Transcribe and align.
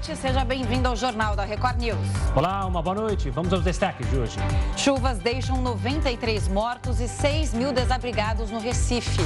noite, 0.00 0.16
seja 0.16 0.44
bem-vindo 0.44 0.88
ao 0.88 0.96
Jornal 0.96 1.36
da 1.36 1.44
Record 1.44 1.78
News. 1.78 1.98
Olá, 2.34 2.64
uma 2.64 2.80
boa 2.80 2.96
noite. 2.96 3.28
Vamos 3.28 3.52
aos 3.52 3.62
destaques 3.62 4.08
de 4.08 4.16
hoje. 4.16 4.36
Chuvas 4.74 5.18
deixam 5.18 5.60
93 5.60 6.48
mortos 6.48 7.00
e 7.00 7.06
6 7.06 7.52
mil 7.52 7.70
desabrigados 7.70 8.50
no 8.50 8.58
Recife. 8.58 9.20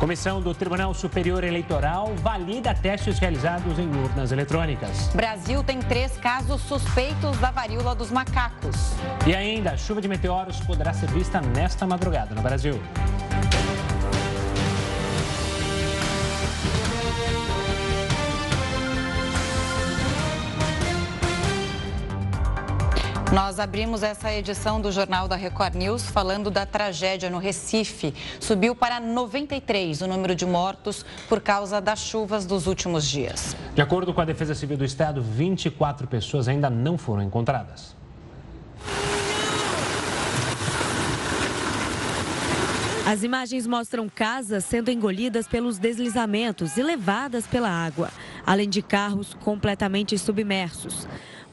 Comissão 0.00 0.40
do 0.42 0.52
Tribunal 0.52 0.92
Superior 0.92 1.44
Eleitoral 1.44 2.12
valida 2.16 2.74
testes 2.74 3.18
realizados 3.18 3.78
em 3.78 3.88
urnas 3.88 4.32
eletrônicas. 4.32 5.08
Brasil 5.14 5.62
tem 5.62 5.78
três 5.78 6.16
casos 6.16 6.62
suspeitos 6.62 7.38
da 7.38 7.52
varíola 7.52 7.94
dos 7.94 8.10
macacos. 8.10 8.94
E 9.24 9.34
ainda, 9.34 9.72
a 9.72 9.76
chuva 9.76 10.00
de 10.00 10.08
meteoros 10.08 10.58
poderá 10.60 10.92
ser 10.92 11.08
vista 11.10 11.40
nesta 11.40 11.86
madrugada 11.86 12.34
no 12.34 12.42
Brasil. 12.42 12.80
Nós 23.32 23.60
abrimos 23.60 24.02
essa 24.02 24.32
edição 24.32 24.80
do 24.80 24.90
Jornal 24.90 25.28
da 25.28 25.36
Record 25.36 25.74
News 25.74 26.08
falando 26.08 26.50
da 26.50 26.64
tragédia 26.64 27.28
no 27.28 27.36
Recife. 27.36 28.14
Subiu 28.40 28.74
para 28.74 28.98
93 28.98 30.00
o 30.00 30.06
número 30.06 30.34
de 30.34 30.46
mortos 30.46 31.04
por 31.28 31.38
causa 31.38 31.78
das 31.78 31.98
chuvas 31.98 32.46
dos 32.46 32.66
últimos 32.66 33.06
dias. 33.06 33.54
De 33.74 33.82
acordo 33.82 34.14
com 34.14 34.22
a 34.22 34.24
Defesa 34.24 34.54
Civil 34.54 34.78
do 34.78 34.84
Estado, 34.84 35.20
24 35.20 36.08
pessoas 36.08 36.48
ainda 36.48 36.70
não 36.70 36.96
foram 36.96 37.22
encontradas. 37.22 37.94
As 43.04 43.22
imagens 43.22 43.66
mostram 43.66 44.08
casas 44.08 44.64
sendo 44.64 44.90
engolidas 44.90 45.46
pelos 45.46 45.78
deslizamentos 45.78 46.78
e 46.78 46.82
levadas 46.82 47.46
pela 47.46 47.68
água, 47.70 48.10
além 48.44 48.68
de 48.68 48.82
carros 48.82 49.34
completamente 49.34 50.16
submersos. 50.18 51.06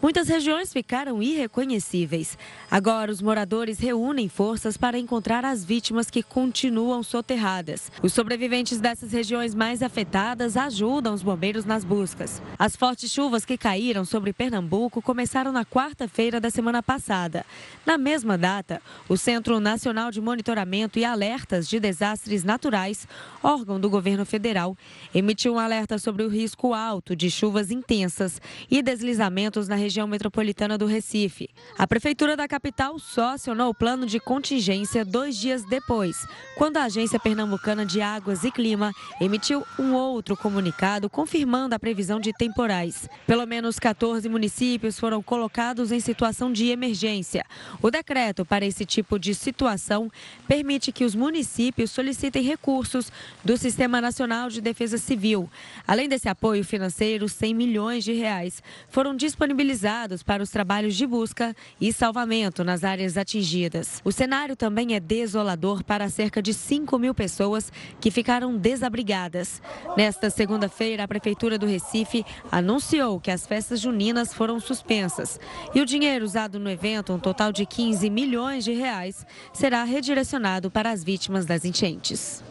Muitas 0.05 0.27
regiões 0.27 0.71
ficaram 0.71 1.19
irreconhecíveis. 1.19 2.37
Agora, 2.69 3.11
os 3.11 3.23
moradores 3.23 3.79
reúnem 3.79 4.29
forças 4.29 4.77
para 4.77 4.99
encontrar 4.99 5.43
as 5.43 5.65
vítimas 5.65 6.11
que 6.11 6.21
continuam 6.21 7.01
soterradas. 7.01 7.91
Os 8.03 8.13
sobreviventes 8.13 8.79
dessas 8.79 9.11
regiões 9.11 9.55
mais 9.55 9.81
afetadas 9.81 10.55
ajudam 10.57 11.11
os 11.11 11.23
bombeiros 11.23 11.65
nas 11.65 11.83
buscas. 11.83 12.39
As 12.59 12.75
fortes 12.75 13.11
chuvas 13.11 13.45
que 13.45 13.57
caíram 13.57 14.05
sobre 14.05 14.31
Pernambuco 14.31 15.01
começaram 15.01 15.51
na 15.51 15.65
quarta-feira 15.65 16.39
da 16.39 16.51
semana 16.51 16.83
passada. 16.83 17.43
Na 17.83 17.97
mesma 17.97 18.37
data, 18.37 18.83
o 19.09 19.17
Centro 19.17 19.59
Nacional 19.59 20.11
de 20.11 20.21
Monitoramento 20.21 20.99
e 20.99 21.03
Alertas 21.03 21.67
de 21.67 21.79
Desastres 21.79 22.43
Naturais, 22.43 23.07
órgão 23.41 23.79
do 23.79 23.89
governo 23.89 24.23
federal, 24.23 24.77
emitiu 25.15 25.55
um 25.55 25.59
alerta 25.59 25.97
sobre 25.97 26.21
o 26.21 26.29
risco 26.29 26.75
alto 26.75 27.15
de 27.15 27.31
chuvas 27.31 27.71
intensas 27.71 28.39
e 28.69 28.83
deslizamentos 28.83 29.67
na 29.67 29.73
região 29.73 29.94
região 29.95 30.07
metropolitana 30.07 30.77
do 30.77 30.85
Recife. 30.85 31.49
A 31.77 31.87
prefeitura 31.87 32.35
da 32.35 32.49
capital 32.49 32.99
só 32.99 33.35
acionou 33.35 33.69
o 33.69 33.73
plano 33.73 34.05
de 34.05 34.19
contingência 34.19 35.05
dois 35.05 35.37
dias 35.37 35.63
depois, 35.63 36.27
quando 36.57 36.75
a 36.75 36.83
Agência 36.83 37.17
Pernambucana 37.17 37.85
de 37.85 38.01
Águas 38.01 38.43
e 38.43 38.51
Clima 38.51 38.91
emitiu 39.21 39.65
um 39.79 39.93
outro 39.93 40.35
comunicado 40.35 41.09
confirmando 41.09 41.75
a 41.75 41.79
previsão 41.79 42.19
de 42.19 42.33
temporais. 42.33 43.07
Pelo 43.25 43.45
menos 43.45 43.79
14 43.79 44.27
municípios 44.27 44.99
foram 44.99 45.23
colocados 45.23 45.93
em 45.93 46.01
situação 46.01 46.51
de 46.51 46.67
emergência. 46.67 47.45
O 47.81 47.89
decreto 47.89 48.43
para 48.43 48.65
esse 48.65 48.85
tipo 48.85 49.17
de 49.17 49.33
situação 49.33 50.11
permite 50.45 50.91
que 50.91 51.05
os 51.05 51.15
municípios 51.15 51.89
solicitem 51.91 52.43
recursos 52.43 53.09
do 53.45 53.55
Sistema 53.55 54.01
Nacional 54.01 54.49
de 54.49 54.59
Defesa 54.59 54.97
Civil. 54.97 55.49
Além 55.87 56.09
desse 56.09 56.27
apoio 56.27 56.65
financeiro, 56.65 57.29
100 57.29 57.53
milhões 57.53 58.03
de 58.03 58.11
reais 58.11 58.61
foram 58.89 59.15
disponibilizados 59.15 59.74
para 60.23 60.43
os 60.43 60.49
trabalhos 60.49 60.95
de 60.95 61.05
busca 61.05 61.55
e 61.79 61.91
salvamento 61.91 62.63
nas 62.63 62.83
áreas 62.83 63.17
atingidas. 63.17 64.01
O 64.03 64.11
cenário 64.11 64.55
também 64.55 64.95
é 64.95 64.99
desolador 64.99 65.83
para 65.83 66.09
cerca 66.09 66.41
de 66.41 66.53
5 66.53 66.97
mil 66.97 67.13
pessoas 67.13 67.71
que 67.99 68.11
ficaram 68.11 68.57
desabrigadas. 68.57 69.61
Nesta 69.97 70.29
segunda-feira, 70.29 71.03
a 71.03 71.07
Prefeitura 71.07 71.57
do 71.57 71.65
Recife 71.65 72.25
anunciou 72.51 73.19
que 73.19 73.31
as 73.31 73.45
festas 73.45 73.79
juninas 73.79 74.33
foram 74.33 74.59
suspensas 74.59 75.39
e 75.73 75.81
o 75.81 75.85
dinheiro 75.85 76.25
usado 76.25 76.59
no 76.59 76.69
evento, 76.69 77.13
um 77.13 77.19
total 77.19 77.51
de 77.51 77.65
15 77.65 78.09
milhões 78.09 78.63
de 78.63 78.73
reais, 78.73 79.25
será 79.53 79.83
redirecionado 79.83 80.71
para 80.71 80.91
as 80.91 81.03
vítimas 81.03 81.45
das 81.45 81.65
enchentes. 81.65 82.43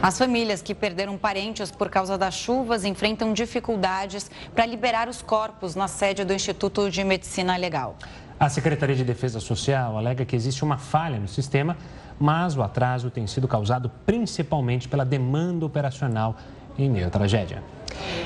As 0.00 0.16
famílias 0.16 0.62
que 0.62 0.76
perderam 0.76 1.18
parentes 1.18 1.72
por 1.72 1.90
causa 1.90 2.16
das 2.16 2.32
chuvas 2.32 2.84
enfrentam 2.84 3.32
dificuldades 3.32 4.30
para 4.54 4.64
liberar 4.64 5.08
os 5.08 5.20
corpos 5.22 5.74
na 5.74 5.88
sede 5.88 6.24
do 6.24 6.32
Instituto 6.32 6.88
de 6.88 7.02
Medicina 7.02 7.56
Legal. 7.56 7.96
A 8.38 8.48
Secretaria 8.48 8.94
de 8.94 9.02
Defesa 9.02 9.40
Social 9.40 9.98
alega 9.98 10.24
que 10.24 10.36
existe 10.36 10.62
uma 10.62 10.78
falha 10.78 11.18
no 11.18 11.26
sistema, 11.26 11.76
mas 12.16 12.56
o 12.56 12.62
atraso 12.62 13.10
tem 13.10 13.26
sido 13.26 13.48
causado 13.48 13.90
principalmente 14.06 14.88
pela 14.88 15.04
demanda 15.04 15.66
operacional 15.66 16.36
em 16.78 16.88
meio 16.88 17.06
à 17.06 17.10
tragédia. 17.10 17.62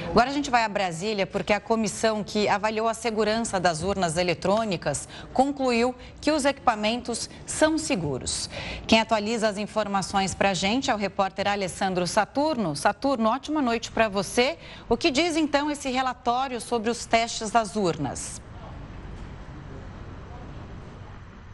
Agora 0.09 0.29
a 0.29 0.33
gente 0.33 0.51
vai 0.51 0.63
a 0.63 0.69
Brasília 0.69 1.27
porque 1.27 1.55
a 1.55 1.61
comissão 1.61 2.23
que 2.23 2.47
avaliou 2.47 2.87
a 2.87 2.93
segurança 2.93 3.59
das 3.59 3.83
urnas 3.83 4.19
eletrônicas 4.19 5.09
concluiu 5.33 5.95
que 6.21 6.31
os 6.31 6.45
equipamentos 6.45 7.31
são 7.47 7.79
seguros. 7.79 8.51
Quem 8.87 9.01
atualiza 9.01 9.49
as 9.49 9.57
informações 9.57 10.35
para 10.35 10.51
a 10.51 10.55
gente 10.55 10.91
é 10.91 10.95
o 10.95 10.99
repórter 10.99 11.49
Alessandro 11.49 12.07
Saturno. 12.07 12.77
Saturno, 12.77 13.31
ótima 13.31 13.63
noite 13.63 13.91
para 13.91 14.09
você. 14.09 14.59
O 14.87 14.99
que 14.99 15.11
diz 15.11 15.35
então 15.35 15.71
esse 15.71 15.89
relatório 15.89 16.61
sobre 16.61 16.91
os 16.91 17.07
testes 17.07 17.51
das 17.51 17.75
urnas? 17.75 18.43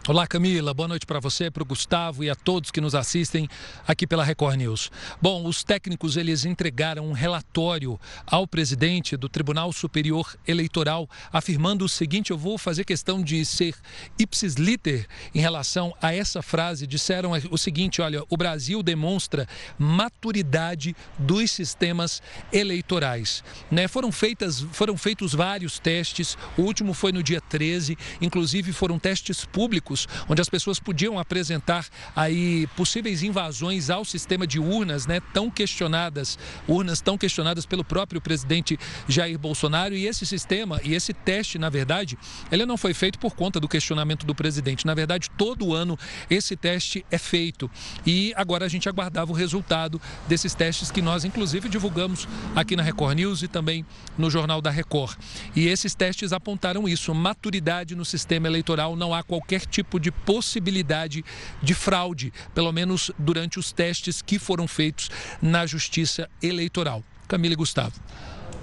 Olá, 0.08 0.26
Camila. 0.26 0.72
Boa 0.72 0.88
noite 0.88 1.04
para 1.04 1.20
você, 1.20 1.50
para 1.50 1.62
o 1.62 1.66
Gustavo 1.66 2.24
e 2.24 2.30
a 2.30 2.34
todos 2.34 2.70
que 2.70 2.80
nos 2.80 2.94
assistem 2.94 3.46
aqui 3.86 4.06
pela 4.06 4.24
Record 4.24 4.56
News. 4.56 4.90
Bom, 5.20 5.46
os 5.46 5.62
técnicos 5.62 6.16
eles 6.16 6.46
entregaram 6.46 7.06
um 7.06 7.12
relatório 7.12 8.00
ao 8.26 8.46
presidente 8.46 9.18
do 9.18 9.28
Tribunal 9.28 9.70
Superior 9.70 10.34
Eleitoral 10.46 11.06
afirmando 11.30 11.84
o 11.84 11.88
seguinte: 11.90 12.30
eu 12.30 12.38
vou 12.38 12.56
fazer 12.56 12.84
questão 12.84 13.22
de 13.22 13.44
ser 13.44 13.74
ipsis 14.18 14.54
liter 14.54 15.06
em 15.34 15.40
relação 15.40 15.94
a 16.00 16.14
essa 16.14 16.40
frase. 16.40 16.86
Disseram 16.86 17.32
o 17.50 17.58
seguinte: 17.58 18.00
olha, 18.00 18.24
o 18.30 18.36
Brasil 18.38 18.82
demonstra 18.82 19.46
maturidade 19.78 20.96
dos 21.18 21.50
sistemas 21.50 22.22
eleitorais. 22.50 23.44
Né? 23.70 23.86
Foram, 23.86 24.10
feitas, 24.10 24.62
foram 24.72 24.96
feitos 24.96 25.34
vários 25.34 25.78
testes. 25.78 26.34
O 26.56 26.62
último 26.62 26.94
foi 26.94 27.12
no 27.12 27.22
dia 27.22 27.42
13. 27.42 27.94
Inclusive 28.22 28.72
foram 28.72 28.98
testes 28.98 29.44
públicos 29.44 29.97
onde 30.28 30.40
as 30.40 30.48
pessoas 30.48 30.78
podiam 30.78 31.18
apresentar 31.18 31.86
aí 32.14 32.66
possíveis 32.76 33.22
invasões 33.22 33.90
ao 33.90 34.04
sistema 34.04 34.46
de 34.46 34.58
urnas, 34.58 35.06
né, 35.06 35.20
tão 35.32 35.50
questionadas, 35.50 36.38
urnas 36.66 37.00
tão 37.00 37.16
questionadas 37.16 37.64
pelo 37.64 37.84
próprio 37.84 38.20
presidente 38.20 38.78
Jair 39.08 39.38
Bolsonaro 39.38 39.94
e 39.94 40.06
esse 40.06 40.26
sistema 40.26 40.80
e 40.84 40.94
esse 40.94 41.12
teste, 41.12 41.58
na 41.58 41.70
verdade, 41.70 42.18
ele 42.50 42.66
não 42.66 42.76
foi 42.76 42.92
feito 42.92 43.18
por 43.18 43.34
conta 43.34 43.58
do 43.58 43.68
questionamento 43.68 44.26
do 44.26 44.34
presidente. 44.34 44.86
Na 44.86 44.94
verdade, 44.94 45.30
todo 45.36 45.74
ano 45.74 45.98
esse 46.28 46.56
teste 46.56 47.04
é 47.10 47.18
feito 47.18 47.70
e 48.04 48.32
agora 48.36 48.66
a 48.66 48.68
gente 48.68 48.88
aguardava 48.88 49.32
o 49.32 49.34
resultado 49.34 50.00
desses 50.28 50.54
testes 50.54 50.90
que 50.90 51.00
nós 51.00 51.24
inclusive 51.24 51.68
divulgamos 51.68 52.28
aqui 52.54 52.76
na 52.76 52.82
Record 52.82 53.16
News 53.16 53.42
e 53.42 53.48
também 53.48 53.84
no 54.16 54.30
Jornal 54.30 54.60
da 54.60 54.70
Record. 54.70 55.16
E 55.54 55.66
esses 55.66 55.94
testes 55.94 56.32
apontaram 56.32 56.88
isso, 56.88 57.14
maturidade 57.14 57.94
no 57.94 58.04
sistema 58.04 58.46
eleitoral, 58.46 58.96
não 58.96 59.14
há 59.14 59.22
qualquer 59.22 59.64
tipo 59.66 59.87
tipo 59.88 59.98
de 59.98 60.12
possibilidade 60.12 61.24
de 61.62 61.74
fraude, 61.74 62.32
pelo 62.54 62.70
menos 62.70 63.10
durante 63.18 63.58
os 63.58 63.72
testes 63.72 64.20
que 64.20 64.38
foram 64.38 64.68
feitos 64.68 65.10
na 65.40 65.64
Justiça 65.64 66.28
Eleitoral. 66.42 67.02
Camila 67.26 67.54
e 67.54 67.56
Gustavo. 67.56 67.94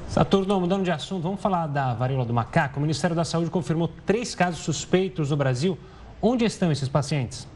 Saturno, 0.08 0.60
mudando 0.60 0.83
de 0.83 0.92
assunto, 0.92 1.24
vamos 1.24 1.42
falar 1.42 1.66
da 1.66 1.94
varíola 1.94 2.24
do 2.24 2.33
macaco. 2.33 2.77
O 2.77 2.81
Ministério 2.81 3.16
da 3.16 3.25
Saúde 3.25 3.50
confirmou 3.50 3.88
três 4.06 4.36
casos 4.36 4.63
suspeitos 4.63 5.31
no 5.31 5.38
Brasil. 5.38 5.77
Onde 6.22 6.45
estão 6.45 6.72
esses 6.72 6.88
pacientes? 6.88 7.48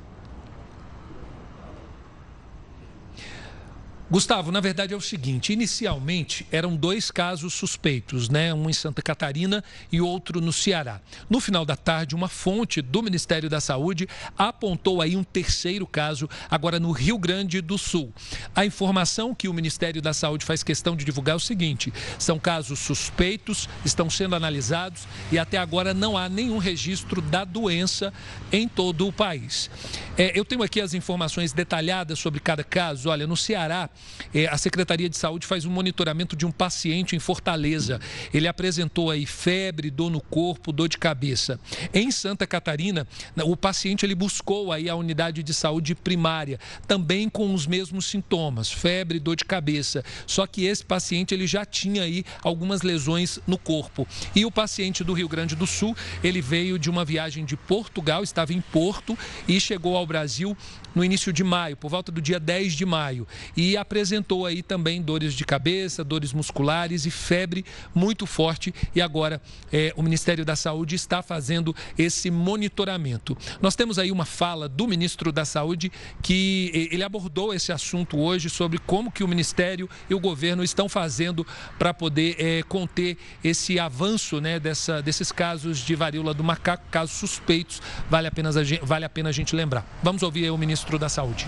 Gustavo, 4.11 4.51
na 4.51 4.59
verdade 4.59 4.91
é 4.91 4.97
o 4.97 5.01
seguinte: 5.01 5.53
inicialmente 5.53 6.47
eram 6.51 6.75
dois 6.75 7.11
casos 7.11 7.53
suspeitos, 7.53 8.27
né? 8.27 8.51
Um 8.51 8.67
em 8.67 8.73
Santa 8.73 9.03
Catarina 9.03 9.63
e 9.91 10.01
outro 10.01 10.41
no 10.41 10.51
Ceará. 10.51 11.00
No 11.29 11.39
final 11.39 11.63
da 11.63 11.75
tarde, 11.75 12.15
uma 12.15 12.27
fonte 12.27 12.81
do 12.81 13.03
Ministério 13.03 13.47
da 13.47 13.61
Saúde 13.61 14.07
apontou 14.35 15.00
aí 15.00 15.15
um 15.15 15.23
terceiro 15.23 15.85
caso, 15.85 16.27
agora 16.50 16.79
no 16.79 16.91
Rio 16.91 17.19
Grande 17.19 17.61
do 17.61 17.77
Sul. 17.77 18.11
A 18.56 18.65
informação 18.65 19.35
que 19.35 19.47
o 19.47 19.53
Ministério 19.53 20.01
da 20.01 20.11
Saúde 20.11 20.44
faz 20.44 20.63
questão 20.63 20.95
de 20.95 21.06
divulgar 21.06 21.33
é 21.33 21.38
o 21.38 21.39
seguinte: 21.39 21.94
são 22.17 22.39
casos 22.39 22.79
suspeitos, 22.79 23.69
estão 23.85 24.09
sendo 24.09 24.35
analisados 24.35 25.07
e 25.31 25.38
até 25.38 25.59
agora 25.59 25.94
não 25.94 26.17
há 26.17 26.27
nenhum 26.27 26.57
registro 26.57 27.21
da 27.21 27.45
doença 27.45 28.11
em 28.51 28.67
todo 28.67 29.07
o 29.07 29.13
país. 29.13 29.69
É, 30.17 30.31
eu 30.38 30.44
tenho 30.44 30.63
aqui 30.63 30.81
as 30.81 30.95
informações 30.95 31.53
detalhadas 31.53 32.17
sobre 32.17 32.39
cada 32.39 32.63
caso. 32.63 33.09
Olha, 33.09 33.27
no 33.27 33.38
Ceará 33.38 33.88
é, 34.34 34.48
a 34.48 34.57
Secretaria 34.57 35.10
de 35.10 35.18
Saúde 35.18 35.48
faz 35.48 35.66
um 35.66 35.72
monitoramento 35.72 36.36
de 36.36 36.46
um 36.46 36.51
paciente 36.51 37.16
em 37.16 37.19
Fortaleza. 37.19 38.00
Ele 38.34 38.48
apresentou 38.48 39.10
aí 39.10 39.25
febre, 39.25 39.90
dor 39.90 40.10
no 40.10 40.22
corpo, 40.22 40.72
dor 40.72 40.88
de 40.88 40.98
cabeça. 40.98 41.60
Em 41.94 42.12
Santa 42.12 42.46
Catarina, 42.46 43.07
o 43.44 43.56
paciente 43.56 44.06
ele 44.06 44.16
buscou 44.16 44.72
aí 44.72 44.90
a 44.90 44.96
unidade 44.96 45.42
de 45.44 45.54
saúde 45.54 45.96
primária, 45.96 46.60
também 46.88 47.30
com 47.30 47.54
os 47.54 47.66
mesmos 47.66 48.06
sintomas, 48.06 48.72
febre, 48.72 49.19
dor 49.19 49.36
de 49.36 49.46
cabeça. 49.46 50.04
Só 50.28 50.45
que 50.45 50.66
esse 50.66 50.86
paciente 50.86 51.34
ele 51.34 51.48
já 51.48 51.66
tinha 51.66 52.04
aí 52.04 52.24
algumas 52.44 52.81
lesões 52.81 53.40
no 53.48 53.57
corpo. 53.57 54.07
E 54.36 54.45
o 54.45 54.52
paciente 54.52 55.04
do 55.04 55.13
Rio 55.13 55.28
Grande 55.28 55.56
do 55.56 55.66
Sul, 55.66 55.95
ele 56.24 56.42
veio 56.42 56.78
de 56.78 56.90
uma 56.90 57.06
viagem 57.06 57.45
de 57.45 57.56
Portugal, 57.56 58.24
estava 58.24 58.54
em 58.54 58.62
Porto 58.62 59.18
e 59.48 59.60
chegou 59.60 59.95
ao 59.95 60.06
Brasil 60.06 60.56
no 60.95 61.03
início 61.03 61.31
de 61.31 61.44
maio, 61.44 61.77
por 61.77 61.89
volta 61.89 62.12
do 62.12 62.21
dia 62.21 62.39
10 62.39 62.74
de 62.74 62.86
maio, 62.86 63.27
e 63.56 63.77
apresentou 63.77 64.45
aí 64.45 64.62
também 64.62 65.01
dores 65.01 65.33
de 65.33 65.45
cabeça, 65.45 66.03
dores 66.03 66.33
musculares 66.33 67.06
e 67.06 67.12
febre 67.12 67.65
muito 67.94 68.25
forte. 68.25 68.74
E 68.95 69.01
agora 69.01 69.41
é, 69.71 69.94
o 69.95 70.03
Ministério 70.03 70.44
da 70.45 70.56
Saúde 70.56 70.95
está 70.95 71.21
fazendo 71.21 71.75
esse 71.97 72.31
monitoramento. 72.31 73.38
Nós 73.62 73.75
temos 73.75 74.00
aí 74.00 74.12
uma 74.12 74.25
fala 74.25 74.68
do 74.68 74.88
ministro 74.88 75.31
da 75.31 75.45
Saúde 75.45 75.91
que 76.21 76.89
ele 76.92 77.03
abordou 77.03 77.53
esse 77.53 77.71
assunto 77.71 78.18
hoje 78.18 78.50
sobre 78.50 78.77
como 78.80 79.12
que 79.12 79.24
o 79.24 79.27
Ministério 79.27 79.89
e 80.09 80.13
o 80.13 80.19
governo 80.19 80.63
estão 80.63 80.88
fazendo 80.89 81.45
para 81.77 81.94
poder 81.94 82.35
é, 82.39 82.63
conter 82.63 83.18
esse 83.44 83.80
avanço 83.80 84.39
né, 84.39 84.59
dessa, 84.59 85.01
desses 85.01 85.31
casos 85.31 85.80
de 85.80 85.95
varíola 85.95 86.33
do 86.33 86.44
macaco, 86.44 86.85
casos 86.89 87.18
suspeitos. 87.18 87.81
Vale 88.09 88.27
a 88.27 88.31
pena, 88.31 88.50
vale 88.81 89.06
a, 89.06 89.09
pena 89.09 89.30
a 89.30 89.31
gente 89.31 89.56
lembrar. 89.56 89.85
Vamos 90.01 90.24
ouvir 90.24 90.50
o 90.50 90.57
ministro 90.57 90.79
ministro 90.80 90.98
da 90.98 91.10
Saúde. 91.10 91.48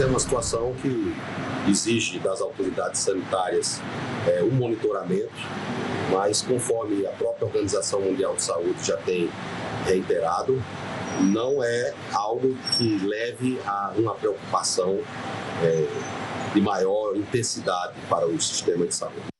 É 0.00 0.06
uma 0.06 0.18
situação 0.18 0.74
que 0.80 1.14
exige 1.68 2.18
das 2.18 2.40
autoridades 2.40 3.00
sanitárias 3.00 3.80
é, 4.26 4.42
um 4.42 4.50
monitoramento, 4.50 5.32
mas 6.10 6.42
conforme 6.42 7.06
a 7.06 7.10
própria 7.10 7.46
Organização 7.46 8.00
Mundial 8.00 8.34
de 8.34 8.42
Saúde 8.42 8.84
já 8.84 8.96
tem 8.98 9.30
reiterado, 9.84 10.62
não 11.20 11.62
é 11.62 11.94
algo 12.12 12.56
que 12.76 12.98
leve 12.98 13.58
a 13.66 13.92
uma 13.96 14.14
preocupação 14.14 14.98
é, 15.62 15.86
de 16.54 16.60
maior 16.60 17.16
intensidade 17.16 17.94
para 18.08 18.26
o 18.26 18.40
sistema 18.40 18.86
de 18.86 18.94
saúde. 18.94 19.35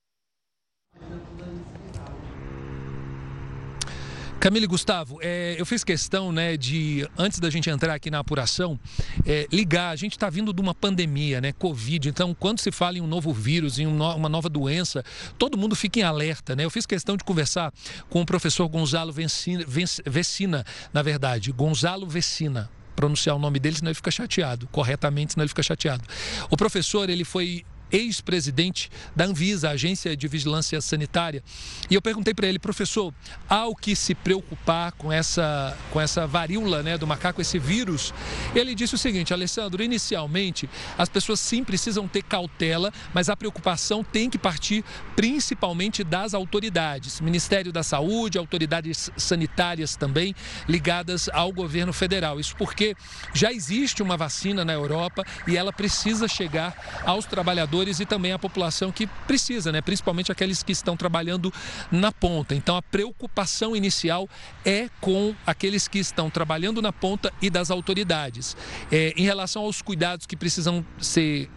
Camila 4.47 4.65
e 4.65 4.69
Gustavo, 4.69 5.19
é, 5.23 5.57
eu 5.59 5.67
fiz 5.67 5.83
questão 5.83 6.31
né, 6.31 6.57
de, 6.57 7.05
antes 7.19 7.41
da 7.41 7.51
gente 7.51 7.69
entrar 7.69 7.93
aqui 7.95 8.13
na 8.13 8.21
apuração, 8.21 8.79
é, 9.27 9.49
ligar. 9.51 9.91
A 9.91 9.97
gente 9.97 10.13
está 10.13 10.31
vindo 10.31 10.53
de 10.53 10.61
uma 10.61 10.73
pandemia, 10.73 11.41
né? 11.41 11.51
Covid. 11.51 12.09
Então, 12.09 12.33
quando 12.33 12.61
se 12.61 12.71
fala 12.71 12.97
em 12.97 13.01
um 13.01 13.09
novo 13.09 13.33
vírus, 13.33 13.81
em 13.81 13.89
um 13.89 13.97
uma 14.01 14.29
nova 14.29 14.49
doença, 14.49 15.05
todo 15.37 15.59
mundo 15.59 15.75
fica 15.75 15.99
em 15.99 16.05
alerta, 16.05 16.55
né? 16.55 16.65
Eu 16.65 16.71
fiz 16.71 16.87
questão 16.87 17.17
de 17.17 17.25
conversar 17.25 17.75
com 18.09 18.23
o 18.23 18.25
professor 18.25 18.69
Gonzalo 18.69 19.13
Vecina, 19.13 19.65
Vecina 20.07 20.65
na 20.93 21.03
verdade, 21.03 21.51
Gonzalo 21.51 22.07
Vecina 22.07 22.71
pronunciar 22.95 23.35
o 23.35 23.41
nome 23.41 23.59
dele, 23.59 23.75
senão 23.75 23.91
ele 23.91 23.97
fica 23.97 24.13
chateado, 24.13 24.69
corretamente, 24.69 25.33
senão 25.33 25.43
ele 25.43 25.49
fica 25.49 25.63
chateado. 25.65 26.05
O 26.49 26.57
professor, 26.57 27.11
ele 27.11 27.25
foi 27.25 27.65
ex-presidente 27.97 28.91
da 29.15 29.25
Anvisa, 29.25 29.71
Agência 29.71 30.17
de 30.17 30.29
Vigilância 30.29 30.81
Sanitária. 30.81 31.43
E 31.91 31.95
eu 31.95 32.03
perguntei 32.03 32.35
para 32.35 32.47
ele, 32.47 32.59
professor, 32.59 33.13
há 33.49 33.67
o 33.67 33.75
que 33.75 33.97
se 33.97 34.15
preocupar 34.15 34.93
com 34.93 35.11
essa, 35.11 35.77
com 35.91 36.01
essa 36.01 36.27
varíola 36.27 36.83
né, 36.83 36.99
do 36.99 37.07
macaco, 37.07 37.41
esse 37.41 37.59
vírus? 37.59 38.13
Ele 38.55 38.75
disse 38.75 38.95
o 38.95 38.99
seguinte, 38.99 39.33
Alessandro, 39.33 39.83
inicialmente 39.83 40.69
as 40.99 41.09
pessoas 41.09 41.41
sim 41.41 41.65
precisam 41.65 42.07
ter 42.07 42.23
cautela, 42.23 42.93
mas 43.15 43.31
a 43.31 43.37
preocupação 43.37 44.05
tem 44.05 44.29
que 44.29 44.39
partir 44.39 44.85
principalmente 45.15 46.05
das 46.05 46.35
autoridades, 46.35 47.21
Ministério 47.21 47.73
da 47.73 47.83
Saúde, 47.83 48.37
autoridades 48.37 49.11
sanitárias 49.17 49.97
também 49.97 50.35
ligadas 50.69 51.29
ao 51.33 51.51
governo 51.51 51.93
federal. 51.93 52.39
Isso 52.39 52.55
porque 52.57 52.95
já 53.33 53.53
existe 53.53 54.03
uma 54.03 54.17
vacina 54.17 54.65
na 54.65 54.73
Europa 54.73 55.25
e 55.47 55.57
ela 55.57 55.73
precisa 55.73 56.29
chegar 56.29 56.75
aos 57.07 57.25
trabalhadores 57.25 57.86
e 58.01 58.07
também 58.07 58.33
a 58.33 58.39
população 58.39 58.91
que 58.91 59.07
precisa, 59.27 59.71
né? 59.71 59.81
principalmente 59.81 60.33
aqueles 60.33 60.63
que 60.63 60.73
estão 60.73 60.97
trabalhando 60.97 61.53
na 61.91 62.11
ponta. 62.11 62.55
Então 62.55 62.77
a 62.77 62.83
preocupação 62.83 63.77
inicial 63.77 64.29
é 64.65 64.89
com 65.01 65.35
aqueles 65.47 65.89
que 65.89 65.99
estão 65.99 66.29
trabalhando 66.29 66.83
na 66.83 66.93
ponta 66.93 67.33
e 67.41 67.49
das 67.49 67.71
autoridades. 67.71 68.57
É, 68.91 69.15
em 69.17 69.23
relação 69.23 69.63
aos 69.63 69.81
cuidados 69.81 70.27
que 70.27 70.37
precisam 70.37 70.85
ser 70.99 71.49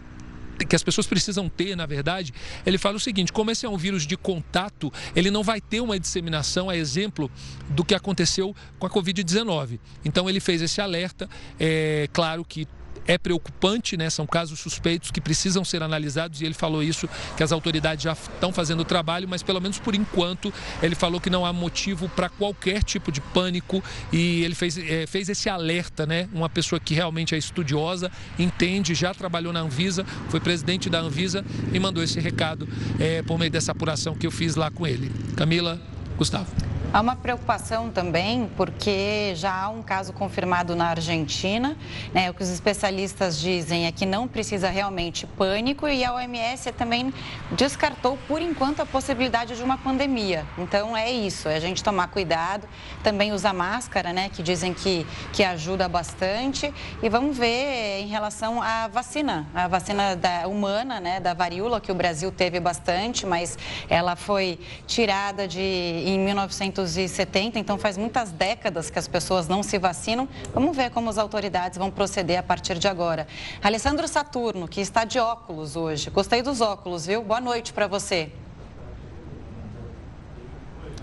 que 0.64 0.76
as 0.76 0.82
pessoas 0.82 1.06
precisam 1.06 1.48
ter, 1.48 1.74
na 1.76 1.86
verdade, 1.86 2.32
ele 2.64 2.78
fala 2.78 2.96
o 2.96 3.00
seguinte: 3.00 3.32
como 3.32 3.50
esse 3.50 3.64
é 3.64 3.68
um 3.68 3.76
vírus 3.76 4.06
de 4.06 4.16
contato, 4.16 4.92
ele 5.14 5.30
não 5.30 5.42
vai 5.42 5.60
ter 5.60 5.80
uma 5.80 5.98
disseminação, 5.98 6.68
a 6.68 6.76
exemplo 6.76 7.30
do 7.70 7.84
que 7.84 7.94
aconteceu 7.94 8.54
com 8.78 8.86
a 8.86 8.90
Covid-19. 8.90 9.78
Então 10.04 10.28
ele 10.28 10.40
fez 10.40 10.62
esse 10.62 10.80
alerta. 10.80 11.28
É 11.58 12.08
claro 12.12 12.44
que 12.44 12.66
é 13.10 13.18
preocupante, 13.18 13.96
né? 13.96 14.08
São 14.08 14.24
casos 14.24 14.60
suspeitos 14.60 15.10
que 15.10 15.20
precisam 15.20 15.64
ser 15.64 15.82
analisados 15.82 16.40
e 16.40 16.44
ele 16.44 16.54
falou 16.54 16.80
isso, 16.80 17.08
que 17.36 17.42
as 17.42 17.50
autoridades 17.50 18.04
já 18.04 18.12
estão 18.12 18.52
fazendo 18.52 18.80
o 18.80 18.84
trabalho, 18.84 19.26
mas 19.28 19.42
pelo 19.42 19.60
menos 19.60 19.80
por 19.80 19.96
enquanto 19.96 20.54
ele 20.80 20.94
falou 20.94 21.20
que 21.20 21.28
não 21.28 21.44
há 21.44 21.52
motivo 21.52 22.08
para 22.10 22.28
qualquer 22.28 22.84
tipo 22.84 23.10
de 23.10 23.20
pânico 23.20 23.82
e 24.12 24.44
ele 24.44 24.54
fez, 24.54 24.78
é, 24.78 25.08
fez 25.08 25.28
esse 25.28 25.48
alerta, 25.48 26.06
né? 26.06 26.28
Uma 26.32 26.48
pessoa 26.48 26.78
que 26.78 26.94
realmente 26.94 27.34
é 27.34 27.38
estudiosa, 27.38 28.12
entende, 28.38 28.94
já 28.94 29.12
trabalhou 29.12 29.52
na 29.52 29.60
Anvisa, 29.60 30.04
foi 30.28 30.38
presidente 30.38 30.88
da 30.88 31.00
Anvisa 31.00 31.44
e 31.72 31.80
mandou 31.80 32.04
esse 32.04 32.20
recado 32.20 32.68
é, 33.00 33.22
por 33.22 33.36
meio 33.40 33.50
dessa 33.50 33.72
apuração 33.72 34.14
que 34.14 34.26
eu 34.26 34.30
fiz 34.30 34.54
lá 34.54 34.70
com 34.70 34.86
ele. 34.86 35.10
Camila, 35.36 35.80
Gustavo. 36.16 36.79
Há 36.92 37.00
uma 37.00 37.14
preocupação 37.14 37.88
também, 37.88 38.50
porque 38.56 39.32
já 39.36 39.54
há 39.54 39.68
um 39.68 39.80
caso 39.80 40.12
confirmado 40.12 40.74
na 40.74 40.88
Argentina. 40.88 41.76
Né? 42.12 42.28
O 42.28 42.34
que 42.34 42.42
os 42.42 42.48
especialistas 42.48 43.38
dizem 43.38 43.86
é 43.86 43.92
que 43.92 44.04
não 44.04 44.26
precisa 44.26 44.68
realmente 44.68 45.24
pânico 45.24 45.86
e 45.86 46.04
a 46.04 46.12
OMS 46.12 46.72
também 46.72 47.14
descartou, 47.52 48.18
por 48.26 48.42
enquanto, 48.42 48.80
a 48.80 48.86
possibilidade 48.86 49.56
de 49.56 49.62
uma 49.62 49.78
pandemia. 49.78 50.44
Então, 50.58 50.96
é 50.96 51.08
isso, 51.08 51.48
é 51.48 51.54
a 51.54 51.60
gente 51.60 51.80
tomar 51.80 52.08
cuidado, 52.08 52.66
também 53.04 53.32
usar 53.32 53.52
máscara, 53.52 54.12
né? 54.12 54.28
que 54.28 54.42
dizem 54.42 54.74
que, 54.74 55.06
que 55.32 55.44
ajuda 55.44 55.88
bastante. 55.88 56.74
E 57.00 57.08
vamos 57.08 57.38
ver 57.38 58.00
em 58.00 58.08
relação 58.08 58.60
à 58.60 58.88
vacina, 58.88 59.46
a 59.54 59.68
vacina 59.68 60.16
da, 60.16 60.48
humana, 60.48 60.98
né? 60.98 61.20
da 61.20 61.34
varíola, 61.34 61.80
que 61.80 61.92
o 61.92 61.94
Brasil 61.94 62.32
teve 62.32 62.58
bastante, 62.58 63.24
mas 63.24 63.56
ela 63.88 64.16
foi 64.16 64.58
tirada 64.88 65.46
de, 65.46 65.60
em 65.60 66.18
1900 66.18 66.79
1970, 66.80 67.58
então 67.58 67.78
faz 67.78 67.96
muitas 67.96 68.30
décadas 68.30 68.90
que 68.90 68.98
as 68.98 69.06
pessoas 69.06 69.46
não 69.46 69.62
se 69.62 69.78
vacinam. 69.78 70.28
Vamos 70.52 70.76
ver 70.76 70.90
como 70.90 71.10
as 71.10 71.18
autoridades 71.18 71.78
vão 71.78 71.90
proceder 71.90 72.38
a 72.38 72.42
partir 72.42 72.78
de 72.78 72.88
agora. 72.88 73.26
Alessandro 73.62 74.06
Saturno, 74.08 74.66
que 74.66 74.80
está 74.80 75.04
de 75.04 75.18
óculos 75.18 75.76
hoje. 75.76 76.10
Gostei 76.10 76.42
dos 76.42 76.60
óculos, 76.60 77.06
viu? 77.06 77.22
Boa 77.22 77.40
noite 77.40 77.72
para 77.72 77.86
você. 77.86 78.30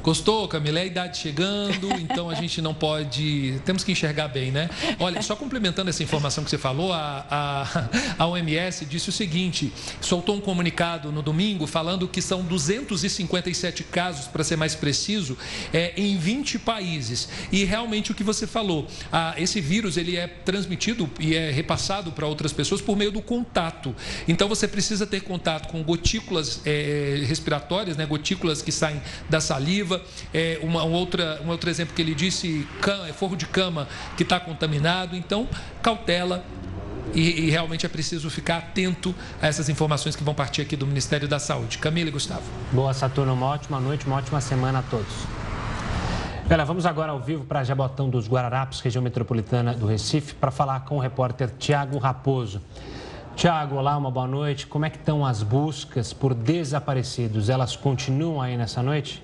Gostou, 0.08 0.48
Camila? 0.48 0.80
É 0.80 0.84
a 0.84 0.86
idade 0.86 1.18
chegando, 1.18 1.92
então 2.00 2.30
a 2.30 2.34
gente 2.34 2.62
não 2.62 2.74
pode. 2.74 3.60
Temos 3.66 3.84
que 3.84 3.92
enxergar 3.92 4.30
bem, 4.30 4.52
né? 4.52 4.70
Olha, 5.00 5.22
só 5.22 5.36
complementando 5.36 5.90
essa 5.90 6.02
informação 6.02 6.46
que 6.46 6.50
você 6.50 6.58
falou, 6.58 6.94
a, 6.94 7.26
a, 7.30 7.90
a 8.24 8.26
OMS 8.26 8.86
disse 8.86 9.10
o 9.10 9.12
seguinte: 9.12 9.70
soltou 10.00 10.38
um 10.38 10.40
comunicado 10.40 11.12
no 11.12 11.22
domingo 11.22 11.68
falando 11.68 12.08
que 12.08 12.22
são 12.22 12.42
257 12.42 13.84
casos, 13.84 14.28
para 14.28 14.46
ser 14.46 14.56
mais 14.56 14.76
preciso, 14.76 15.38
é, 15.74 15.92
em 15.98 16.18
20 16.18 16.58
países. 16.60 17.28
E 17.52 17.66
realmente 17.66 18.14
o 18.14 18.16
que 18.16 18.24
você 18.24 18.48
falou, 18.48 18.88
a, 19.12 19.34
esse 19.38 19.60
vírus 19.60 19.98
ele 19.98 20.16
é 20.16 20.26
transmitido 20.26 21.10
e 21.20 21.36
é 21.36 21.52
repassado 21.52 22.14
para 22.14 22.26
outras 22.26 22.54
pessoas 22.54 22.80
por 22.80 22.96
meio 22.96 23.12
do 23.12 23.22
contato. 23.22 23.94
Então 24.26 24.48
você 24.48 24.70
precisa 24.70 25.06
ter 25.06 25.20
contato 25.20 25.68
com 25.68 25.84
gotículas 25.84 26.62
é, 26.66 27.24
respiratórias, 27.26 27.98
né? 27.98 28.06
gotículas 28.06 28.62
que 28.62 28.72
saem 28.72 29.02
da 29.30 29.42
saliva 29.42 29.97
é, 30.34 30.60
uma, 30.62 30.84
um, 30.84 30.94
outra, 30.94 31.42
um 31.46 31.50
outro 31.50 31.70
exemplo 31.70 31.94
que 31.96 32.01
ele 32.01 32.16
disse, 32.16 32.68
cama, 32.82 33.08
é 33.08 33.13
forro 33.13 33.36
de 33.36 33.46
cama 33.46 33.88
que 34.16 34.24
está 34.24 34.39
contaminado. 34.39 35.16
Então, 35.16 35.48
cautela, 35.82 36.44
e, 37.13 37.46
e, 37.46 37.50
realmente 37.50 37.86
é 37.86 37.89
preciso 37.89 38.30
ficar 38.30 38.58
atento 38.58 39.16
a 39.42 39.48
essas 39.48 39.70
informações 39.70 40.16
que 40.16 40.24
vão 40.24 40.34
partir 40.34 40.62
aqui 40.62 40.75
do 40.75 40.86
Ministério 40.86 41.27
da 41.27 41.39
Saúde. 41.39 41.77
Camila 41.77 42.10
e 42.10 42.12
Gustavo. 42.12 42.44
Boa, 42.72 42.94
Saturno. 42.94 43.34
Uma 43.34 43.48
ótima 43.48 43.80
noite, 43.80 44.06
uma 44.06 44.18
ótima 44.18 44.42
semana 44.42 44.80
a 44.80 44.82
todos. 44.84 45.13
Olha, 46.50 46.63
vamos 46.63 46.86
agora 46.86 47.12
ao 47.12 47.20
vivo 47.20 47.44
para 47.44 47.63
Jabotão 47.63 48.10
dos 48.10 48.27
Guararapes, 48.27 48.80
região 48.80 49.01
metropolitana 49.01 49.74
do 49.74 49.86
Recife, 49.86 50.34
para 50.34 50.50
falar 50.50 50.82
com 50.82 50.98
o 50.98 51.00
repórter 51.00 51.50
Tiago 51.58 51.98
Raposo. 51.98 52.62
Tiago, 53.36 53.75
olá, 53.75 53.98
uma 53.98 54.10
boa 54.10 54.27
noite. 54.27 54.66
Como 54.66 54.86
é 54.86 54.89
que 54.89 54.98
estão 54.98 55.25
as 55.25 55.44
buscas 55.44 56.13
por 56.13 56.34
desaparecidos? 56.34 57.50
Elas 57.50 57.75
continuam 57.75 58.42
aí 58.42 58.56
nessa 58.58 58.82
noite? 58.82 59.22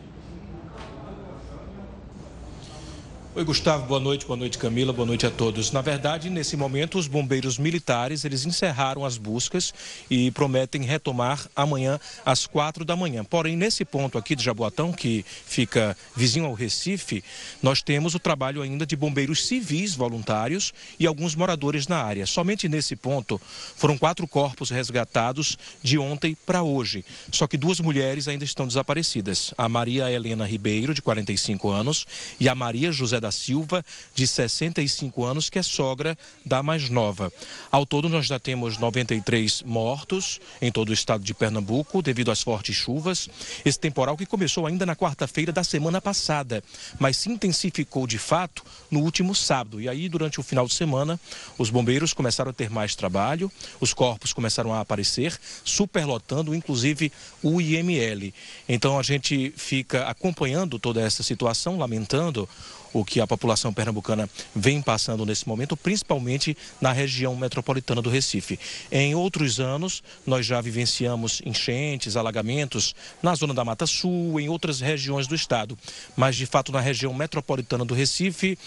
Oi, 3.35 3.43
Gustavo, 3.43 3.87
boa 3.87 3.99
noite, 3.99 4.27
boa 4.27 4.37
noite, 4.37 4.59
Camila, 4.59 4.93
boa 4.93 5.07
noite 5.07 5.25
a 5.25 5.31
todos. 5.31 5.71
Na 5.71 5.81
verdade, 5.81 6.29
nesse 6.29 6.55
momento, 6.55 6.99
os 6.99 7.07
bombeiros 7.07 7.57
militares, 7.57 8.23
eles 8.23 8.45
encerraram 8.45 9.03
as 9.03 9.17
buscas 9.17 9.73
e 10.07 10.29
prometem 10.29 10.83
retomar 10.83 11.49
amanhã 11.55 11.99
às 12.23 12.45
quatro 12.45 12.85
da 12.85 12.95
manhã. 12.95 13.23
Porém, 13.23 13.57
nesse 13.57 13.83
ponto 13.83 14.19
aqui 14.19 14.35
de 14.35 14.43
Jaboatão, 14.43 14.91
que 14.93 15.25
fica 15.47 15.97
vizinho 16.15 16.45
ao 16.45 16.53
Recife, 16.53 17.23
nós 17.59 17.81
temos 17.81 18.13
o 18.13 18.19
trabalho 18.19 18.61
ainda 18.61 18.85
de 18.85 18.95
bombeiros 18.95 19.47
civis 19.47 19.95
voluntários 19.95 20.71
e 20.99 21.07
alguns 21.07 21.33
moradores 21.33 21.87
na 21.87 22.03
área. 22.03 22.27
Somente 22.27 22.69
nesse 22.69 22.95
ponto, 22.95 23.41
foram 23.75 23.97
quatro 23.97 24.27
corpos 24.27 24.69
resgatados 24.69 25.57
de 25.81 25.97
ontem 25.97 26.37
para 26.45 26.61
hoje. 26.61 27.03
Só 27.31 27.47
que 27.47 27.57
duas 27.57 27.79
mulheres 27.79 28.27
ainda 28.27 28.43
estão 28.43 28.67
desaparecidas. 28.67 29.55
A 29.57 29.67
Maria 29.67 30.11
Helena 30.11 30.45
Ribeiro, 30.45 30.93
de 30.93 31.01
45 31.01 31.71
anos, 31.71 32.05
e 32.39 32.47
a 32.47 32.53
Maria 32.53 32.91
José 32.91 33.22
da 33.23 33.31
Silva, 33.31 33.83
de 34.13 34.27
65 34.27 35.23
anos, 35.23 35.49
que 35.49 35.57
é 35.57 35.63
sogra 35.63 36.17
da 36.45 36.61
mais 36.61 36.89
nova. 36.89 37.31
Ao 37.71 37.85
todo, 37.85 38.09
nós 38.09 38.25
já 38.25 38.37
temos 38.37 38.77
93 38.77 39.63
mortos 39.63 40.41
em 40.61 40.71
todo 40.71 40.89
o 40.89 40.93
estado 40.93 41.23
de 41.23 41.33
Pernambuco 41.33 42.01
devido 42.01 42.31
às 42.31 42.41
fortes 42.41 42.75
chuvas. 42.75 43.29
Esse 43.63 43.79
temporal 43.79 44.17
que 44.17 44.25
começou 44.25 44.67
ainda 44.67 44.85
na 44.85 44.95
quarta-feira 44.95 45.53
da 45.53 45.63
semana 45.63 46.01
passada, 46.01 46.61
mas 46.99 47.15
se 47.15 47.29
intensificou 47.29 48.05
de 48.05 48.17
fato 48.17 48.61
no 48.91 48.99
último 48.99 49.33
sábado. 49.33 49.79
E 49.79 49.87
aí, 49.87 50.09
durante 50.09 50.41
o 50.41 50.43
final 50.43 50.67
de 50.67 50.73
semana, 50.73 51.17
os 51.57 51.69
bombeiros 51.69 52.13
começaram 52.13 52.51
a 52.51 52.53
ter 52.53 52.69
mais 52.69 52.93
trabalho, 52.93 53.49
os 53.79 53.93
corpos 53.93 54.33
começaram 54.33 54.73
a 54.73 54.81
aparecer, 54.81 55.39
superlotando, 55.63 56.53
inclusive 56.53 57.09
o 57.41 57.61
IML. 57.61 58.33
Então, 58.67 58.99
a 58.99 59.03
gente 59.03 59.53
fica 59.55 60.07
acompanhando 60.07 60.77
toda 60.77 60.99
essa 60.99 61.23
situação, 61.23 61.77
lamentando 61.77 62.49
o 62.93 63.03
que 63.03 63.19
a 63.19 63.27
população 63.27 63.73
pernambucana 63.73 64.29
vem 64.55 64.81
passando 64.81 65.25
nesse 65.25 65.47
momento, 65.47 65.75
principalmente 65.75 66.55
na 66.79 66.91
região 66.91 67.35
metropolitana 67.35 68.01
do 68.01 68.09
Recife. 68.09 68.59
Em 68.91 69.15
outros 69.15 69.59
anos, 69.59 70.03
nós 70.25 70.45
já 70.45 70.61
vivenciamos 70.61 71.41
enchentes, 71.45 72.15
alagamentos 72.15 72.95
na 73.21 73.33
zona 73.35 73.53
da 73.53 73.65
Mata 73.65 73.87
Sul, 73.87 74.39
em 74.39 74.47
outras 74.47 74.79
regiões 74.79 75.27
do 75.27 75.35
estado, 75.35 75.77
mas 76.15 76.35
de 76.35 76.45
fato 76.45 76.71
na 76.71 76.79
região 76.79 77.13
metropolitana 77.13 77.83
do 77.83 77.93
Recife 77.93 78.57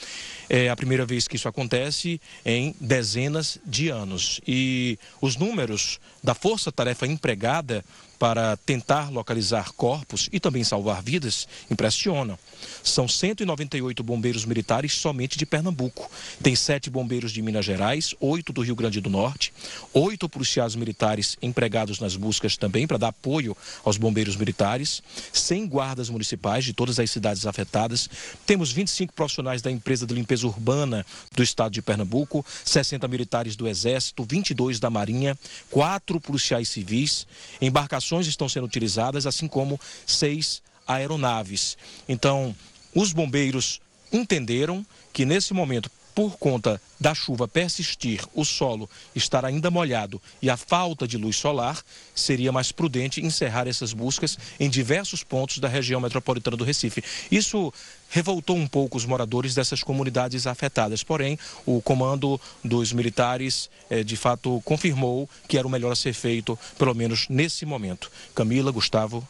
é 0.48 0.68
a 0.68 0.76
primeira 0.76 1.04
vez 1.06 1.26
que 1.26 1.36
isso 1.36 1.48
acontece 1.48 2.20
em 2.44 2.74
dezenas 2.80 3.58
de 3.64 3.88
anos. 3.88 4.40
E 4.46 4.98
os 5.20 5.36
números 5.36 5.98
da 6.22 6.34
força-tarefa 6.34 7.06
empregada 7.06 7.84
para 8.18 8.56
tentar 8.56 9.10
localizar 9.10 9.72
corpos 9.72 10.28
e 10.32 10.40
também 10.40 10.64
salvar 10.64 11.02
vidas 11.02 11.46
impressionam. 11.70 12.38
São 12.82 13.06
198 13.06 14.02
bombeiros 14.02 14.44
militares 14.44 14.92
somente 14.92 15.36
de 15.36 15.44
Pernambuco. 15.44 16.10
Tem 16.42 16.56
sete 16.56 16.88
bombeiros 16.88 17.32
de 17.32 17.42
Minas 17.42 17.64
Gerais, 17.64 18.14
oito 18.20 18.52
do 18.52 18.62
Rio 18.62 18.74
Grande 18.74 19.00
do 19.00 19.10
Norte, 19.10 19.52
oito 19.92 20.28
policiais 20.28 20.74
militares 20.74 21.36
empregados 21.42 22.00
nas 22.00 22.16
buscas 22.16 22.56
também 22.56 22.86
para 22.86 22.96
dar 22.96 23.08
apoio 23.08 23.56
aos 23.84 23.96
bombeiros 23.96 24.36
militares, 24.36 25.02
100 25.32 25.66
guardas 25.66 26.08
municipais 26.08 26.64
de 26.64 26.72
todas 26.72 26.98
as 26.98 27.10
cidades 27.10 27.46
afetadas. 27.46 28.08
Temos 28.46 28.72
25 28.72 29.12
profissionais 29.12 29.60
da 29.60 29.70
empresa 29.70 30.06
de 30.06 30.14
limpeza 30.14 30.46
urbana 30.46 31.04
do 31.34 31.42
estado 31.42 31.72
de 31.72 31.82
Pernambuco, 31.82 32.44
60 32.64 33.06
militares 33.08 33.56
do 33.56 33.68
Exército, 33.68 34.24
22 34.24 34.80
da 34.80 34.88
Marinha, 34.88 35.36
quatro 35.70 36.20
policiais 36.20 36.68
civis, 36.68 37.26
embarcações 37.60 38.05
estão 38.26 38.48
sendo 38.48 38.64
utilizadas, 38.64 39.26
assim 39.26 39.48
como 39.48 39.80
seis 40.06 40.62
aeronaves. 40.86 41.76
Então, 42.08 42.54
os 42.94 43.12
bombeiros 43.12 43.80
entenderam 44.12 44.84
que 45.12 45.24
nesse 45.24 45.52
momento, 45.52 45.90
por 46.14 46.38
conta 46.38 46.80
da 46.98 47.14
chuva 47.14 47.46
persistir, 47.46 48.24
o 48.34 48.42
solo 48.42 48.88
estar 49.14 49.44
ainda 49.44 49.70
molhado 49.70 50.20
e 50.40 50.48
a 50.48 50.56
falta 50.56 51.06
de 51.06 51.18
luz 51.18 51.36
solar, 51.36 51.82
seria 52.14 52.50
mais 52.50 52.72
prudente 52.72 53.20
encerrar 53.20 53.68
essas 53.68 53.92
buscas 53.92 54.38
em 54.58 54.70
diversos 54.70 55.22
pontos 55.22 55.58
da 55.58 55.68
região 55.68 56.00
metropolitana 56.00 56.56
do 56.56 56.64
Recife. 56.64 57.04
Isso 57.30 57.72
revoltou 58.16 58.56
um 58.56 58.66
pouco 58.66 58.96
os 58.96 59.04
moradores 59.04 59.54
dessas 59.54 59.82
comunidades 59.82 60.46
afetadas. 60.46 61.04
Porém, 61.04 61.38
o 61.66 61.82
comando 61.82 62.40
dos 62.64 62.90
militares, 62.90 63.68
eh, 63.90 64.02
de 64.02 64.16
fato, 64.16 64.62
confirmou 64.64 65.28
que 65.46 65.58
era 65.58 65.66
o 65.66 65.70
melhor 65.70 65.92
a 65.92 65.96
ser 65.96 66.14
feito, 66.14 66.58
pelo 66.78 66.94
menos 66.94 67.28
nesse 67.28 67.66
momento. 67.66 68.10
Camila, 68.34 68.72
Gustavo. 68.72 69.22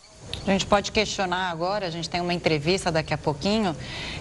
A 0.46 0.52
gente 0.52 0.66
pode 0.66 0.92
questionar 0.92 1.50
agora, 1.50 1.86
a 1.86 1.90
gente 1.90 2.08
tem 2.08 2.20
uma 2.20 2.32
entrevista 2.32 2.92
daqui 2.92 3.12
a 3.12 3.18
pouquinho 3.18 3.74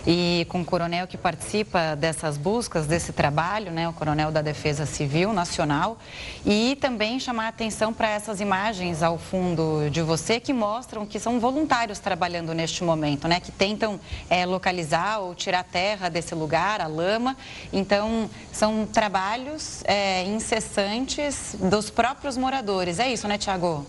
e 0.07 0.45
com 0.49 0.61
o 0.61 0.65
coronel 0.65 1.05
que 1.05 1.17
participa 1.17 1.95
dessas 1.95 2.35
buscas, 2.35 2.87
desse 2.87 3.13
trabalho, 3.13 3.71
né, 3.71 3.87
o 3.87 3.93
coronel 3.93 4.31
da 4.31 4.41
Defesa 4.41 4.87
Civil 4.87 5.33
Nacional, 5.33 5.99
e 6.43 6.77
também 6.81 7.19
chamar 7.19 7.45
a 7.45 7.47
atenção 7.49 7.93
para 7.93 8.09
essas 8.09 8.41
imagens 8.41 9.03
ao 9.03 9.19
fundo 9.19 9.87
de 9.91 10.01
você 10.01 10.39
que 10.39 10.51
mostram 10.51 11.05
que 11.05 11.19
são 11.19 11.39
voluntários 11.39 11.99
trabalhando 11.99 12.53
neste 12.55 12.83
momento, 12.83 13.27
né, 13.27 13.39
que 13.39 13.51
tentam 13.51 13.99
é, 14.27 14.47
localizar 14.55 15.19
ou 15.19 15.35
tirar 15.35 15.59
a 15.59 15.63
terra 15.63 16.09
desse 16.09 16.33
lugar, 16.33 16.81
a 16.81 16.87
lama. 16.87 17.37
Então, 17.71 18.29
são 18.51 18.85
trabalhos 18.85 19.83
é, 19.85 20.23
incessantes 20.23 21.55
dos 21.59 21.89
próprios 21.89 22.37
moradores. 22.37 22.99
É 22.99 23.11
isso, 23.11 23.27
né, 23.27 23.37
Tiago? 23.37 23.85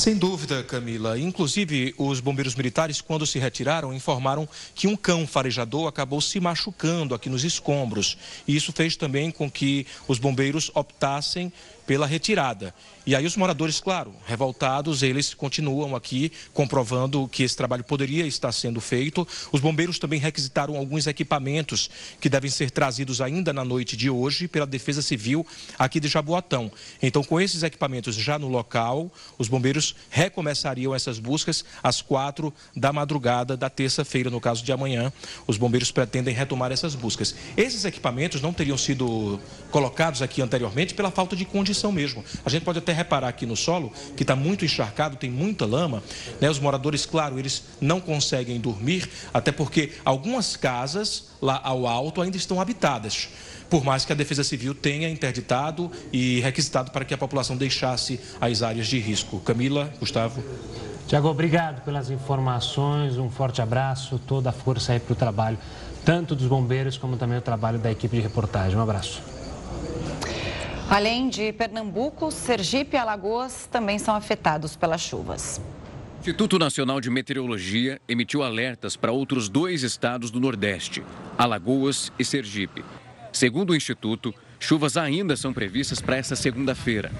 Sem 0.00 0.16
dúvida, 0.16 0.62
Camila. 0.62 1.18
Inclusive, 1.18 1.94
os 1.98 2.20
bombeiros 2.20 2.54
militares, 2.54 3.02
quando 3.02 3.26
se 3.26 3.38
retiraram, 3.38 3.92
informaram 3.92 4.48
que 4.74 4.86
um 4.86 4.96
cão 4.96 5.26
farejador 5.26 5.86
acabou 5.86 6.20
se 6.22 6.40
machucando 6.40 7.14
aqui 7.14 7.28
nos 7.28 7.44
escombros. 7.44 8.16
E 8.48 8.56
isso 8.56 8.72
fez 8.72 8.96
também 8.96 9.30
com 9.30 9.50
que 9.50 9.86
os 10.08 10.18
bombeiros 10.18 10.70
optassem 10.74 11.52
pela 11.90 12.06
retirada. 12.06 12.72
E 13.04 13.16
aí 13.16 13.26
os 13.26 13.36
moradores, 13.36 13.80
claro, 13.80 14.14
revoltados, 14.24 15.02
eles 15.02 15.34
continuam 15.34 15.96
aqui 15.96 16.30
comprovando 16.54 17.26
que 17.26 17.42
esse 17.42 17.56
trabalho 17.56 17.82
poderia 17.82 18.24
estar 18.28 18.52
sendo 18.52 18.80
feito. 18.80 19.26
Os 19.50 19.60
bombeiros 19.60 19.98
também 19.98 20.20
requisitaram 20.20 20.76
alguns 20.76 21.08
equipamentos 21.08 21.90
que 22.20 22.28
devem 22.28 22.48
ser 22.48 22.70
trazidos 22.70 23.20
ainda 23.20 23.52
na 23.52 23.64
noite 23.64 23.96
de 23.96 24.08
hoje 24.08 24.46
pela 24.46 24.66
Defesa 24.66 25.02
Civil 25.02 25.44
aqui 25.76 25.98
de 25.98 26.06
Jaboatão. 26.06 26.70
Então, 27.02 27.24
com 27.24 27.40
esses 27.40 27.64
equipamentos 27.64 28.14
já 28.14 28.38
no 28.38 28.46
local, 28.46 29.10
os 29.36 29.48
bombeiros 29.48 29.96
recomeçariam 30.10 30.94
essas 30.94 31.18
buscas 31.18 31.64
às 31.82 32.00
quatro 32.00 32.54
da 32.76 32.92
madrugada 32.92 33.56
da 33.56 33.68
terça-feira, 33.68 34.30
no 34.30 34.40
caso 34.40 34.62
de 34.62 34.70
amanhã. 34.70 35.12
Os 35.44 35.56
bombeiros 35.56 35.90
pretendem 35.90 36.32
retomar 36.32 36.70
essas 36.70 36.94
buscas. 36.94 37.34
Esses 37.56 37.84
equipamentos 37.84 38.40
não 38.40 38.52
teriam 38.52 38.78
sido 38.78 39.40
colocados 39.72 40.22
aqui 40.22 40.40
anteriormente 40.40 40.94
pela 40.94 41.10
falta 41.10 41.34
de 41.34 41.44
mesmo. 41.90 42.24
A 42.44 42.50
gente 42.50 42.64
pode 42.64 42.78
até 42.78 42.92
reparar 42.92 43.28
aqui 43.28 43.46
no 43.46 43.56
solo 43.56 43.92
que 44.16 44.22
está 44.22 44.36
muito 44.36 44.64
encharcado, 44.64 45.16
tem 45.16 45.30
muita 45.30 45.64
lama. 45.64 46.02
Né? 46.40 46.50
Os 46.50 46.58
moradores, 46.58 47.06
claro, 47.06 47.38
eles 47.38 47.62
não 47.80 48.00
conseguem 48.00 48.60
dormir, 48.60 49.08
até 49.32 49.50
porque 49.50 49.92
algumas 50.04 50.56
casas 50.56 51.30
lá 51.40 51.60
ao 51.64 51.86
alto 51.86 52.20
ainda 52.20 52.36
estão 52.36 52.60
habitadas 52.60 53.28
por 53.70 53.84
mais 53.84 54.04
que 54.04 54.12
a 54.12 54.16
Defesa 54.16 54.42
Civil 54.42 54.74
tenha 54.74 55.08
interditado 55.08 55.90
e 56.12 56.40
requisitado 56.40 56.90
para 56.90 57.04
que 57.04 57.14
a 57.14 57.16
população 57.16 57.56
deixasse 57.56 58.20
as 58.40 58.62
áreas 58.62 58.88
de 58.88 58.98
risco. 58.98 59.38
Camila, 59.38 59.88
Gustavo. 60.00 60.42
Tiago, 61.06 61.28
obrigado 61.28 61.82
pelas 61.84 62.10
informações, 62.10 63.16
um 63.16 63.30
forte 63.30 63.62
abraço, 63.62 64.20
toda 64.26 64.50
a 64.50 64.52
força 64.52 64.92
aí 64.92 65.00
para 65.00 65.12
o 65.12 65.16
trabalho, 65.16 65.58
tanto 66.04 66.36
dos 66.36 66.46
bombeiros 66.46 66.98
como 66.98 67.16
também 67.16 67.38
o 67.38 67.42
trabalho 67.42 67.78
da 67.78 67.90
equipe 67.90 68.16
de 68.16 68.22
reportagem. 68.22 68.76
Um 68.76 68.82
abraço. 68.82 69.39
Além 70.90 71.28
de 71.28 71.52
Pernambuco, 71.52 72.32
Sergipe 72.32 72.96
e 72.96 72.98
Alagoas 72.98 73.68
também 73.70 73.96
são 73.96 74.12
afetados 74.12 74.74
pelas 74.74 75.00
chuvas. 75.00 75.60
O 76.16 76.18
Instituto 76.18 76.58
Nacional 76.58 77.00
de 77.00 77.08
Meteorologia 77.08 78.00
emitiu 78.08 78.42
alertas 78.42 78.96
para 78.96 79.12
outros 79.12 79.48
dois 79.48 79.84
estados 79.84 80.32
do 80.32 80.40
Nordeste, 80.40 81.04
Alagoas 81.38 82.10
e 82.18 82.24
Sergipe. 82.24 82.84
Segundo 83.32 83.70
o 83.70 83.76
Instituto, 83.76 84.34
chuvas 84.58 84.96
ainda 84.96 85.36
são 85.36 85.52
previstas 85.52 86.00
para 86.00 86.16
esta 86.16 86.34
segunda-feira. 86.34 87.12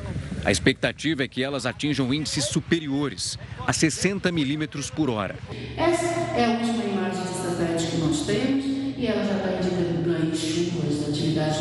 A 0.45 0.51
expectativa 0.51 1.23
é 1.23 1.29
que 1.29 1.41
elas 1.41 1.65
atinjam 1.65 2.13
índices 2.13 2.47
superiores, 2.47 3.39
a 3.65 3.73
60 3.73 4.33
milímetros 4.33 4.91
por 4.91 5.09
hora. 5.09 5.37
Essa 5.77 6.07
é 6.37 6.45
a 6.45 6.51
última 6.59 6.83
imagem 6.83 7.23
de 7.23 7.29
satélite 7.29 7.87
que 7.87 7.97
nós 7.99 8.27
temos 8.27 8.65
e 8.99 9.07
ela 9.07 9.25
já 9.25 9.37
está 9.37 9.53
indicando 9.53 10.37
chuvas, 10.37 11.09
atividades 11.09 11.59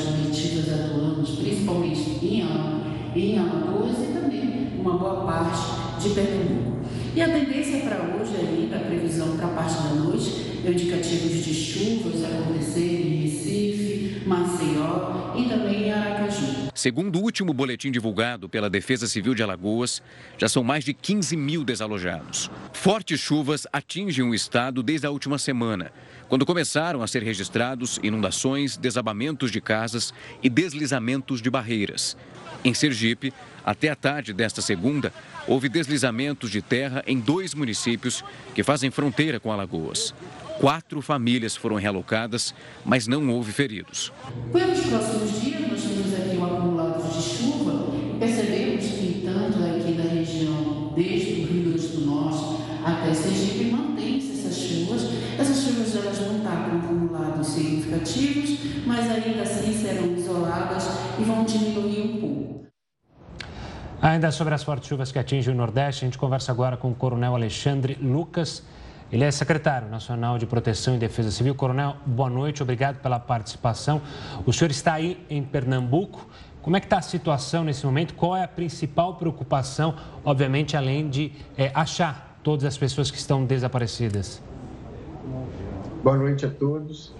em, 3.15 3.37
Alagoas 3.37 3.97
e 3.99 4.13
também 4.13 4.69
uma 4.79 4.97
boa 4.97 5.25
parte 5.25 6.01
de 6.01 6.09
Pernambuco. 6.09 6.79
E 7.15 7.21
a 7.21 7.27
tendência 7.27 7.79
para 7.81 8.15
hoje 8.15 8.35
ainda, 8.35 8.77
a 8.77 8.79
previsão 8.79 9.35
para 9.35 9.47
a 9.47 9.49
parte 9.49 9.75
da 9.81 9.89
noite, 9.95 10.61
indicativos 10.65 11.43
de 11.43 11.53
chuvas 11.53 12.23
acontecerem 12.23 13.13
em 13.13 13.21
Recife, 13.23 14.21
Maceió 14.25 15.33
e 15.35 15.49
também 15.49 15.87
em 15.87 15.91
Aracaju. 15.91 16.69
Segundo 16.73 17.19
o 17.19 17.23
último 17.23 17.53
boletim 17.53 17.91
divulgado 17.91 18.47
pela 18.47 18.69
Defesa 18.69 19.07
Civil 19.07 19.33
de 19.33 19.43
Alagoas, 19.43 20.01
já 20.37 20.47
são 20.47 20.63
mais 20.63 20.85
de 20.85 20.93
15 20.93 21.35
mil 21.35 21.63
desalojados. 21.63 22.49
Fortes 22.71 23.19
chuvas 23.19 23.67
atingem 23.73 24.23
o 24.23 24.33
estado 24.33 24.83
desde 24.83 25.07
a 25.07 25.11
última 25.11 25.37
semana, 25.37 25.91
quando 26.29 26.45
começaram 26.45 27.01
a 27.01 27.07
ser 27.07 27.23
registrados 27.23 27.99
inundações, 28.03 28.77
desabamentos 28.77 29.51
de 29.51 29.59
casas 29.59 30.13
e 30.43 30.49
deslizamentos 30.49 31.41
de 31.41 31.49
barreiras. 31.49 32.15
Em 32.63 32.73
Sergipe, 32.73 33.33
até 33.65 33.89
a 33.89 33.95
tarde 33.95 34.33
desta 34.33 34.61
segunda, 34.61 35.13
houve 35.47 35.69
deslizamentos 35.69 36.49
de 36.49 36.61
terra 36.61 37.03
em 37.07 37.19
dois 37.19 37.53
municípios 37.53 38.23
que 38.53 38.63
fazem 38.63 38.91
fronteira 38.91 39.39
com 39.39 39.51
Alagoas. 39.51 40.13
Quatro 40.59 41.01
famílias 41.01 41.55
foram 41.55 41.77
realocadas, 41.77 42.53
mas 42.83 43.07
não 43.07 43.29
houve 43.29 43.51
feridos. 43.51 44.11
Pelos 44.51 44.79
próximos 44.87 45.41
dias, 45.41 45.61
nós 45.69 45.81
temos 45.81 46.13
aqui 46.13 46.37
o 46.37 46.43
acumulado 46.43 47.01
de 47.07 47.21
chuva 47.21 47.89
percebemos 48.19 48.85
que 48.85 49.21
tanto 49.25 49.63
aqui 49.63 49.93
da 49.93 50.03
região, 50.03 50.91
desde 50.95 51.41
o 51.41 51.45
Rio 51.45 51.69
Grande 51.69 51.87
do 51.87 52.01
Norte 52.01 52.63
até 52.83 53.13
Sergipe, 53.13 53.71
mantém-se 53.71 54.33
essas 54.33 54.57
chuvas. 54.57 55.09
Essas 55.39 55.63
chuvas 55.63 55.95
elas 55.95 56.19
não 56.19 56.37
estão 56.37 56.69
com 56.69 56.77
acumulados 56.77 57.47
significativos, 57.47 58.59
mas 58.85 59.09
ainda 59.09 59.41
assim 59.41 59.73
serão 59.73 60.15
isoladas 60.15 60.85
e 61.17 61.23
vão 61.23 61.45
diminuir 61.45 62.01
um. 62.01 62.18
Ainda 64.01 64.31
sobre 64.31 64.53
as 64.53 64.63
fortes 64.63 64.87
chuvas 64.87 65.11
que 65.11 65.19
atingem 65.19 65.53
o 65.53 65.57
Nordeste, 65.57 66.05
a 66.05 66.07
gente 66.07 66.17
conversa 66.17 66.53
agora 66.53 66.77
com 66.77 66.89
o 66.89 66.95
Coronel 66.95 67.35
Alexandre 67.35 67.95
Lucas. 67.95 68.63
Ele 69.11 69.25
é 69.25 69.31
secretário 69.31 69.89
nacional 69.89 70.37
de 70.37 70.45
Proteção 70.45 70.95
e 70.95 70.97
Defesa 70.97 71.29
Civil. 71.31 71.53
Coronel, 71.53 71.97
boa 72.05 72.29
noite, 72.29 72.63
obrigado 72.63 73.01
pela 73.01 73.19
participação. 73.19 74.01
O 74.45 74.53
senhor 74.53 74.71
está 74.71 74.93
aí 74.93 75.21
em 75.29 75.43
Pernambuco. 75.43 76.25
Como 76.61 76.77
é 76.77 76.79
que 76.79 76.85
está 76.85 76.99
a 76.99 77.01
situação 77.01 77.65
nesse 77.65 77.85
momento? 77.85 78.13
Qual 78.13 78.37
é 78.37 78.43
a 78.45 78.47
principal 78.47 79.15
preocupação, 79.15 79.93
obviamente, 80.23 80.77
além 80.77 81.09
de 81.09 81.33
é, 81.57 81.69
achar 81.73 82.39
todas 82.41 82.63
as 82.63 82.77
pessoas 82.77 83.11
que 83.11 83.17
estão 83.17 83.43
desaparecidas? 83.43 84.41
Boa 86.01 86.15
noite 86.15 86.45
a 86.45 86.49
todos. 86.49 87.13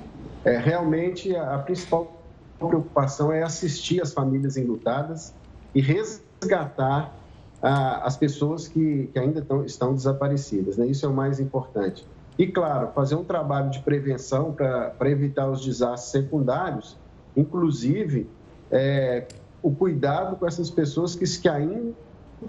É, 0.46 0.58
realmente, 0.58 1.36
a, 1.36 1.58
principal 1.58 2.24
preocupação 2.58 3.34
é 3.34 3.44
assistir 3.44 4.02
as 4.02 4.14
famílias 4.14 4.56
enlutadas 4.56 5.34
e 5.76 5.82
resgatar 5.82 6.29
resgatar 6.42 7.14
ah, 7.62 8.06
as 8.06 8.16
pessoas 8.16 8.68
que, 8.68 9.10
que 9.12 9.20
ainda 9.20 9.42
tão, 9.42 9.66
estão 9.66 9.94
desaparecidas. 9.94 10.78
Né? 10.78 10.88
Isso 10.88 11.06
é 11.06 11.10
o 11.10 11.14
mais 11.14 11.40
importante. 11.40 12.06
E, 12.38 12.48
claro, 12.48 12.90
fazer 12.94 13.16
um 13.16 13.24
trabalho 13.24 13.70
de 13.70 13.80
prevenção 13.80 14.54
para 14.54 15.10
evitar 15.10 15.50
os 15.50 15.64
desastres 15.64 16.12
secundários, 16.12 16.98
inclusive 17.36 18.30
é, 18.72 19.28
o 19.62 19.72
cuidado 19.72 20.38
com 20.38 20.48
essas 20.48 20.70
pessoas 20.70 21.16
que, 21.16 21.26
que 21.26 21.50
ainda 21.50 21.94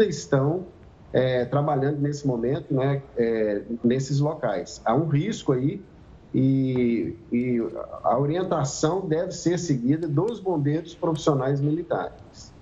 estão 0.01 0.67
é, 1.13 1.45
trabalhando 1.45 1.99
nesse 1.99 2.25
momento, 2.25 2.73
né, 2.73 3.03
é, 3.17 3.63
nesses 3.83 4.21
locais. 4.21 4.81
Há 4.85 4.95
um 4.95 5.09
risco 5.09 5.53
aí 5.53 5.83
e, 6.33 7.17
e 7.33 7.59
a 8.05 8.17
orientação 8.17 9.01
deve 9.01 9.33
ser 9.33 9.59
seguida 9.59 10.07
dos 10.07 10.39
bombeiros 10.39 10.95
profissionais 10.95 11.61
militares. 11.61 12.53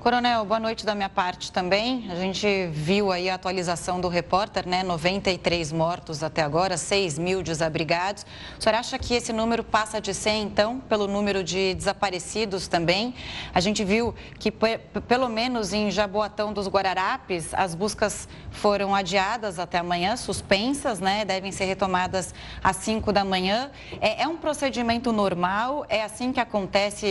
Coronel, 0.00 0.44
boa 0.44 0.60
noite 0.60 0.86
da 0.86 0.94
minha 0.94 1.08
parte 1.08 1.50
também. 1.50 2.06
A 2.08 2.14
gente 2.14 2.68
viu 2.68 3.10
aí 3.10 3.28
a 3.28 3.34
atualização 3.34 4.00
do 4.00 4.06
repórter, 4.06 4.66
né? 4.66 4.84
93 4.84 5.72
mortos 5.72 6.22
até 6.22 6.40
agora, 6.40 6.76
6 6.76 7.18
mil 7.18 7.42
desabrigados. 7.42 8.24
O 8.56 8.62
senhor 8.62 8.76
acha 8.76 8.96
que 8.96 9.12
esse 9.12 9.32
número 9.32 9.64
passa 9.64 10.00
de 10.00 10.14
100, 10.14 10.42
então, 10.44 10.78
pelo 10.78 11.08
número 11.08 11.42
de 11.42 11.74
desaparecidos 11.74 12.68
também? 12.68 13.12
A 13.52 13.58
gente 13.58 13.84
viu 13.84 14.14
que, 14.38 14.52
pelo 14.52 15.28
menos 15.28 15.72
em 15.72 15.90
Jaboatão 15.90 16.52
dos 16.52 16.68
Guararapes, 16.68 17.52
as 17.52 17.74
buscas 17.74 18.28
foram 18.52 18.94
adiadas 18.94 19.58
até 19.58 19.78
amanhã, 19.78 20.16
suspensas, 20.16 21.00
né? 21.00 21.24
Devem 21.24 21.50
ser 21.50 21.64
retomadas 21.64 22.32
às 22.62 22.76
5 22.76 23.12
da 23.12 23.24
manhã. 23.24 23.72
É, 24.00 24.22
é 24.22 24.28
um 24.28 24.36
procedimento 24.36 25.10
normal? 25.10 25.84
É 25.88 26.04
assim 26.04 26.32
que 26.32 26.38
acontece 26.38 27.04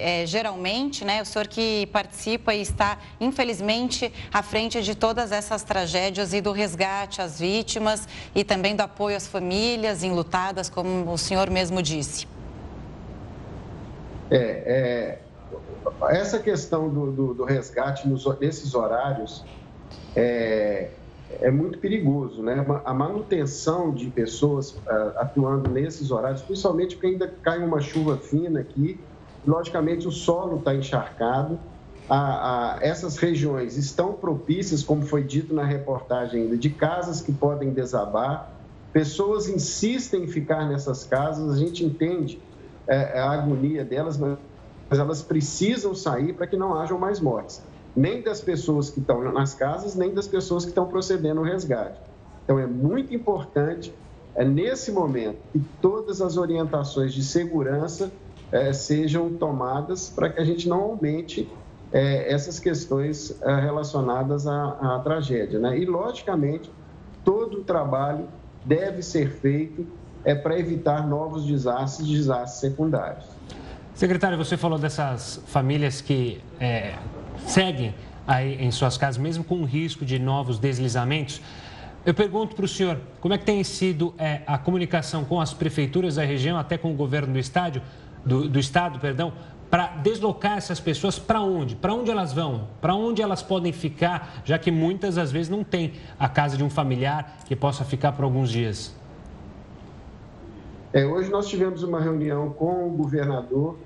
é, 0.00 0.22
geralmente, 0.26 1.04
né? 1.04 1.22
O 1.22 1.26
senhor 1.26 1.48
que 1.48 1.88
participa 1.88 2.20
participa 2.38 2.54
e 2.54 2.62
está, 2.62 2.98
infelizmente, 3.20 4.12
à 4.32 4.42
frente 4.42 4.82
de 4.82 4.94
todas 4.94 5.32
essas 5.32 5.62
tragédias 5.62 6.32
e 6.32 6.40
do 6.40 6.52
resgate 6.52 7.20
às 7.20 7.40
vítimas 7.40 8.06
e 8.34 8.44
também 8.44 8.76
do 8.76 8.82
apoio 8.82 9.16
às 9.16 9.26
famílias 9.26 10.02
enlutadas, 10.02 10.68
como 10.68 11.10
o 11.10 11.18
senhor 11.18 11.50
mesmo 11.50 11.82
disse. 11.82 12.26
É, 14.30 15.18
é 16.06 16.10
essa 16.10 16.38
questão 16.38 16.88
do, 16.88 17.10
do, 17.10 17.34
do 17.34 17.44
resgate 17.44 18.08
nos, 18.08 18.24
nesses 18.38 18.74
horários 18.74 19.44
é, 20.14 20.90
é 21.40 21.50
muito 21.50 21.78
perigoso, 21.78 22.42
né? 22.42 22.64
A 22.84 22.94
manutenção 22.94 23.92
de 23.92 24.08
pessoas 24.08 24.72
uh, 24.72 24.78
atuando 25.16 25.70
nesses 25.70 26.10
horários, 26.10 26.42
principalmente 26.42 26.96
porque 26.96 27.08
ainda 27.08 27.28
cai 27.42 27.58
uma 27.58 27.80
chuva 27.80 28.16
fina 28.16 28.60
aqui, 28.60 29.00
logicamente 29.46 30.06
o 30.06 30.10
solo 30.10 30.58
está 30.58 30.74
encharcado 30.74 31.58
a, 32.10 32.74
a, 32.74 32.78
essas 32.82 33.16
regiões 33.16 33.76
estão 33.76 34.14
propícias, 34.14 34.82
como 34.82 35.02
foi 35.02 35.22
dito 35.22 35.54
na 35.54 35.64
reportagem 35.64 36.42
ainda, 36.42 36.56
de 36.56 36.68
casas 36.68 37.20
que 37.20 37.32
podem 37.32 37.70
desabar. 37.70 38.52
Pessoas 38.92 39.48
insistem 39.48 40.24
em 40.24 40.26
ficar 40.26 40.68
nessas 40.68 41.04
casas, 41.04 41.54
a 41.54 41.56
gente 41.56 41.84
entende 41.84 42.42
é, 42.88 43.20
a 43.20 43.30
agonia 43.30 43.84
delas, 43.84 44.18
mas 44.18 44.36
elas 44.90 45.22
precisam 45.22 45.94
sair 45.94 46.32
para 46.32 46.48
que 46.48 46.56
não 46.56 46.74
hajam 46.74 46.98
mais 46.98 47.20
mortes, 47.20 47.62
nem 47.94 48.20
das 48.20 48.40
pessoas 48.40 48.90
que 48.90 48.98
estão 48.98 49.22
nas 49.32 49.54
casas, 49.54 49.94
nem 49.94 50.12
das 50.12 50.26
pessoas 50.26 50.64
que 50.64 50.70
estão 50.70 50.88
procedendo 50.88 51.38
ao 51.38 51.44
resgate. 51.44 52.00
Então, 52.42 52.58
é 52.58 52.66
muito 52.66 53.14
importante, 53.14 53.94
é 54.34 54.44
nesse 54.44 54.90
momento, 54.90 55.38
que 55.52 55.62
todas 55.80 56.20
as 56.20 56.36
orientações 56.36 57.14
de 57.14 57.22
segurança 57.22 58.10
é, 58.50 58.72
sejam 58.72 59.32
tomadas 59.34 60.08
para 60.08 60.28
que 60.28 60.40
a 60.40 60.44
gente 60.44 60.68
não 60.68 60.80
aumente 60.80 61.48
é, 61.92 62.32
essas 62.32 62.58
questões 62.58 63.36
é, 63.42 63.60
relacionadas 63.60 64.46
à, 64.46 64.96
à 64.96 65.00
tragédia. 65.00 65.58
Né? 65.58 65.78
E, 65.78 65.84
logicamente, 65.84 66.70
todo 67.24 67.58
o 67.58 67.64
trabalho 67.64 68.28
deve 68.64 69.02
ser 69.02 69.30
feito 69.30 69.86
é, 70.24 70.34
para 70.34 70.58
evitar 70.58 71.06
novos 71.06 71.44
desastres, 71.44 72.08
desastres 72.08 72.60
secundários. 72.60 73.24
Secretário, 73.94 74.38
você 74.38 74.56
falou 74.56 74.78
dessas 74.78 75.40
famílias 75.46 76.00
que 76.00 76.40
é, 76.58 76.94
seguem 77.46 77.94
aí 78.26 78.62
em 78.62 78.70
suas 78.70 78.96
casas, 78.96 79.18
mesmo 79.18 79.42
com 79.42 79.56
o 79.56 79.64
risco 79.64 80.04
de 80.04 80.18
novos 80.18 80.58
deslizamentos. 80.58 81.40
Eu 82.06 82.14
pergunto 82.14 82.56
para 82.56 82.64
o 82.64 82.68
senhor, 82.68 82.98
como 83.20 83.34
é 83.34 83.38
que 83.38 83.44
tem 83.44 83.62
sido 83.62 84.14
é, 84.16 84.40
a 84.46 84.56
comunicação 84.56 85.24
com 85.24 85.40
as 85.40 85.52
prefeituras 85.52 86.14
da 86.14 86.24
região, 86.24 86.58
até 86.58 86.78
com 86.78 86.90
o 86.92 86.94
governo 86.94 87.32
do, 87.32 87.38
estádio, 87.38 87.82
do, 88.24 88.48
do 88.48 88.58
estado, 88.58 88.98
perdão, 88.98 89.32
para 89.70 89.86
deslocar 89.86 90.58
essas 90.58 90.80
pessoas 90.80 91.18
para 91.18 91.40
onde? 91.40 91.76
Para 91.76 91.94
onde 91.94 92.10
elas 92.10 92.32
vão? 92.32 92.66
Para 92.80 92.94
onde 92.94 93.22
elas 93.22 93.40
podem 93.40 93.72
ficar, 93.72 94.42
já 94.44 94.58
que 94.58 94.70
muitas 94.70 95.16
às 95.16 95.30
vezes 95.30 95.48
não 95.48 95.62
tem 95.62 95.92
a 96.18 96.28
casa 96.28 96.56
de 96.56 96.64
um 96.64 96.68
familiar 96.68 97.38
que 97.46 97.54
possa 97.54 97.84
ficar 97.84 98.12
por 98.12 98.24
alguns 98.24 98.50
dias? 98.50 98.92
É, 100.92 101.06
hoje 101.06 101.30
nós 101.30 101.46
tivemos 101.46 101.84
uma 101.84 102.00
reunião 102.00 102.50
com 102.50 102.88
o 102.88 102.90
governador 102.90 103.78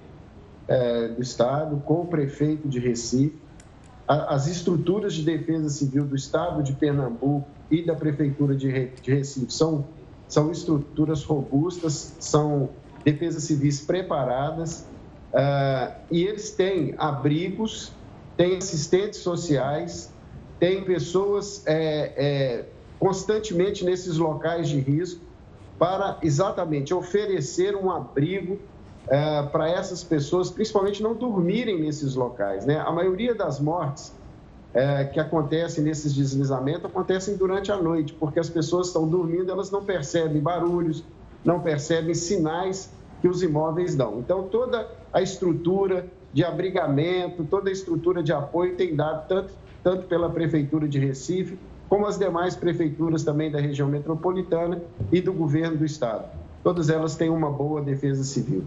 é, 0.67 1.09
do 1.09 1.21
estado, 1.21 1.77
com 1.85 2.01
o 2.01 2.07
prefeito 2.07 2.67
de 2.67 2.79
Recife. 2.79 3.37
A, 4.09 4.35
as 4.35 4.47
estruturas 4.47 5.13
de 5.13 5.23
defesa 5.23 5.69
civil 5.69 6.07
do 6.07 6.17
estado 6.17 6.63
de 6.63 6.73
Pernambuco 6.73 7.47
e 7.71 7.85
da 7.85 7.95
prefeitura 7.95 8.55
de, 8.55 8.89
de 8.89 9.15
Recife 9.15 9.53
são, 9.53 9.85
são 10.27 10.51
estruturas 10.51 11.23
robustas, 11.25 12.17
são 12.19 12.71
defesas 13.05 13.45
civis 13.45 13.83
preparadas 13.83 14.87
e 16.11 16.25
eles 16.25 16.53
têm 16.53 16.95
abrigos, 16.97 17.93
têm 18.37 18.57
assistentes 18.57 19.21
sociais, 19.21 20.13
têm 20.59 20.85
pessoas 20.85 21.63
é, 21.67 22.13
é, 22.17 22.65
constantemente 22.99 23.85
nesses 23.85 24.17
locais 24.17 24.69
de 24.69 24.79
risco 24.79 25.21
para 25.79 26.19
exatamente 26.23 26.95
oferecer 26.95 27.75
um 27.75 27.91
abrigo 27.91 28.59
é, 29.09 29.43
para 29.43 29.69
essas 29.69 30.03
pessoas, 30.03 30.51
principalmente 30.51 31.03
não 31.03 31.15
dormirem 31.15 31.81
nesses 31.81 32.15
locais. 32.15 32.65
Né? 32.65 32.79
A 32.79 32.91
maioria 32.93 33.35
das 33.35 33.61
mortes 33.61 34.13
que 35.13 35.21
acontecem 35.21 35.85
nesses 35.85 36.13
deslizamentos 36.13 36.85
acontecem 36.85 37.37
durante 37.37 37.71
a 37.71 37.77
noite, 37.77 38.13
porque 38.13 38.41
as 38.41 38.51
pessoas 38.51 38.89
estão 38.89 39.07
dormindo, 39.07 39.49
elas 39.53 39.71
não 39.71 39.85
percebem 39.85 40.43
barulhos, 40.43 41.05
não 41.45 41.61
percebem 41.61 42.13
sinais 42.13 42.91
que 43.21 43.29
os 43.29 43.41
imóveis 43.41 43.95
dão. 43.95 44.19
Então, 44.19 44.49
toda 44.49 44.91
a 45.15 45.23
estrutura 45.23 46.07
de 46.33 46.45
abrigamento, 46.45 47.45
toda 47.45 47.71
a 47.71 47.73
estrutura 47.73 48.21
de 48.21 48.33
apoio 48.33 48.75
tem 48.75 48.97
dado 48.97 49.29
tanto, 49.29 49.55
tanto 49.85 50.07
pela 50.09 50.29
Prefeitura 50.29 50.89
de 50.89 50.99
Recife 50.99 51.57
como 51.89 52.07
as 52.07 52.19
demais 52.19 52.57
prefeituras 52.57 53.23
também 53.23 53.53
da 53.53 53.61
região 53.61 53.89
metropolitana 53.89 54.83
e 55.13 55.21
do 55.21 55.33
governo 55.33 55.77
do 55.77 55.85
estado. 55.85 56.29
Todas 56.65 56.91
elas 56.91 57.15
têm 57.15 57.31
uma 57.31 57.51
boa 57.51 57.81
defesa 57.81 58.25
civil. 58.25 58.65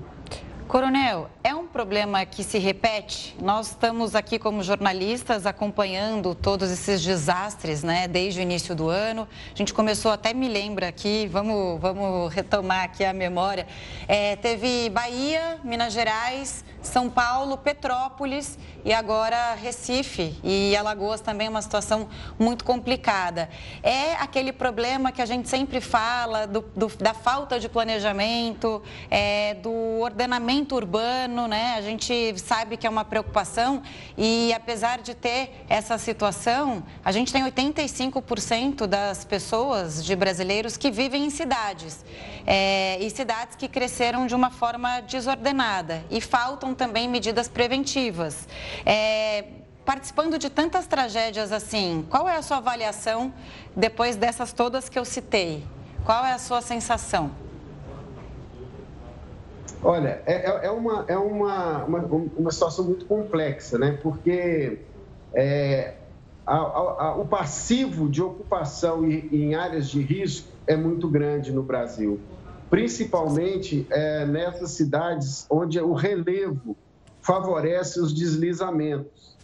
Coronel, 0.68 1.30
é 1.46 1.56
um 1.56 1.66
problema 1.66 2.26
que 2.26 2.44
se 2.44 2.58
repete? 2.58 3.34
Nós 3.42 3.68
estamos 3.68 4.16
aqui 4.16 4.38
como 4.38 4.62
jornalistas 4.62 5.46
acompanhando 5.46 6.36
todos 6.36 6.70
esses 6.70 7.02
desastres, 7.02 7.84
né, 7.84 8.06
desde 8.06 8.42
o 8.42 8.44
início 8.44 8.76
do 8.76 8.90
ano. 8.90 9.26
A 9.54 9.58
gente 9.58 9.74
começou, 9.74 10.12
até 10.12 10.34
me 10.34 10.50
lembra 10.50 10.90
aqui, 10.90 11.26
vamos, 11.32 11.80
vamos 11.80 12.34
retomar 12.34 12.84
aqui 12.84 13.06
a 13.06 13.14
memória. 13.14 13.66
É, 14.10 14.36
teve 14.36 14.90
Bahia, 14.90 15.58
Minas 15.64 15.94
Gerais, 15.94 16.66
São 16.82 17.10
Paulo, 17.10 17.58
Petrópolis 17.58 18.60
e 18.84 18.92
agora 18.92 19.54
Recife 19.54 20.36
e 20.44 20.76
Alagoas 20.76 21.22
também 21.22 21.48
uma 21.48 21.62
situação 21.62 22.10
muito 22.38 22.66
complicada. 22.66 23.50
É 23.82 24.16
aquele 24.16 24.52
problema 24.52 25.14
que 25.14 25.22
a 25.22 25.26
gente 25.26 25.48
sempre 25.48 25.80
fala 25.80 26.46
do, 26.46 26.60
do, 26.76 26.88
da 26.98 27.14
falta 27.14 27.58
de 27.58 27.70
planejamento, 27.70 28.84
é, 29.10 29.54
do 29.54 30.02
ordenamento 30.02 30.57
urbano, 30.76 31.48
né? 31.48 31.76
A 31.78 31.82
gente 31.82 32.38
sabe 32.40 32.78
que 32.78 32.86
é 32.88 32.90
uma 32.90 33.06
preocupação 33.06 33.82
e 34.18 34.54
apesar 34.54 35.00
de 35.00 35.14
ter 35.14 35.66
essa 35.70 35.98
situação, 35.98 36.84
a 37.04 37.12
gente 37.12 37.32
tem 37.32 37.44
85% 37.44 38.88
das 38.88 39.26
pessoas 39.26 40.04
de 40.04 40.16
brasileiros 40.16 40.78
que 40.78 40.90
vivem 40.92 41.26
em 41.26 41.30
cidades 41.30 42.04
é, 42.46 42.98
e 43.00 43.10
cidades 43.10 43.56
que 43.56 43.68
cresceram 43.68 44.26
de 44.26 44.34
uma 44.34 44.50
forma 44.50 45.02
desordenada 45.02 46.04
e 46.10 46.22
faltam 46.22 46.74
também 46.74 47.08
medidas 47.08 47.48
preventivas. 47.48 48.48
É, 48.86 49.46
participando 49.86 50.38
de 50.38 50.50
tantas 50.50 50.86
tragédias 50.86 51.52
assim, 51.52 52.06
qual 52.10 52.28
é 52.28 52.36
a 52.36 52.42
sua 52.42 52.58
avaliação 52.58 53.34
depois 53.76 54.16
dessas 54.16 54.52
todas 54.52 54.90
que 54.90 55.00
eu 55.00 55.06
citei? 55.06 55.64
Qual 56.04 56.26
é 56.26 56.34
a 56.34 56.40
sua 56.40 56.62
sensação? 56.62 57.47
Olha, 59.84 60.22
é, 60.26 60.50
é, 60.50 60.66
é 60.66 60.72
uma, 60.72 61.06
é 61.08 61.18
uma, 61.18 61.84
uma, 61.86 62.00
uma 62.38 62.52
situação 62.52 62.86
muito 62.86 63.06
complexa, 63.06 63.78
né? 63.78 63.98
Porque 64.02 64.80
é, 65.34 65.94
a, 66.46 66.56
a, 66.56 67.16
o 67.18 67.28
passivo 67.28 68.10
de 68.10 68.22
ocupação 68.22 69.06
em, 69.06 69.28
em 69.32 69.56
áreas 69.56 69.90
de 69.90 70.02
risco 70.02 70.50
é 70.66 70.76
muito 70.76 71.08
grande 71.08 71.52
no 71.52 71.62
Brasil, 71.62 72.20
principalmente 72.70 73.86
é, 73.90 74.26
nessas 74.26 74.72
cidades 74.72 75.46
onde 75.50 75.80
o 75.80 75.94
relevo 75.94 76.76
favorece 77.22 78.00
os 78.00 78.14
deslizamentos. 78.14 79.36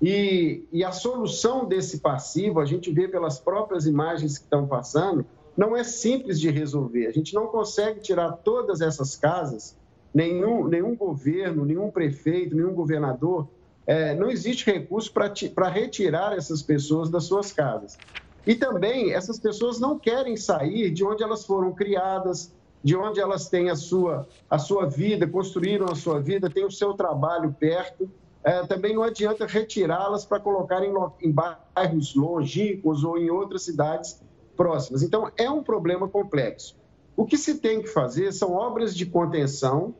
E, 0.00 0.64
e 0.70 0.84
a 0.84 0.92
solução 0.92 1.64
desse 1.64 2.00
passivo, 2.00 2.60
a 2.60 2.66
gente 2.66 2.92
vê 2.92 3.08
pelas 3.08 3.40
próprias 3.40 3.86
imagens 3.86 4.36
que 4.36 4.44
estão 4.44 4.66
passando, 4.66 5.24
não 5.56 5.76
é 5.76 5.84
simples 5.84 6.40
de 6.40 6.50
resolver. 6.50 7.06
A 7.06 7.12
gente 7.12 7.34
não 7.34 7.46
consegue 7.46 8.00
tirar 8.00 8.32
todas 8.32 8.80
essas 8.80 9.16
casas, 9.16 9.76
nenhum, 10.12 10.66
nenhum 10.66 10.96
governo, 10.96 11.64
nenhum 11.64 11.90
prefeito, 11.90 12.56
nenhum 12.56 12.74
governador, 12.74 13.48
é, 13.86 14.14
não 14.14 14.30
existe 14.30 14.66
recurso 14.66 15.12
para 15.12 15.68
retirar 15.68 16.36
essas 16.36 16.62
pessoas 16.62 17.10
das 17.10 17.24
suas 17.24 17.52
casas. 17.52 17.98
E 18.46 18.54
também 18.54 19.12
essas 19.12 19.38
pessoas 19.38 19.78
não 19.78 19.98
querem 19.98 20.36
sair 20.36 20.90
de 20.90 21.04
onde 21.04 21.22
elas 21.22 21.44
foram 21.44 21.72
criadas, 21.72 22.52
de 22.82 22.96
onde 22.96 23.20
elas 23.20 23.48
têm 23.48 23.70
a 23.70 23.76
sua, 23.76 24.28
a 24.48 24.58
sua 24.58 24.86
vida, 24.86 25.26
construíram 25.26 25.86
a 25.86 25.94
sua 25.94 26.20
vida, 26.20 26.50
têm 26.50 26.64
o 26.64 26.70
seu 26.70 26.92
trabalho 26.94 27.54
perto. 27.58 28.10
É, 28.42 28.66
também 28.66 28.94
não 28.94 29.02
adianta 29.02 29.46
retirá-las 29.46 30.26
para 30.26 30.38
colocar 30.38 30.84
em, 30.84 30.92
em 31.22 31.32
bairros 31.32 32.14
longínquos 32.14 33.02
ou 33.02 33.16
em 33.16 33.30
outras 33.30 33.62
cidades 33.62 34.20
próximas. 34.56 35.02
Então, 35.02 35.30
é 35.36 35.50
um 35.50 35.62
problema 35.62 36.08
complexo. 36.08 36.76
O 37.16 37.24
que 37.24 37.36
se 37.36 37.58
tem 37.58 37.82
que 37.82 37.88
fazer 37.88 38.32
são 38.32 38.52
obras 38.52 38.94
de 38.94 39.06
contenção, 39.06 39.94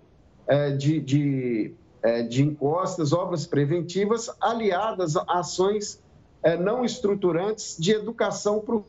é, 0.47 0.71
de, 0.71 1.01
de, 1.01 1.75
é, 2.03 2.23
de 2.23 2.43
encostas, 2.43 3.13
obras 3.13 3.47
preventivas, 3.47 4.31
aliadas 4.41 5.17
a 5.17 5.25
ações 5.39 6.03
é, 6.43 6.57
não 6.57 6.85
estruturantes 6.85 7.77
de 7.79 7.93
educação 7.93 8.61
para 8.61 8.77
o 8.77 8.85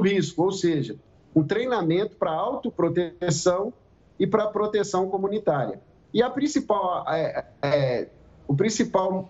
risco, 0.00 0.42
ou 0.42 0.52
seja, 0.52 0.96
um 1.34 1.44
treinamento 1.44 2.16
para 2.16 2.32
autoproteção 2.32 3.72
e 4.18 4.26
para 4.26 4.46
proteção 4.48 5.08
comunitária. 5.08 5.80
E 6.12 6.22
a 6.22 6.30
principal, 6.30 7.04
é, 7.08 7.46
é, 7.62 8.08
o 8.48 8.56
principal 8.56 9.28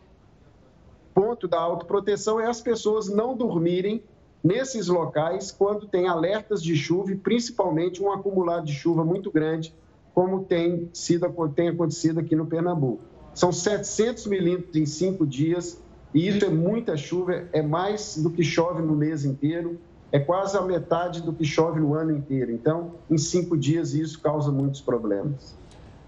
ponto 1.12 1.48
da 1.48 1.58
autoproteção 1.58 2.38
é 2.38 2.46
as 2.46 2.60
pessoas 2.60 3.08
não 3.08 3.36
dormirem 3.36 4.02
nesses 4.46 4.86
locais 4.86 5.50
quando 5.50 5.86
tem 5.86 6.06
alertas 6.06 6.62
de 6.62 6.76
chuva 6.76 7.12
e 7.12 7.16
principalmente 7.16 8.02
um 8.02 8.12
acumulado 8.12 8.66
de 8.66 8.72
chuva 8.72 9.04
muito 9.04 9.30
grande, 9.30 9.74
como 10.14 10.44
tem, 10.44 10.88
sido, 10.92 11.28
tem 11.54 11.68
acontecido 11.68 12.20
aqui 12.20 12.36
no 12.36 12.46
Pernambuco. 12.46 13.02
São 13.34 13.52
700 13.52 14.26
milímetros 14.26 14.76
em 14.76 14.86
cinco 14.86 15.26
dias 15.26 15.82
e 16.14 16.28
isso 16.28 16.44
é 16.44 16.48
muita 16.48 16.96
chuva, 16.96 17.44
é 17.52 17.60
mais 17.60 18.16
do 18.16 18.30
que 18.30 18.42
chove 18.42 18.80
no 18.80 18.94
mês 18.94 19.24
inteiro, 19.24 19.78
é 20.12 20.18
quase 20.18 20.56
a 20.56 20.62
metade 20.62 21.20
do 21.20 21.32
que 21.32 21.44
chove 21.44 21.80
no 21.80 21.92
ano 21.94 22.12
inteiro. 22.12 22.52
Então, 22.52 22.92
em 23.10 23.18
cinco 23.18 23.56
dias, 23.56 23.92
isso 23.92 24.20
causa 24.20 24.50
muitos 24.52 24.80
problemas. 24.80 25.56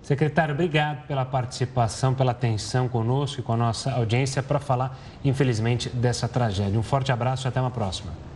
Secretário, 0.01 0.55
obrigado 0.55 1.07
pela 1.07 1.25
participação, 1.25 2.15
pela 2.15 2.31
atenção 2.31 2.89
conosco 2.89 3.41
e 3.41 3.43
com 3.43 3.53
a 3.53 3.57
nossa 3.57 3.93
audiência 3.93 4.43
para 4.43 4.59
falar, 4.59 4.97
infelizmente, 5.23 5.91
dessa 5.91 6.27
tragédia. 6.27 6.79
Um 6.79 6.83
forte 6.83 7.13
abraço 7.13 7.47
e 7.47 7.49
até 7.49 7.61
uma 7.61 7.71
próxima. 7.71 8.28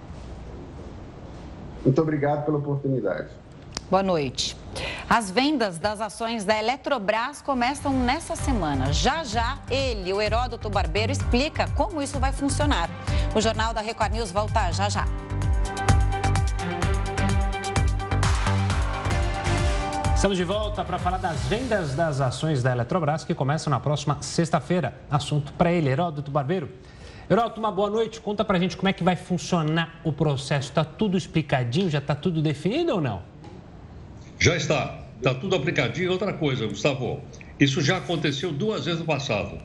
Muito 1.84 2.00
obrigado 2.00 2.44
pela 2.44 2.58
oportunidade. 2.58 3.28
Boa 3.90 4.02
noite. 4.02 4.56
As 5.08 5.30
vendas 5.30 5.78
das 5.78 6.00
ações 6.00 6.44
da 6.44 6.58
Eletrobras 6.58 7.42
começam 7.42 7.92
nessa 7.92 8.34
semana. 8.34 8.92
Já 8.92 9.22
já, 9.22 9.58
ele, 9.70 10.12
o 10.12 10.20
Heródoto 10.22 10.70
Barbeiro, 10.70 11.12
explica 11.12 11.68
como 11.76 12.00
isso 12.00 12.18
vai 12.18 12.32
funcionar. 12.32 12.88
O 13.34 13.40
Jornal 13.40 13.74
da 13.74 13.82
Record 13.82 14.12
News 14.12 14.32
volta 14.32 14.72
já 14.72 14.88
já. 14.88 15.06
Estamos 20.14 20.38
de 20.38 20.44
volta 20.44 20.84
para 20.84 21.00
falar 21.00 21.18
das 21.18 21.40
vendas 21.46 21.96
das 21.96 22.20
ações 22.20 22.62
da 22.62 22.70
Eletrobras 22.70 23.24
que 23.24 23.34
começam 23.34 23.72
na 23.72 23.80
próxima 23.80 24.18
sexta-feira. 24.22 24.94
Assunto 25.10 25.52
para 25.54 25.72
ele, 25.72 25.90
Heródoto 25.90 26.30
Barbeiro. 26.30 26.70
Heródoto, 27.30 27.60
uma 27.60 27.70
boa 27.70 27.88
noite. 27.88 28.20
Conta 28.20 28.44
para 28.44 28.58
a 28.58 28.60
gente 28.60 28.76
como 28.76 28.88
é 28.88 28.92
que 28.92 29.02
vai 29.02 29.16
funcionar 29.16 30.00
o 30.04 30.12
processo. 30.12 30.68
Está 30.68 30.84
tudo 30.84 31.16
explicadinho? 31.16 31.88
Já 31.88 31.98
está 31.98 32.14
tudo 32.14 32.42
definido 32.42 32.94
ou 32.94 33.00
não? 33.00 33.22
Já 34.38 34.56
está. 34.56 34.98
Está 35.16 35.34
tudo 35.34 35.54
aplicadinho. 35.54 36.10
Outra 36.10 36.32
coisa, 36.32 36.66
Gustavo, 36.66 37.22
isso 37.58 37.80
já 37.80 37.98
aconteceu 37.98 38.52
duas 38.52 38.84
vezes 38.84 39.00
no 39.00 39.06
passado. 39.06 39.58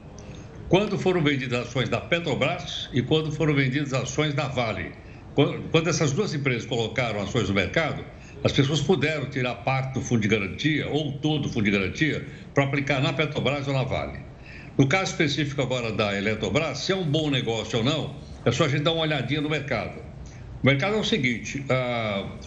Quando 0.69 0.99
foram 0.99 1.21
vendidas 1.21 1.67
ações 1.67 1.89
da 1.89 1.99
Petrobras 1.99 2.89
e 2.93 3.01
quando 3.01 3.31
foram 3.31 3.55
vendidas 3.55 3.93
ações 3.93 4.33
da 4.33 4.47
Vale. 4.47 4.91
Quando 5.71 5.87
essas 5.87 6.11
duas 6.11 6.33
empresas 6.33 6.65
colocaram 6.65 7.21
ações 7.21 7.47
no 7.47 7.55
mercado, 7.55 8.03
as 8.43 8.51
pessoas 8.51 8.81
puderam 8.81 9.29
tirar 9.29 9.55
parte 9.55 9.93
do 9.93 10.01
fundo 10.01 10.21
de 10.21 10.27
garantia 10.27 10.89
ou 10.89 11.13
todo 11.13 11.45
o 11.45 11.49
fundo 11.49 11.65
de 11.65 11.71
garantia 11.71 12.27
para 12.53 12.65
aplicar 12.65 13.01
na 13.01 13.13
Petrobras 13.13 13.67
ou 13.67 13.73
na 13.73 13.83
Vale. 13.83 14.26
No 14.77 14.87
caso 14.87 15.11
específico 15.11 15.59
agora 15.59 15.91
da 15.91 16.15
Eletrobras, 16.15 16.77
se 16.77 16.91
é 16.91 16.95
um 16.95 17.03
bom 17.03 17.31
negócio 17.31 17.79
ou 17.79 17.83
não, 17.83 18.15
é 18.45 18.51
só 18.51 18.65
a 18.65 18.67
gente 18.67 18.83
dar 18.83 18.91
uma 18.91 19.01
olhadinha 19.01 19.41
no 19.41 19.49
mercado. 19.49 19.99
O 20.61 20.65
mercado 20.65 20.95
é 20.95 20.99
o 20.99 21.03
seguinte: 21.03 21.65
ah, 21.67 22.37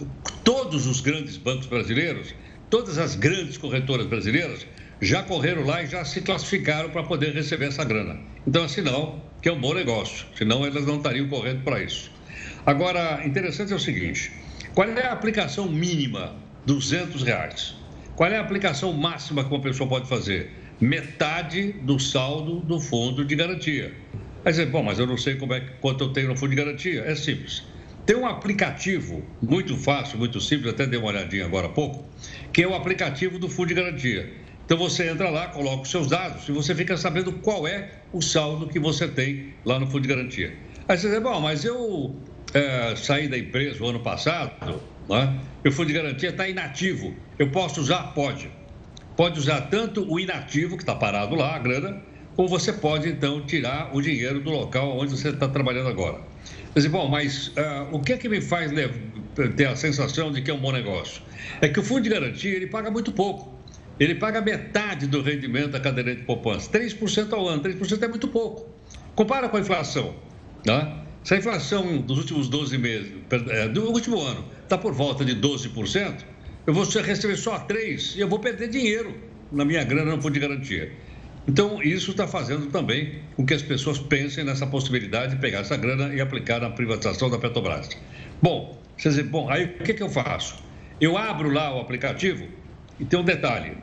todos 0.41 0.87
os 0.87 1.01
grandes 1.01 1.35
bancos 1.35 1.67
brasileiros, 1.67 2.33
todas 2.69 2.97
as 2.97 3.15
grandes 3.15 3.57
corretoras 3.57 4.07
brasileiras 4.07 4.65
já 5.01 5.23
correram 5.23 5.65
lá 5.65 5.83
e 5.83 5.87
já 5.87 6.05
se 6.05 6.21
classificaram 6.21 6.89
para 6.89 7.03
poder 7.03 7.33
receber 7.33 7.65
essa 7.65 7.83
grana. 7.83 8.17
Então, 8.47 8.63
é 8.63 8.67
sinal 8.69 9.29
que 9.41 9.49
é 9.49 9.51
um 9.51 9.59
bom 9.59 9.73
negócio, 9.73 10.25
senão 10.37 10.65
elas 10.65 10.85
não 10.85 10.97
estariam 10.97 11.27
correndo 11.27 11.63
para 11.63 11.83
isso. 11.83 12.09
Agora, 12.65 13.25
interessante 13.25 13.73
é 13.73 13.75
o 13.75 13.79
seguinte: 13.79 14.31
qual 14.73 14.87
é 14.87 15.05
a 15.05 15.11
aplicação 15.11 15.69
mínima? 15.69 16.33
200 16.65 17.23
reais. 17.23 17.75
Qual 18.15 18.29
é 18.29 18.37
a 18.37 18.41
aplicação 18.41 18.93
máxima 18.93 19.43
que 19.43 19.49
uma 19.49 19.61
pessoa 19.61 19.89
pode 19.89 20.07
fazer? 20.07 20.60
Metade 20.81 21.73
do 21.73 21.99
saldo 21.99 22.59
do 22.61 22.79
fundo 22.79 23.23
de 23.23 23.35
garantia. 23.35 23.93
Aí 24.43 24.51
você, 24.51 24.65
bom, 24.65 24.81
mas 24.81 24.97
eu 24.97 25.05
não 25.05 25.15
sei 25.15 25.35
como 25.35 25.53
é, 25.53 25.59
quanto 25.79 26.03
eu 26.03 26.09
tenho 26.09 26.29
no 26.29 26.35
fundo 26.35 26.49
de 26.49 26.55
garantia. 26.55 27.03
É 27.05 27.13
simples. 27.13 27.63
Tem 28.03 28.15
um 28.15 28.25
aplicativo 28.25 29.23
muito 29.39 29.77
fácil, 29.77 30.17
muito 30.17 30.41
simples, 30.41 30.73
até 30.73 30.87
dei 30.87 30.97
uma 30.97 31.09
olhadinha 31.09 31.45
agora 31.45 31.67
há 31.67 31.69
pouco, 31.69 32.09
que 32.51 32.63
é 32.63 32.67
o 32.67 32.73
aplicativo 32.73 33.37
do 33.37 33.47
Fundo 33.47 33.67
de 33.67 33.75
Garantia. 33.75 34.33
Então 34.65 34.75
você 34.75 35.07
entra 35.07 35.29
lá, 35.29 35.49
coloca 35.49 35.83
os 35.83 35.91
seus 35.91 36.07
dados 36.07 36.49
e 36.49 36.51
você 36.51 36.73
fica 36.73 36.97
sabendo 36.97 37.31
qual 37.33 37.67
é 37.67 37.91
o 38.11 38.21
saldo 38.21 38.67
que 38.67 38.79
você 38.79 39.07
tem 39.07 39.53
lá 39.63 39.79
no 39.79 39.85
Fundo 39.85 40.01
de 40.01 40.07
Garantia. 40.07 40.57
Aí 40.87 40.97
você 40.97 41.09
diz, 41.11 41.21
bom, 41.21 41.39
mas 41.39 41.63
eu 41.63 42.15
é, 42.55 42.95
saí 42.95 43.27
da 43.27 43.37
empresa 43.37 43.83
o 43.83 43.87
ano 43.87 43.99
passado, 43.99 44.81
né? 45.07 45.39
o 45.63 45.71
Fundo 45.71 45.87
de 45.89 45.93
Garantia 45.93 46.29
está 46.29 46.47
inativo. 46.47 47.13
Eu 47.37 47.51
posso 47.51 47.81
usar? 47.81 48.13
Pode. 48.15 48.49
Pode 49.15 49.39
usar 49.39 49.61
tanto 49.61 50.09
o 50.11 50.19
inativo, 50.19 50.77
que 50.77 50.83
está 50.83 50.95
parado 50.95 51.35
lá, 51.35 51.55
a 51.55 51.59
grana, 51.59 52.01
ou 52.37 52.47
você 52.47 52.71
pode 52.71 53.09
então 53.09 53.41
tirar 53.41 53.95
o 53.95 54.01
dinheiro 54.01 54.39
do 54.39 54.49
local 54.49 54.97
onde 54.97 55.11
você 55.11 55.29
está 55.29 55.47
trabalhando 55.47 55.89
agora. 55.89 56.19
Dizer, 56.73 56.89
bom, 56.89 57.07
mas 57.09 57.49
uh, 57.49 57.87
o 57.91 57.99
que 57.99 58.13
é 58.13 58.17
que 58.17 58.29
me 58.29 58.39
faz 58.39 58.71
ter 59.57 59.65
a 59.65 59.75
sensação 59.75 60.31
de 60.31 60.41
que 60.41 60.49
é 60.49 60.53
um 60.53 60.59
bom 60.59 60.71
negócio? 60.71 61.21
É 61.59 61.67
que 61.67 61.79
o 61.79 61.83
fundo 61.83 62.01
de 62.01 62.09
garantia 62.09 62.55
ele 62.55 62.67
paga 62.67 62.89
muito 62.89 63.11
pouco. 63.11 63.59
Ele 63.99 64.15
paga 64.15 64.41
metade 64.41 65.05
do 65.05 65.21
rendimento 65.21 65.71
da 65.71 65.79
caderneta 65.79 66.21
de 66.21 66.25
poupança, 66.25 66.71
3% 66.71 67.33
ao 67.33 67.47
ano. 67.47 67.61
3% 67.61 68.01
é 68.01 68.07
muito 68.07 68.27
pouco. 68.29 68.69
Compara 69.13 69.49
com 69.49 69.57
a 69.57 69.59
inflação. 69.59 70.15
Né? 70.65 70.97
Se 71.23 71.35
a 71.35 71.37
inflação 71.37 71.97
dos 71.97 72.17
últimos 72.17 72.47
12 72.47 72.77
meses, 72.77 73.13
é, 73.49 73.67
do 73.67 73.91
último 73.91 74.19
ano, 74.19 74.45
está 74.63 74.77
por 74.77 74.93
volta 74.93 75.23
de 75.23 75.35
12%, 75.35 76.23
eu 76.65 76.73
vou 76.73 76.83
receber 76.83 77.35
só 77.35 77.59
3% 77.59 78.15
e 78.15 78.19
eu 78.19 78.27
vou 78.27 78.39
perder 78.39 78.69
dinheiro 78.69 79.15
na 79.51 79.65
minha 79.65 79.83
grana 79.83 80.15
no 80.15 80.21
fundo 80.21 80.33
de 80.33 80.39
garantia. 80.39 80.91
Então, 81.47 81.81
isso 81.81 82.11
está 82.11 82.27
fazendo 82.27 82.67
também 82.67 83.23
com 83.35 83.45
que 83.45 83.53
as 83.53 83.63
pessoas 83.63 83.97
pensem 83.97 84.43
nessa 84.43 84.67
possibilidade 84.67 85.35
de 85.35 85.41
pegar 85.41 85.59
essa 85.59 85.75
grana 85.75 86.13
e 86.13 86.21
aplicar 86.21 86.61
na 86.61 86.69
privatização 86.69 87.29
da 87.29 87.39
Petrobras. 87.39 87.89
Bom, 88.41 88.79
você 88.95 89.09
diz, 89.09 89.25
bom, 89.25 89.49
aí 89.49 89.65
o 89.65 89.83
que, 89.83 89.95
que 89.95 90.03
eu 90.03 90.09
faço? 90.09 90.63
Eu 90.99 91.17
abro 91.17 91.49
lá 91.49 91.75
o 91.75 91.79
aplicativo 91.79 92.47
e 92.99 93.05
tem 93.05 93.19
um 93.19 93.23
detalhe: 93.23 93.75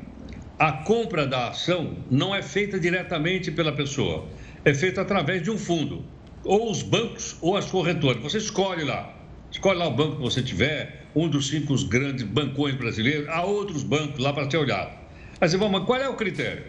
a 0.57 0.71
compra 0.71 1.27
da 1.27 1.49
ação 1.49 1.97
não 2.09 2.33
é 2.33 2.43
feita 2.43 2.79
diretamente 2.79 3.51
pela 3.51 3.73
pessoa, 3.73 4.29
é 4.64 4.73
feita 4.73 5.01
através 5.01 5.43
de 5.43 5.51
um 5.51 5.59
fundo, 5.59 6.05
ou 6.45 6.71
os 6.71 6.83
bancos 6.83 7.37
ou 7.41 7.57
as 7.57 7.67
corretoras. 7.67 8.23
Você 8.23 8.38
escolhe 8.38 8.85
lá, 8.85 9.12
escolhe 9.51 9.81
lá 9.81 9.88
o 9.88 9.91
banco 9.91 10.17
que 10.17 10.23
você 10.23 10.41
tiver, 10.41 11.08
um 11.14 11.29
dos 11.29 11.49
cinco 11.49 11.75
grandes 11.87 12.25
bancões 12.25 12.75
brasileiros, 12.75 13.29
há 13.29 13.42
outros 13.42 13.83
bancos 13.83 14.18
lá 14.18 14.33
para 14.33 14.51
ser 14.51 14.59
olhado. 14.59 14.97
Mas, 15.40 15.55
mas 15.55 15.85
qual 15.85 16.01
é 16.01 16.09
o 16.09 16.14
critério? 16.14 16.64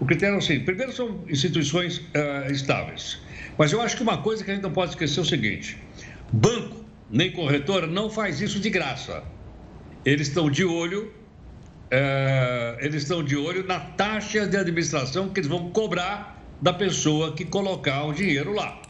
O 0.00 0.04
critério 0.04 0.36
é 0.36 0.38
o 0.38 0.42
seguinte: 0.42 0.64
primeiro, 0.64 0.92
são 0.92 1.24
instituições 1.28 1.98
uh, 1.98 2.50
estáveis. 2.50 3.20
Mas 3.56 3.72
eu 3.72 3.80
acho 3.80 3.96
que 3.96 4.02
uma 4.02 4.18
coisa 4.18 4.44
que 4.44 4.50
a 4.50 4.54
gente 4.54 4.62
não 4.62 4.72
pode 4.72 4.92
esquecer 4.92 5.18
é 5.18 5.22
o 5.22 5.26
seguinte: 5.26 5.78
banco 6.32 6.84
nem 7.10 7.32
corretora 7.32 7.86
não 7.86 8.10
faz 8.10 8.40
isso 8.40 8.60
de 8.60 8.70
graça. 8.70 9.22
Eles 10.04 10.28
estão 10.28 10.50
de 10.50 10.64
olho, 10.64 11.06
uh, 11.06 12.78
eles 12.80 13.02
estão 13.02 13.22
de 13.22 13.36
olho 13.36 13.66
na 13.66 13.80
taxa 13.80 14.46
de 14.46 14.56
administração 14.56 15.30
que 15.30 15.40
eles 15.40 15.48
vão 15.48 15.70
cobrar 15.70 16.42
da 16.60 16.72
pessoa 16.72 17.34
que 17.34 17.44
colocar 17.44 18.04
o 18.04 18.12
dinheiro 18.12 18.52
lá. 18.52 18.80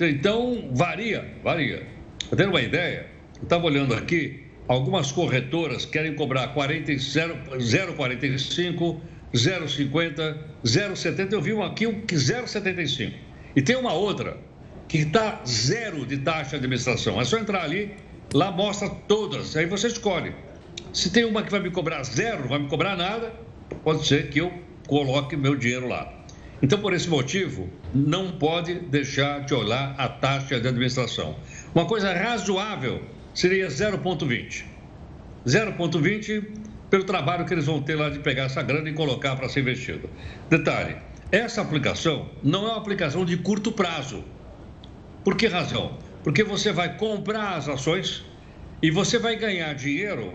Então, 0.00 0.70
varia, 0.72 1.36
varia. 1.42 1.86
Para 2.28 2.38
ter 2.38 2.48
uma 2.48 2.60
ideia, 2.60 3.06
estava 3.42 3.66
olhando 3.66 3.94
aqui, 3.94 4.42
algumas 4.68 5.12
corretoras 5.12 5.84
querem 5.84 6.14
cobrar 6.14 6.54
0,45, 6.54 9.00
0,50, 9.34 10.36
0,70. 10.64 11.32
Eu 11.32 11.40
vi 11.40 11.52
um 11.52 11.62
aqui 11.62 11.90
que 12.06 12.14
0,75. 12.14 13.12
E 13.54 13.62
tem 13.62 13.76
uma 13.76 13.92
outra 13.92 14.36
que 14.88 14.98
está 14.98 15.40
zero 15.46 16.06
de 16.06 16.18
taxa 16.18 16.50
de 16.50 16.56
administração. 16.56 17.20
É 17.20 17.24
só 17.24 17.38
entrar 17.38 17.64
ali, 17.64 17.94
lá 18.32 18.50
mostra 18.50 18.88
todas. 18.88 19.56
Aí 19.56 19.66
você 19.66 19.88
escolhe. 19.88 20.34
Se 20.92 21.10
tem 21.10 21.24
uma 21.24 21.42
que 21.42 21.50
vai 21.50 21.60
me 21.60 21.70
cobrar 21.70 22.02
zero, 22.02 22.42
não 22.42 22.48
vai 22.48 22.58
me 22.58 22.68
cobrar 22.68 22.96
nada, 22.96 23.32
pode 23.82 24.06
ser 24.06 24.28
que 24.28 24.40
eu 24.40 24.52
coloque 24.86 25.36
meu 25.36 25.56
dinheiro 25.56 25.88
lá. 25.88 26.12
Então, 26.62 26.78
por 26.78 26.92
esse 26.92 27.08
motivo, 27.08 27.68
não 27.92 28.32
pode 28.32 28.74
deixar 28.74 29.40
de 29.40 29.52
olhar 29.52 29.94
a 29.98 30.08
taxa 30.08 30.60
de 30.60 30.68
administração. 30.68 31.34
Uma 31.74 31.86
coisa 31.86 32.12
razoável 32.12 33.02
seria 33.34 33.68
0,20. 33.68 34.64
0,20 35.46 36.44
pelo 36.90 37.04
trabalho 37.04 37.44
que 37.44 37.54
eles 37.54 37.66
vão 37.66 37.82
ter 37.82 37.96
lá 37.96 38.10
de 38.10 38.18
pegar 38.18 38.44
essa 38.44 38.62
grana 38.62 38.88
e 38.88 38.92
colocar 38.92 39.36
para 39.36 39.48
ser 39.48 39.60
investido. 39.60 40.08
Detalhe: 40.50 40.96
essa 41.30 41.62
aplicação 41.62 42.30
não 42.42 42.66
é 42.66 42.70
uma 42.72 42.78
aplicação 42.78 43.24
de 43.24 43.36
curto 43.38 43.72
prazo. 43.72 44.22
Por 45.24 45.36
que 45.36 45.46
razão? 45.46 45.98
Porque 46.22 46.44
você 46.44 46.72
vai 46.72 46.96
comprar 46.96 47.56
as 47.56 47.68
ações 47.68 48.24
e 48.82 48.90
você 48.90 49.18
vai 49.18 49.36
ganhar 49.36 49.72
dinheiro 49.74 50.32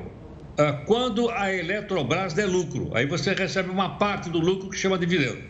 ah, 0.57 0.73
quando 0.85 1.29
a 1.29 1.53
Eletrobras 1.53 2.33
der 2.33 2.47
lucro. 2.47 2.89
Aí 2.95 3.05
você 3.05 3.33
recebe 3.33 3.69
uma 3.69 3.97
parte 3.97 4.29
do 4.29 4.39
lucro 4.39 4.69
que 4.69 4.77
chama 4.77 4.97
dividendo. 4.97 5.43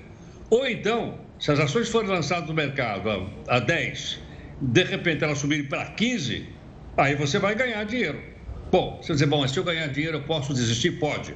Ou 0.49 0.67
então, 0.67 1.17
se 1.39 1.51
as 1.51 1.59
ações 1.59 1.87
forem 1.87 2.09
lançadas 2.09 2.47
no 2.47 2.53
mercado 2.53 3.09
a, 3.09 3.55
a 3.55 3.59
10, 3.59 4.19
de 4.61 4.83
repente 4.83 5.23
elas 5.23 5.37
subirem 5.37 5.65
para 5.65 5.85
15, 5.85 6.56
aí 6.97 7.15
você 7.15 7.39
vai 7.39 7.55
ganhar 7.55 7.83
dinheiro. 7.83 8.19
Bom, 8.71 8.99
você 9.01 9.13
dizer, 9.13 9.27
bom, 9.27 9.47
se 9.47 9.57
eu 9.57 9.63
ganhar 9.63 9.87
dinheiro 9.87 10.17
eu 10.17 10.23
posso 10.23 10.53
desistir? 10.53 10.91
Pode. 10.99 11.33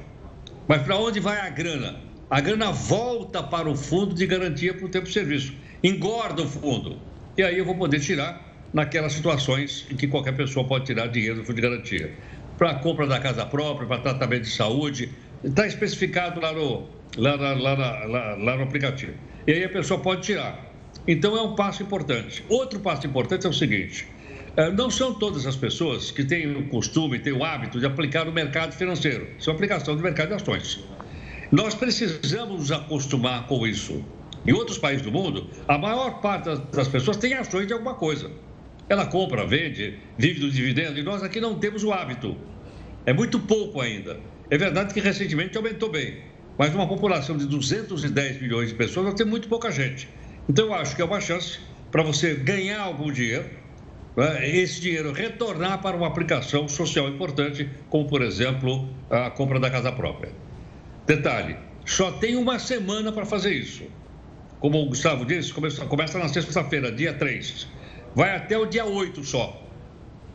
Mas 0.68 0.82
para 0.82 0.96
onde 0.96 1.20
vai 1.20 1.40
a 1.40 1.48
grana? 1.48 2.00
A 2.28 2.40
grana 2.40 2.72
volta 2.72 3.42
para 3.42 3.68
o 3.68 3.76
fundo 3.76 4.14
de 4.14 4.26
garantia 4.26 4.74
para 4.74 4.86
o 4.86 4.88
tempo 4.88 5.06
de 5.06 5.12
serviço. 5.12 5.54
Engorda 5.82 6.42
o 6.42 6.48
fundo. 6.48 6.98
E 7.36 7.42
aí 7.42 7.58
eu 7.58 7.64
vou 7.64 7.74
poder 7.74 8.00
tirar 8.00 8.52
naquelas 8.72 9.12
situações 9.12 9.86
em 9.90 9.96
que 9.96 10.06
qualquer 10.06 10.36
pessoa 10.36 10.66
pode 10.66 10.86
tirar 10.86 11.06
dinheiro 11.08 11.36
do 11.36 11.44
fundo 11.44 11.56
de 11.56 11.62
garantia. 11.62 12.12
Para 12.58 12.70
a 12.70 12.74
compra 12.74 13.06
da 13.06 13.18
casa 13.18 13.44
própria, 13.46 13.86
para 13.86 13.98
tratamento 13.98 14.42
de 14.42 14.50
saúde. 14.50 15.10
Está 15.42 15.66
especificado 15.66 16.40
lá 16.40 16.52
no, 16.52 16.88
lá, 17.16 17.34
lá, 17.34 17.52
lá, 17.52 18.06
lá 18.36 18.56
no 18.56 18.62
aplicativo. 18.62 19.14
E 19.46 19.52
aí 19.52 19.64
a 19.64 19.68
pessoa 19.68 20.00
pode 20.00 20.22
tirar. 20.22 20.72
Então 21.06 21.36
é 21.36 21.42
um 21.42 21.54
passo 21.54 21.82
importante. 21.82 22.44
Outro 22.48 22.78
passo 22.80 23.06
importante 23.06 23.46
é 23.46 23.50
o 23.50 23.52
seguinte: 23.52 24.06
não 24.74 24.90
são 24.90 25.14
todas 25.14 25.46
as 25.46 25.56
pessoas 25.56 26.10
que 26.10 26.24
têm 26.24 26.54
o 26.54 26.68
costume, 26.68 27.18
têm 27.18 27.32
o 27.32 27.42
hábito 27.42 27.80
de 27.80 27.86
aplicar 27.86 28.24
no 28.24 28.32
mercado 28.32 28.74
financeiro. 28.74 29.28
Isso 29.38 29.50
é 29.50 29.52
aplicação 29.52 29.96
do 29.96 30.02
mercado 30.02 30.28
de 30.28 30.34
ações. 30.34 30.84
Nós 31.50 31.74
precisamos 31.74 32.60
nos 32.60 32.72
acostumar 32.72 33.46
com 33.46 33.66
isso. 33.66 34.04
Em 34.46 34.52
outros 34.52 34.76
países 34.76 35.02
do 35.02 35.12
mundo, 35.12 35.48
a 35.68 35.78
maior 35.78 36.20
parte 36.20 36.50
das 36.72 36.88
pessoas 36.88 37.16
tem 37.16 37.32
ações 37.34 37.66
de 37.66 37.72
alguma 37.72 37.94
coisa. 37.94 38.30
Ela 38.88 39.06
compra, 39.06 39.46
vende, 39.46 39.98
vive 40.18 40.40
do 40.40 40.50
dividendo, 40.50 40.98
e 40.98 41.02
nós 41.02 41.22
aqui 41.22 41.40
não 41.40 41.58
temos 41.58 41.84
o 41.84 41.92
hábito. 41.92 42.36
É 43.06 43.12
muito 43.12 43.38
pouco 43.38 43.80
ainda. 43.80 44.20
É 44.50 44.58
verdade 44.58 44.92
que 44.92 45.00
recentemente 45.00 45.56
aumentou 45.56 45.90
bem, 45.90 46.18
mas 46.58 46.72
numa 46.72 46.86
população 46.86 47.38
de 47.38 47.46
210 47.46 48.42
milhões 48.42 48.68
de 48.68 48.74
pessoas, 48.74 49.06
nós 49.06 49.14
temos 49.14 49.30
muito 49.30 49.48
pouca 49.48 49.70
gente. 49.70 50.08
Então, 50.48 50.66
eu 50.66 50.74
acho 50.74 50.94
que 50.94 51.00
é 51.00 51.04
uma 51.04 51.20
chance 51.20 51.60
para 51.90 52.02
você 52.02 52.34
ganhar 52.34 52.80
algum 52.80 53.10
dinheiro 53.10 53.61
esse 54.42 54.80
dinheiro 54.80 55.12
retornar 55.12 55.80
para 55.80 55.96
uma 55.96 56.06
aplicação 56.06 56.68
social 56.68 57.08
importante, 57.08 57.68
como, 57.88 58.06
por 58.06 58.20
exemplo, 58.22 58.88
a 59.10 59.30
compra 59.30 59.58
da 59.58 59.70
casa 59.70 59.90
própria. 59.90 60.30
Detalhe: 61.06 61.56
só 61.84 62.12
tem 62.12 62.36
uma 62.36 62.58
semana 62.58 63.10
para 63.10 63.24
fazer 63.24 63.52
isso. 63.54 63.84
Como 64.60 64.80
o 64.80 64.86
Gustavo 64.86 65.24
disse, 65.24 65.52
começa, 65.52 65.84
começa 65.86 66.18
na 66.18 66.28
sexta-feira, 66.28 66.92
dia 66.92 67.14
3. 67.14 67.66
Vai 68.14 68.36
até 68.36 68.56
o 68.56 68.66
dia 68.66 68.84
8 68.84 69.24
só. 69.24 69.60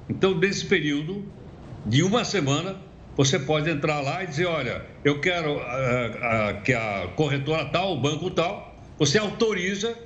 Então, 0.09 0.37
nesse 0.37 0.65
período 0.65 1.23
de 1.85 2.03
uma 2.03 2.25
semana, 2.25 2.75
você 3.15 3.39
pode 3.39 3.69
entrar 3.69 4.01
lá 4.01 4.23
e 4.23 4.27
dizer: 4.27 4.45
olha, 4.45 4.85
eu 5.03 5.21
quero 5.21 5.53
uh, 5.53 5.59
uh, 5.59 6.61
que 6.63 6.73
a 6.73 7.07
corretora 7.15 7.65
tal, 7.65 7.93
o 7.93 8.01
banco 8.01 8.29
tal, 8.31 8.75
você 8.97 9.17
autoriza 9.17 9.97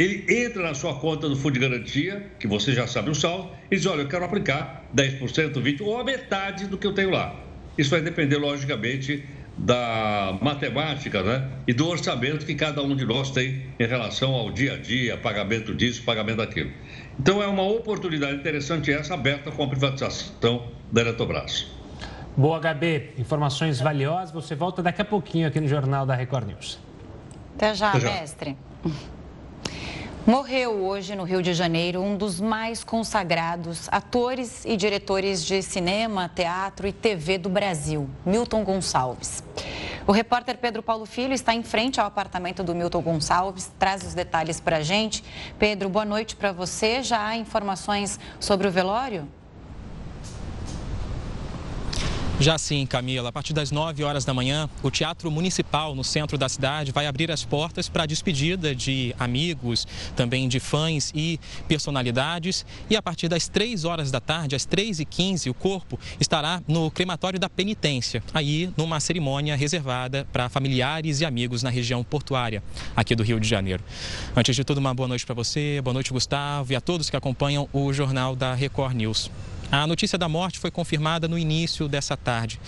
ele 0.00 0.24
entra 0.46 0.62
na 0.62 0.72
sua 0.72 0.94
conta 0.94 1.28
do 1.28 1.36
Fundo 1.36 1.52
de 1.52 1.60
Garantia, 1.60 2.26
que 2.38 2.46
você 2.46 2.72
já 2.72 2.86
sabe 2.86 3.10
o 3.10 3.14
saldo, 3.14 3.50
e 3.70 3.76
diz: 3.76 3.84
olha, 3.84 4.00
eu 4.00 4.08
quero 4.08 4.24
aplicar 4.24 4.84
10%, 4.96 5.52
20% 5.52 5.80
ou 5.82 6.00
a 6.00 6.04
metade 6.04 6.66
do 6.66 6.78
que 6.78 6.86
eu 6.86 6.94
tenho 6.94 7.10
lá. 7.10 7.36
Isso 7.76 7.90
vai 7.90 8.00
depender, 8.00 8.38
logicamente, 8.38 9.22
da 9.58 10.38
matemática 10.40 11.22
né? 11.22 11.48
e 11.66 11.74
do 11.74 11.86
orçamento 11.86 12.46
que 12.46 12.54
cada 12.54 12.82
um 12.82 12.96
de 12.96 13.04
nós 13.04 13.30
tem 13.30 13.66
em 13.78 13.86
relação 13.86 14.32
ao 14.32 14.50
dia 14.50 14.74
a 14.74 14.76
dia, 14.78 15.18
pagamento 15.18 15.74
disso, 15.74 16.02
pagamento 16.02 16.38
daquilo. 16.38 16.70
Então, 17.18 17.42
é 17.42 17.46
uma 17.46 17.62
oportunidade 17.62 18.38
interessante 18.38 18.90
essa, 18.90 19.12
aberta 19.12 19.50
com 19.50 19.64
a 19.64 19.68
privatização 19.68 20.68
da 20.90 21.02
Eletrobras. 21.02 21.66
Boa, 22.34 22.58
HB. 22.58 23.10
Informações 23.18 23.80
valiosas. 23.80 24.32
Você 24.32 24.54
volta 24.54 24.82
daqui 24.82 25.02
a 25.02 25.04
pouquinho 25.04 25.46
aqui 25.46 25.60
no 25.60 25.68
Jornal 25.68 26.06
da 26.06 26.14
Record 26.14 26.46
News. 26.48 26.78
Até 27.56 27.74
já, 27.74 27.90
Até 27.90 28.00
já. 28.00 28.12
mestre. 28.12 28.56
Morreu 30.26 30.84
hoje 30.84 31.16
no 31.16 31.24
Rio 31.24 31.42
de 31.42 31.54
Janeiro 31.54 32.02
um 32.02 32.14
dos 32.14 32.40
mais 32.40 32.84
consagrados 32.84 33.88
atores 33.90 34.66
e 34.66 34.76
diretores 34.76 35.42
de 35.42 35.62
cinema, 35.62 36.28
teatro 36.28 36.86
e 36.86 36.92
TV 36.92 37.38
do 37.38 37.48
Brasil, 37.48 38.08
Milton 38.24 38.62
Gonçalves. 38.62 39.42
O 40.06 40.12
repórter 40.12 40.58
Pedro 40.58 40.82
Paulo 40.82 41.06
Filho 41.06 41.32
está 41.32 41.54
em 41.54 41.62
frente 41.62 41.98
ao 41.98 42.06
apartamento 42.06 42.62
do 42.62 42.74
Milton 42.74 43.00
Gonçalves, 43.00 43.72
traz 43.78 44.02
os 44.06 44.12
detalhes 44.12 44.60
para 44.60 44.76
a 44.76 44.82
gente. 44.82 45.24
Pedro, 45.58 45.88
boa 45.88 46.04
noite 46.04 46.36
para 46.36 46.52
você. 46.52 47.02
Já 47.02 47.28
há 47.28 47.36
informações 47.36 48.20
sobre 48.38 48.68
o 48.68 48.70
velório? 48.70 49.26
Já 52.40 52.56
sim, 52.56 52.86
Camila, 52.86 53.28
a 53.28 53.32
partir 53.32 53.52
das 53.52 53.70
9 53.70 54.02
horas 54.02 54.24
da 54.24 54.32
manhã, 54.32 54.66
o 54.82 54.90
Teatro 54.90 55.30
Municipal 55.30 55.94
no 55.94 56.02
centro 56.02 56.38
da 56.38 56.48
cidade 56.48 56.90
vai 56.90 57.06
abrir 57.06 57.30
as 57.30 57.44
portas 57.44 57.86
para 57.86 58.04
a 58.04 58.06
despedida 58.06 58.74
de 58.74 59.14
amigos, 59.18 59.86
também 60.16 60.48
de 60.48 60.58
fãs 60.58 61.12
e 61.14 61.38
personalidades. 61.68 62.64
E 62.88 62.96
a 62.96 63.02
partir 63.02 63.28
das 63.28 63.46
3 63.46 63.84
horas 63.84 64.10
da 64.10 64.22
tarde, 64.22 64.56
às 64.56 64.66
3h15, 64.66 65.50
o 65.50 65.54
corpo 65.54 66.00
estará 66.18 66.62
no 66.66 66.90
crematório 66.90 67.38
da 67.38 67.50
penitência, 67.50 68.22
aí 68.32 68.72
numa 68.74 69.00
cerimônia 69.00 69.54
reservada 69.54 70.26
para 70.32 70.48
familiares 70.48 71.20
e 71.20 71.26
amigos 71.26 71.62
na 71.62 71.68
região 71.68 72.02
portuária 72.02 72.62
aqui 72.96 73.14
do 73.14 73.22
Rio 73.22 73.38
de 73.38 73.46
Janeiro. 73.46 73.84
Antes 74.34 74.56
de 74.56 74.64
tudo, 74.64 74.78
uma 74.78 74.94
boa 74.94 75.06
noite 75.06 75.26
para 75.26 75.34
você, 75.34 75.78
boa 75.82 75.92
noite, 75.92 76.10
Gustavo, 76.10 76.72
e 76.72 76.76
a 76.76 76.80
todos 76.80 77.10
que 77.10 77.16
acompanham 77.16 77.68
o 77.70 77.92
Jornal 77.92 78.34
da 78.34 78.54
Record 78.54 78.94
News. 78.94 79.30
A 79.72 79.86
notícia 79.86 80.18
da 80.18 80.28
morte 80.28 80.58
foi 80.58 80.70
confirmada 80.70 81.28
no 81.28 81.38
início 81.38 81.86
dessa 81.86 82.16
tarde. 82.16 82.60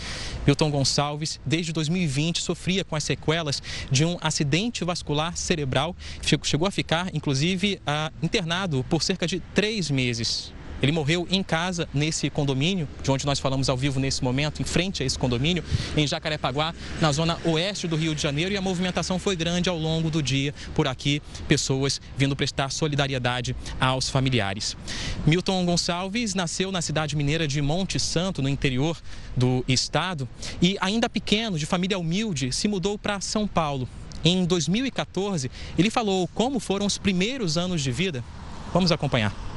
Milton 0.47 0.71
Gonçalves, 0.71 1.41
desde 1.45 1.73
2020, 1.73 2.41
sofria 2.41 2.85
com 2.85 2.95
as 2.95 3.03
sequelas 3.03 3.61
de 3.91 4.05
um 4.05 4.17
acidente 4.21 4.85
vascular 4.85 5.37
cerebral. 5.37 5.97
Chegou 6.45 6.69
a 6.69 6.71
ficar, 6.71 7.13
inclusive, 7.13 7.81
internado 8.23 8.85
por 8.89 9.03
cerca 9.03 9.27
de 9.27 9.41
três 9.53 9.91
meses. 9.91 10.53
Ele 10.83 10.91
morreu 10.91 11.27
em 11.31 11.43
casa, 11.43 11.89
nesse 11.95 12.29
condomínio, 12.29 12.89
de 13.03 13.11
onde 13.11 13.25
nós 13.25 13.39
falamos 13.39 13.69
ao 13.69 13.77
vivo 13.77 14.01
nesse 14.01 14.23
momento, 14.25 14.61
em 14.61 14.65
frente 14.65 15.03
a 15.03 15.07
esse 15.07 15.17
condomínio, 15.17 15.63
em 15.97 16.07
Jacarepaguá, 16.07 16.75
na 17.01 17.13
zona 17.13 17.39
oeste 17.45 17.87
do 17.87 17.95
Rio 17.95 18.15
de 18.15 18.21
Janeiro. 18.21 18.53
E 18.53 18.57
a 18.57 18.61
movimentação 18.61 19.19
foi 19.19 19.37
grande 19.37 19.69
ao 19.69 19.79
longo 19.79 20.11
do 20.11 20.21
dia 20.21 20.53
por 20.75 20.89
aqui, 20.89 21.23
pessoas 21.47 22.01
vindo 22.17 22.35
prestar 22.35 22.71
solidariedade 22.71 23.55
aos 23.81 24.09
familiares. 24.09 24.77
Milton 25.25 25.65
Gonçalves 25.65 26.35
nasceu 26.35 26.73
na 26.73 26.83
cidade 26.83 27.15
mineira 27.15 27.47
de 27.47 27.63
Monte 27.63 28.01
Santo, 28.01 28.43
no 28.43 28.49
interior 28.49 28.99
do 29.37 29.65
estado, 29.69 30.29
e 30.61 30.77
ainda 30.81 31.09
pequeno, 31.09 31.59
de 31.59 31.67
família 31.67 31.99
humilde, 31.99 32.53
se 32.53 32.67
mudou 32.67 32.99
para 32.99 33.21
São 33.21 33.47
Paulo. 33.47 33.89
Em 34.25 34.45
2014, 34.45 35.51
ele 35.79 35.91
falou 35.91 36.29
como 36.29 36.61
foram 36.61 36.87
os 36.87 36.99
primeiros 36.99 37.57
anos 37.57 37.83
de 37.83 37.91
vida. 37.91 38.25
Vamos 38.73 38.91
acompanhar. 38.93 39.52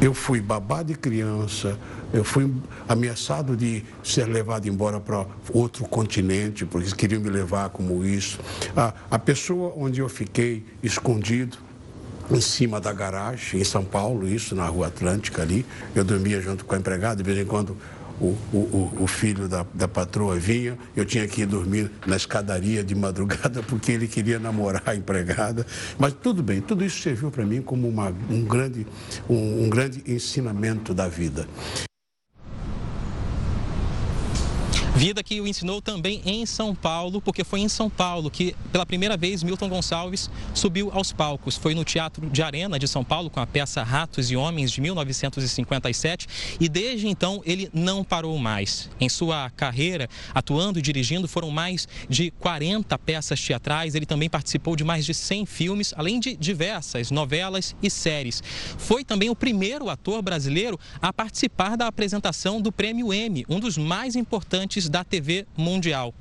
Eu 0.00 0.12
fui 0.12 0.40
babá 0.40 0.82
de 0.82 0.94
criança, 0.94 1.78
eu 2.12 2.24
fui 2.24 2.52
ameaçado 2.88 3.56
de 3.56 3.84
ser 4.02 4.26
levado 4.26 4.66
embora 4.68 4.98
para 4.98 5.24
outro 5.52 5.84
continente, 5.84 6.64
porque 6.64 6.84
eles 6.84 6.92
queriam 6.92 7.22
me 7.22 7.30
levar 7.30 7.70
como 7.70 8.04
isso. 8.04 8.38
A, 8.76 8.92
a 9.10 9.18
pessoa 9.18 9.72
onde 9.76 10.00
eu 10.00 10.08
fiquei 10.08 10.64
escondido, 10.82 11.56
em 12.30 12.40
cima 12.40 12.80
da 12.80 12.92
garagem, 12.92 13.60
em 13.60 13.64
São 13.64 13.84
Paulo, 13.84 14.26
isso, 14.26 14.54
na 14.54 14.66
Rua 14.66 14.86
Atlântica 14.86 15.42
ali, 15.42 15.66
eu 15.94 16.04
dormia 16.04 16.40
junto 16.40 16.64
com 16.64 16.74
a 16.74 16.78
empregada, 16.78 17.16
de 17.16 17.22
vez 17.22 17.38
em 17.38 17.44
quando 17.44 17.76
o, 18.20 18.36
o, 18.52 18.92
o 19.00 19.06
filho 19.06 19.48
da, 19.48 19.64
da 19.74 19.88
patroa 19.88 20.36
vinha, 20.36 20.78
eu 20.96 21.04
tinha 21.04 21.26
que 21.26 21.42
ir 21.42 21.46
dormir 21.46 21.90
na 22.06 22.16
escadaria 22.16 22.82
de 22.84 22.94
madrugada 22.94 23.62
porque 23.66 23.92
ele 23.92 24.06
queria 24.06 24.38
namorar 24.38 24.82
a 24.86 24.94
empregada. 24.94 25.66
Mas 25.98 26.14
tudo 26.14 26.42
bem, 26.42 26.60
tudo 26.60 26.84
isso 26.84 27.00
serviu 27.00 27.30
para 27.30 27.44
mim 27.44 27.62
como 27.62 27.88
uma, 27.88 28.14
um, 28.30 28.44
grande, 28.44 28.86
um, 29.28 29.64
um 29.64 29.70
grande 29.70 30.02
ensinamento 30.06 30.94
da 30.94 31.08
vida. 31.08 31.46
Vida 35.02 35.20
que 35.20 35.40
o 35.40 35.48
ensinou 35.48 35.82
também 35.82 36.22
em 36.24 36.46
São 36.46 36.76
Paulo, 36.76 37.20
porque 37.20 37.42
foi 37.42 37.58
em 37.58 37.68
São 37.68 37.90
Paulo 37.90 38.30
que, 38.30 38.54
pela 38.70 38.86
primeira 38.86 39.16
vez, 39.16 39.42
Milton 39.42 39.68
Gonçalves 39.68 40.30
subiu 40.54 40.92
aos 40.92 41.12
palcos. 41.12 41.56
Foi 41.56 41.74
no 41.74 41.84
Teatro 41.84 42.30
de 42.30 42.40
Arena 42.40 42.78
de 42.78 42.86
São 42.86 43.02
Paulo, 43.02 43.28
com 43.28 43.40
a 43.40 43.46
peça 43.46 43.82
Ratos 43.82 44.30
e 44.30 44.36
Homens, 44.36 44.70
de 44.70 44.80
1957, 44.80 46.28
e 46.60 46.68
desde 46.68 47.08
então 47.08 47.42
ele 47.44 47.68
não 47.74 48.04
parou 48.04 48.38
mais. 48.38 48.88
Em 49.00 49.08
sua 49.08 49.50
carreira, 49.50 50.08
atuando 50.32 50.78
e 50.78 50.82
dirigindo, 50.82 51.26
foram 51.26 51.50
mais 51.50 51.88
de 52.08 52.30
40 52.38 52.96
peças 53.00 53.40
teatrais. 53.40 53.96
Ele 53.96 54.06
também 54.06 54.30
participou 54.30 54.76
de 54.76 54.84
mais 54.84 55.04
de 55.04 55.14
100 55.14 55.46
filmes, 55.46 55.92
além 55.96 56.20
de 56.20 56.36
diversas 56.36 57.10
novelas 57.10 57.74
e 57.82 57.90
séries. 57.90 58.40
Foi 58.78 59.02
também 59.02 59.28
o 59.30 59.34
primeiro 59.34 59.90
ator 59.90 60.22
brasileiro 60.22 60.78
a 61.00 61.12
participar 61.12 61.76
da 61.76 61.88
apresentação 61.88 62.60
do 62.60 62.70
Prêmio 62.70 63.12
Emmy, 63.12 63.44
um 63.48 63.58
dos 63.58 63.76
mais 63.76 64.14
importantes 64.14 64.91
da 64.92 65.02
TV 65.02 65.46
mundial. 65.56 66.14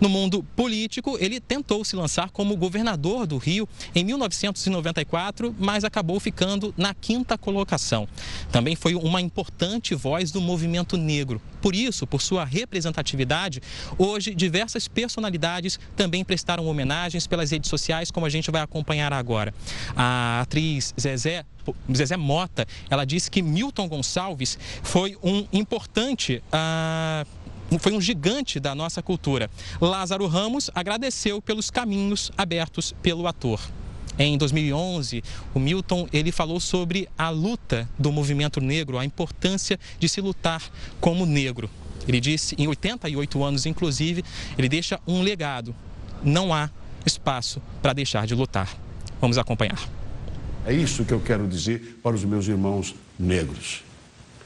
No 0.00 0.08
mundo 0.08 0.44
político, 0.54 1.16
ele 1.18 1.40
tentou 1.40 1.84
se 1.84 1.96
lançar 1.96 2.30
como 2.30 2.56
governador 2.56 3.26
do 3.26 3.36
Rio 3.36 3.68
em 3.94 4.04
1994, 4.04 5.54
mas 5.58 5.82
acabou 5.82 6.20
ficando 6.20 6.72
na 6.76 6.94
quinta 6.94 7.36
colocação. 7.36 8.06
Também 8.52 8.76
foi 8.76 8.94
uma 8.94 9.20
importante 9.20 9.96
voz 9.96 10.30
do 10.30 10.40
movimento 10.40 10.96
negro. 10.96 11.42
Por 11.60 11.74
isso, 11.74 12.06
por 12.06 12.22
sua 12.22 12.44
representatividade, 12.44 13.60
hoje 13.96 14.34
diversas 14.34 14.86
personalidades 14.86 15.80
também 15.96 16.24
prestaram 16.24 16.66
homenagens 16.66 17.26
pelas 17.26 17.50
redes 17.50 17.68
sociais, 17.68 18.10
como 18.10 18.24
a 18.24 18.30
gente 18.30 18.52
vai 18.52 18.62
acompanhar 18.62 19.12
agora. 19.12 19.52
A 19.96 20.40
atriz 20.42 20.94
Zezé 21.00 21.44
Zezé 21.94 22.16
Mota, 22.16 22.66
ela 22.88 23.04
disse 23.04 23.30
que 23.30 23.42
Milton 23.42 23.88
Gonçalves 23.88 24.58
foi 24.82 25.18
um 25.22 25.46
importante 25.52 26.42
uh, 26.46 27.26
foi 27.78 27.92
um 27.92 28.00
gigante 28.00 28.58
da 28.58 28.74
nossa 28.74 29.02
cultura. 29.02 29.50
Lázaro 29.80 30.26
Ramos 30.26 30.70
agradeceu 30.74 31.42
pelos 31.42 31.70
caminhos 31.70 32.30
abertos 32.36 32.94
pelo 33.02 33.26
ator. 33.26 33.60
Em 34.18 34.36
2011, 34.36 35.22
o 35.54 35.60
Milton 35.60 36.08
ele 36.12 36.32
falou 36.32 36.58
sobre 36.58 37.08
a 37.16 37.30
luta 37.30 37.88
do 37.98 38.10
movimento 38.10 38.60
negro, 38.60 38.98
a 38.98 39.04
importância 39.04 39.78
de 39.98 40.08
se 40.08 40.20
lutar 40.20 40.62
como 41.00 41.24
negro. 41.24 41.70
Ele 42.06 42.20
disse, 42.20 42.56
em 42.58 42.66
88 42.66 43.44
anos 43.44 43.66
inclusive, 43.66 44.24
ele 44.56 44.68
deixa 44.68 44.98
um 45.06 45.22
legado. 45.22 45.74
Não 46.24 46.52
há 46.52 46.70
espaço 47.06 47.62
para 47.80 47.92
deixar 47.92 48.26
de 48.26 48.34
lutar. 48.34 48.74
Vamos 49.20 49.38
acompanhar. 49.38 49.88
É 50.66 50.72
isso 50.72 51.04
que 51.04 51.12
eu 51.12 51.20
quero 51.20 51.46
dizer 51.46 52.00
para 52.02 52.14
os 52.14 52.24
meus 52.24 52.48
irmãos 52.48 52.94
negros. 53.18 53.82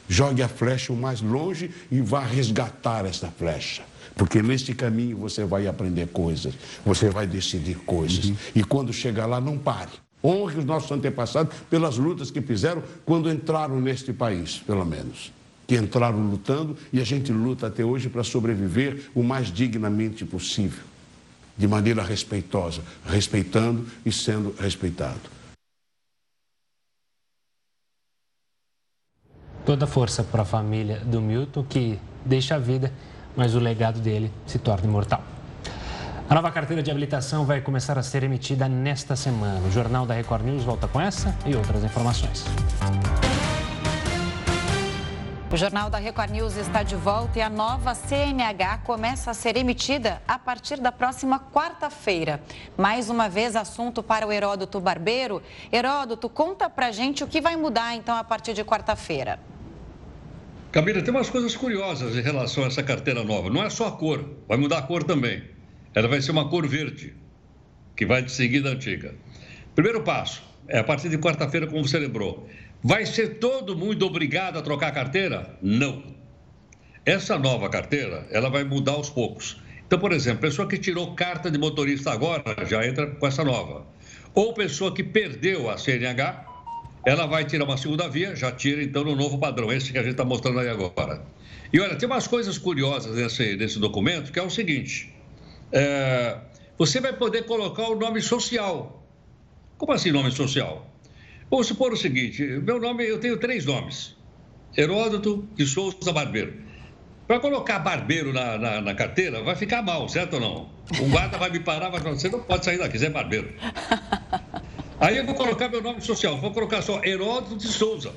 Jogue 0.08 0.42
a 0.42 0.48
flecha 0.48 0.92
o 0.92 0.96
mais 0.96 1.20
longe 1.20 1.70
e 1.90 2.00
vá 2.00 2.20
resgatar 2.20 3.04
essa 3.06 3.28
flecha. 3.28 3.82
Porque 4.14 4.42
neste 4.42 4.74
caminho 4.74 5.16
você 5.16 5.44
vai 5.44 5.66
aprender 5.66 6.08
coisas, 6.08 6.54
você 6.84 7.08
vai 7.08 7.26
decidir 7.26 7.76
coisas. 7.78 8.26
Uhum. 8.26 8.36
E 8.54 8.64
quando 8.64 8.92
chegar 8.92 9.26
lá, 9.26 9.40
não 9.40 9.56
pare. 9.56 9.90
Honre 10.22 10.58
os 10.58 10.64
nossos 10.64 10.90
antepassados 10.92 11.54
pelas 11.68 11.96
lutas 11.96 12.30
que 12.30 12.40
fizeram 12.40 12.82
quando 13.04 13.30
entraram 13.30 13.80
neste 13.80 14.12
país, 14.12 14.62
pelo 14.64 14.84
menos. 14.84 15.32
Que 15.66 15.76
entraram 15.76 16.18
lutando 16.18 16.76
e 16.92 17.00
a 17.00 17.04
gente 17.04 17.32
luta 17.32 17.66
até 17.66 17.84
hoje 17.84 18.08
para 18.08 18.22
sobreviver 18.22 19.10
o 19.14 19.22
mais 19.22 19.52
dignamente 19.52 20.24
possível, 20.24 20.84
de 21.56 21.66
maneira 21.66 22.02
respeitosa, 22.02 22.82
respeitando 23.04 23.86
e 24.04 24.12
sendo 24.12 24.54
respeitado. 24.60 25.41
Toda 29.64 29.86
força 29.86 30.24
para 30.24 30.42
a 30.42 30.44
família 30.44 30.98
do 31.04 31.20
Milton, 31.20 31.62
que 31.62 31.98
deixa 32.24 32.56
a 32.56 32.58
vida, 32.58 32.92
mas 33.36 33.54
o 33.54 33.60
legado 33.60 34.00
dele 34.00 34.32
se 34.44 34.58
torna 34.58 34.86
imortal. 34.86 35.22
A 36.28 36.34
nova 36.34 36.50
carteira 36.50 36.82
de 36.82 36.90
habilitação 36.90 37.44
vai 37.44 37.60
começar 37.60 37.98
a 37.98 38.02
ser 38.02 38.24
emitida 38.24 38.68
nesta 38.68 39.14
semana. 39.14 39.60
O 39.66 39.70
Jornal 39.70 40.04
da 40.06 40.14
Record 40.14 40.44
News 40.44 40.64
volta 40.64 40.88
com 40.88 41.00
essa 41.00 41.36
e 41.46 41.54
outras 41.54 41.84
informações. 41.84 42.44
O 45.52 45.56
Jornal 45.56 45.90
da 45.90 45.98
Record 45.98 46.30
News 46.30 46.56
está 46.56 46.82
de 46.82 46.96
volta 46.96 47.38
e 47.38 47.42
a 47.42 47.50
nova 47.50 47.94
CNH 47.94 48.78
começa 48.78 49.30
a 49.30 49.34
ser 49.34 49.58
emitida 49.58 50.22
a 50.26 50.38
partir 50.38 50.80
da 50.80 50.90
próxima 50.90 51.38
quarta-feira. 51.38 52.42
Mais 52.78 53.10
uma 53.10 53.28
vez, 53.28 53.54
assunto 53.54 54.02
para 54.02 54.26
o 54.26 54.32
Heródoto 54.32 54.80
Barbeiro. 54.80 55.42
Heródoto, 55.70 56.30
conta 56.30 56.70
pra 56.70 56.90
gente 56.90 57.22
o 57.22 57.26
que 57.26 57.42
vai 57.42 57.54
mudar 57.54 57.94
então 57.94 58.16
a 58.16 58.24
partir 58.24 58.54
de 58.54 58.64
quarta-feira. 58.64 59.51
Camila, 60.72 61.02
tem 61.02 61.12
umas 61.12 61.28
coisas 61.28 61.54
curiosas 61.54 62.16
em 62.16 62.22
relação 62.22 62.64
a 62.64 62.68
essa 62.68 62.82
carteira 62.82 63.22
nova. 63.22 63.50
Não 63.50 63.62
é 63.62 63.68
só 63.68 63.88
a 63.88 63.92
cor, 63.92 64.24
vai 64.48 64.56
mudar 64.56 64.78
a 64.78 64.82
cor 64.82 65.04
também. 65.04 65.42
Ela 65.94 66.08
vai 66.08 66.22
ser 66.22 66.30
uma 66.30 66.48
cor 66.48 66.66
verde, 66.66 67.14
que 67.94 68.06
vai 68.06 68.26
seguir 68.26 68.62
da 68.62 68.70
antiga. 68.70 69.14
Primeiro 69.74 70.02
passo, 70.02 70.42
é 70.66 70.78
a 70.78 70.84
partir 70.84 71.10
de 71.10 71.18
quarta-feira, 71.18 71.66
como 71.66 71.86
você 71.86 71.98
lembrou. 71.98 72.48
Vai 72.82 73.04
ser 73.04 73.38
todo 73.38 73.76
mundo 73.76 74.06
obrigado 74.06 74.58
a 74.58 74.62
trocar 74.62 74.88
a 74.88 74.92
carteira? 74.92 75.58
Não. 75.60 76.02
Essa 77.04 77.38
nova 77.38 77.68
carteira, 77.68 78.26
ela 78.30 78.48
vai 78.48 78.64
mudar 78.64 78.92
aos 78.92 79.10
poucos. 79.10 79.60
Então, 79.86 79.98
por 79.98 80.10
exemplo, 80.10 80.40
pessoa 80.40 80.66
que 80.66 80.78
tirou 80.78 81.14
carta 81.14 81.50
de 81.50 81.58
motorista 81.58 82.10
agora 82.10 82.56
já 82.64 82.86
entra 82.86 83.08
com 83.08 83.26
essa 83.26 83.44
nova. 83.44 83.84
Ou 84.34 84.54
pessoa 84.54 84.94
que 84.94 85.04
perdeu 85.04 85.68
a 85.68 85.76
CNH, 85.76 86.46
ela 87.04 87.26
vai 87.26 87.44
tirar 87.44 87.64
uma 87.64 87.76
segunda 87.76 88.08
via, 88.08 88.34
já 88.36 88.52
tira 88.52 88.82
então 88.82 89.04
no 89.04 89.16
novo 89.16 89.38
padrão, 89.38 89.72
esse 89.72 89.92
que 89.92 89.98
a 89.98 90.02
gente 90.02 90.12
está 90.12 90.24
mostrando 90.24 90.60
aí 90.60 90.68
agora. 90.68 91.22
E 91.72 91.80
olha, 91.80 91.96
tem 91.96 92.06
umas 92.06 92.26
coisas 92.26 92.58
curiosas 92.58 93.16
nesse, 93.16 93.56
nesse 93.56 93.78
documento, 93.78 94.30
que 94.30 94.38
é 94.38 94.42
o 94.42 94.50
seguinte: 94.50 95.12
é, 95.72 96.38
você 96.78 97.00
vai 97.00 97.12
poder 97.12 97.44
colocar 97.44 97.88
o 97.88 97.96
nome 97.96 98.20
social. 98.20 99.02
Como 99.78 99.92
assim 99.92 100.12
nome 100.12 100.30
social? 100.30 100.86
Vamos 101.50 101.66
supor 101.66 101.92
o 101.92 101.96
seguinte: 101.96 102.42
meu 102.42 102.78
nome, 102.80 103.04
eu 103.04 103.18
tenho 103.18 103.36
três 103.36 103.64
nomes: 103.64 104.16
Heródoto 104.76 105.48
de 105.56 105.66
Souza 105.66 106.12
Barbeiro. 106.12 106.54
Para 107.26 107.40
colocar 107.40 107.78
barbeiro 107.78 108.32
na, 108.32 108.58
na, 108.58 108.80
na, 108.80 108.94
carteira, 108.94 109.42
vai 109.42 109.56
ficar 109.56 109.80
mal, 109.80 110.08
certo 110.08 110.34
ou 110.34 110.40
não? 110.40 110.70
O 111.00 111.08
guarda 111.08 111.38
vai 111.38 111.50
me 111.50 111.60
parar, 111.60 111.88
vai 111.88 112.00
falar, 112.00 112.14
você 112.14 112.28
não 112.28 112.40
pode 112.40 112.64
sair 112.64 112.78
daqui, 112.78 112.98
você 112.98 113.06
é 113.06 113.10
barbeiro. 113.10 113.48
Aí 115.02 115.16
eu 115.16 115.26
vou 115.26 115.34
colocar 115.34 115.68
meu 115.68 115.82
nome 115.82 116.00
social, 116.00 116.36
vou 116.38 116.52
colocar 116.52 116.80
só 116.80 117.00
Heródoto 117.04 117.56
de 117.56 117.66
Souza. 117.66 118.14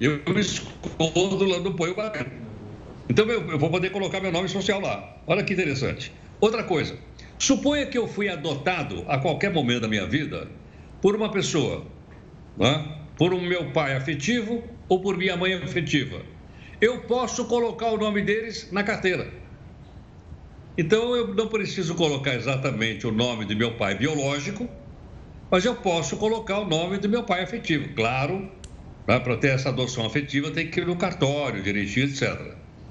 Eu 0.00 0.22
me 0.26 0.40
escondo 0.40 1.44
lá, 1.44 1.60
não 1.60 1.74
ponho 1.74 1.92
o 1.92 1.96
barbeiro. 1.96 2.30
Então 3.08 3.26
eu, 3.26 3.50
eu 3.50 3.58
vou 3.58 3.70
poder 3.70 3.90
colocar 3.90 4.20
meu 4.20 4.32
nome 4.32 4.48
social 4.48 4.80
lá. 4.80 5.22
Olha 5.26 5.44
que 5.44 5.52
interessante. 5.52 6.12
Outra 6.40 6.64
coisa, 6.64 6.98
suponha 7.38 7.86
que 7.86 7.96
eu 7.96 8.08
fui 8.08 8.28
adotado 8.28 9.04
a 9.08 9.18
qualquer 9.18 9.52
momento 9.52 9.82
da 9.82 9.88
minha 9.88 10.06
vida 10.06 10.50
por 11.00 11.14
uma 11.14 11.30
pessoa, 11.30 11.86
né? 12.56 13.06
por 13.16 13.32
um 13.32 13.40
meu 13.40 13.72
pai 13.72 13.94
afetivo 13.94 14.64
ou 14.88 15.00
por 15.00 15.16
minha 15.16 15.36
mãe 15.36 15.54
afetiva 15.54 16.22
eu 16.80 17.02
posso 17.02 17.46
colocar 17.46 17.90
o 17.90 17.96
nome 17.96 18.22
deles 18.22 18.70
na 18.70 18.82
carteira. 18.82 19.32
Então 20.76 21.16
eu 21.16 21.34
não 21.34 21.48
preciso 21.48 21.94
colocar 21.94 22.34
exatamente 22.34 23.06
o 23.06 23.12
nome 23.12 23.46
do 23.46 23.56
meu 23.56 23.76
pai 23.76 23.94
biológico, 23.94 24.68
mas 25.50 25.64
eu 25.64 25.74
posso 25.76 26.16
colocar 26.16 26.58
o 26.58 26.66
nome 26.66 26.98
do 26.98 27.08
meu 27.08 27.22
pai 27.22 27.42
afetivo. 27.42 27.88
Claro, 27.94 28.50
né, 29.06 29.18
para 29.20 29.36
ter 29.36 29.48
essa 29.48 29.68
adoção 29.68 30.04
afetiva 30.06 30.50
tem 30.50 30.68
que 30.68 30.80
ir 30.80 30.86
no 30.86 30.96
cartório, 30.96 31.62
direitinho, 31.62 32.06
etc. 32.06 32.38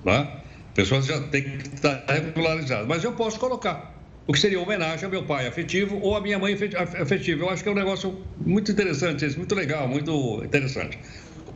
Né? 0.04 0.42
Pessoas 0.74 1.06
já 1.06 1.22
têm 1.22 1.44
que 1.44 1.76
estar 1.76 2.04
regularizadas, 2.08 2.88
mas 2.88 3.04
eu 3.04 3.14
posso 3.14 3.40
colocar. 3.40 3.94
O 4.28 4.34
que 4.34 4.40
seria 4.40 4.60
homenagem 4.60 5.06
ao 5.06 5.12
meu 5.12 5.24
pai 5.24 5.46
afetivo 5.46 6.00
ou 6.02 6.16
à 6.16 6.22
minha 6.22 6.40
mãe 6.40 6.58
afetiva. 7.00 7.44
Eu 7.44 7.50
acho 7.50 7.62
que 7.62 7.70
é 7.70 7.72
um 7.72 7.76
negócio 7.76 8.26
muito 8.38 8.72
interessante, 8.72 9.26
muito 9.38 9.54
legal, 9.54 9.88
muito 9.88 10.42
interessante. 10.44 10.98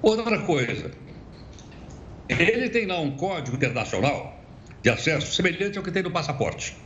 Outra 0.03 0.39
coisa, 0.41 0.91
ele 2.29 2.69
tem 2.69 2.85
lá 2.85 2.99
um 2.99 3.17
código 3.17 3.57
internacional 3.57 4.39
de 4.83 4.89
acesso 4.89 5.33
semelhante 5.33 5.77
ao 5.79 5.83
que 5.83 5.91
tem 5.91 6.03
no 6.03 6.11
passaporte. 6.11 6.77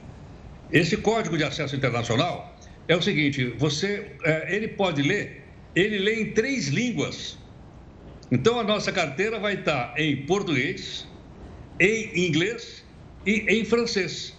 Esse 0.71 0.97
código 0.97 1.37
de 1.37 1.43
acesso 1.43 1.75
internacional 1.75 2.52
é 2.87 2.95
o 2.95 3.01
seguinte: 3.01 3.53
você, 3.57 4.11
é, 4.23 4.55
ele 4.55 4.67
pode 4.69 5.01
ler, 5.01 5.43
ele 5.75 5.99
lê 5.99 6.21
em 6.21 6.31
três 6.31 6.67
línguas. 6.67 7.37
Então 8.31 8.59
a 8.59 8.63
nossa 8.63 8.91
carteira 8.91 9.39
vai 9.39 9.55
estar 9.55 9.93
em 9.97 10.25
português, 10.25 11.07
em 11.79 12.25
inglês 12.27 12.83
e 13.25 13.45
em 13.47 13.65
francês. 13.65 14.33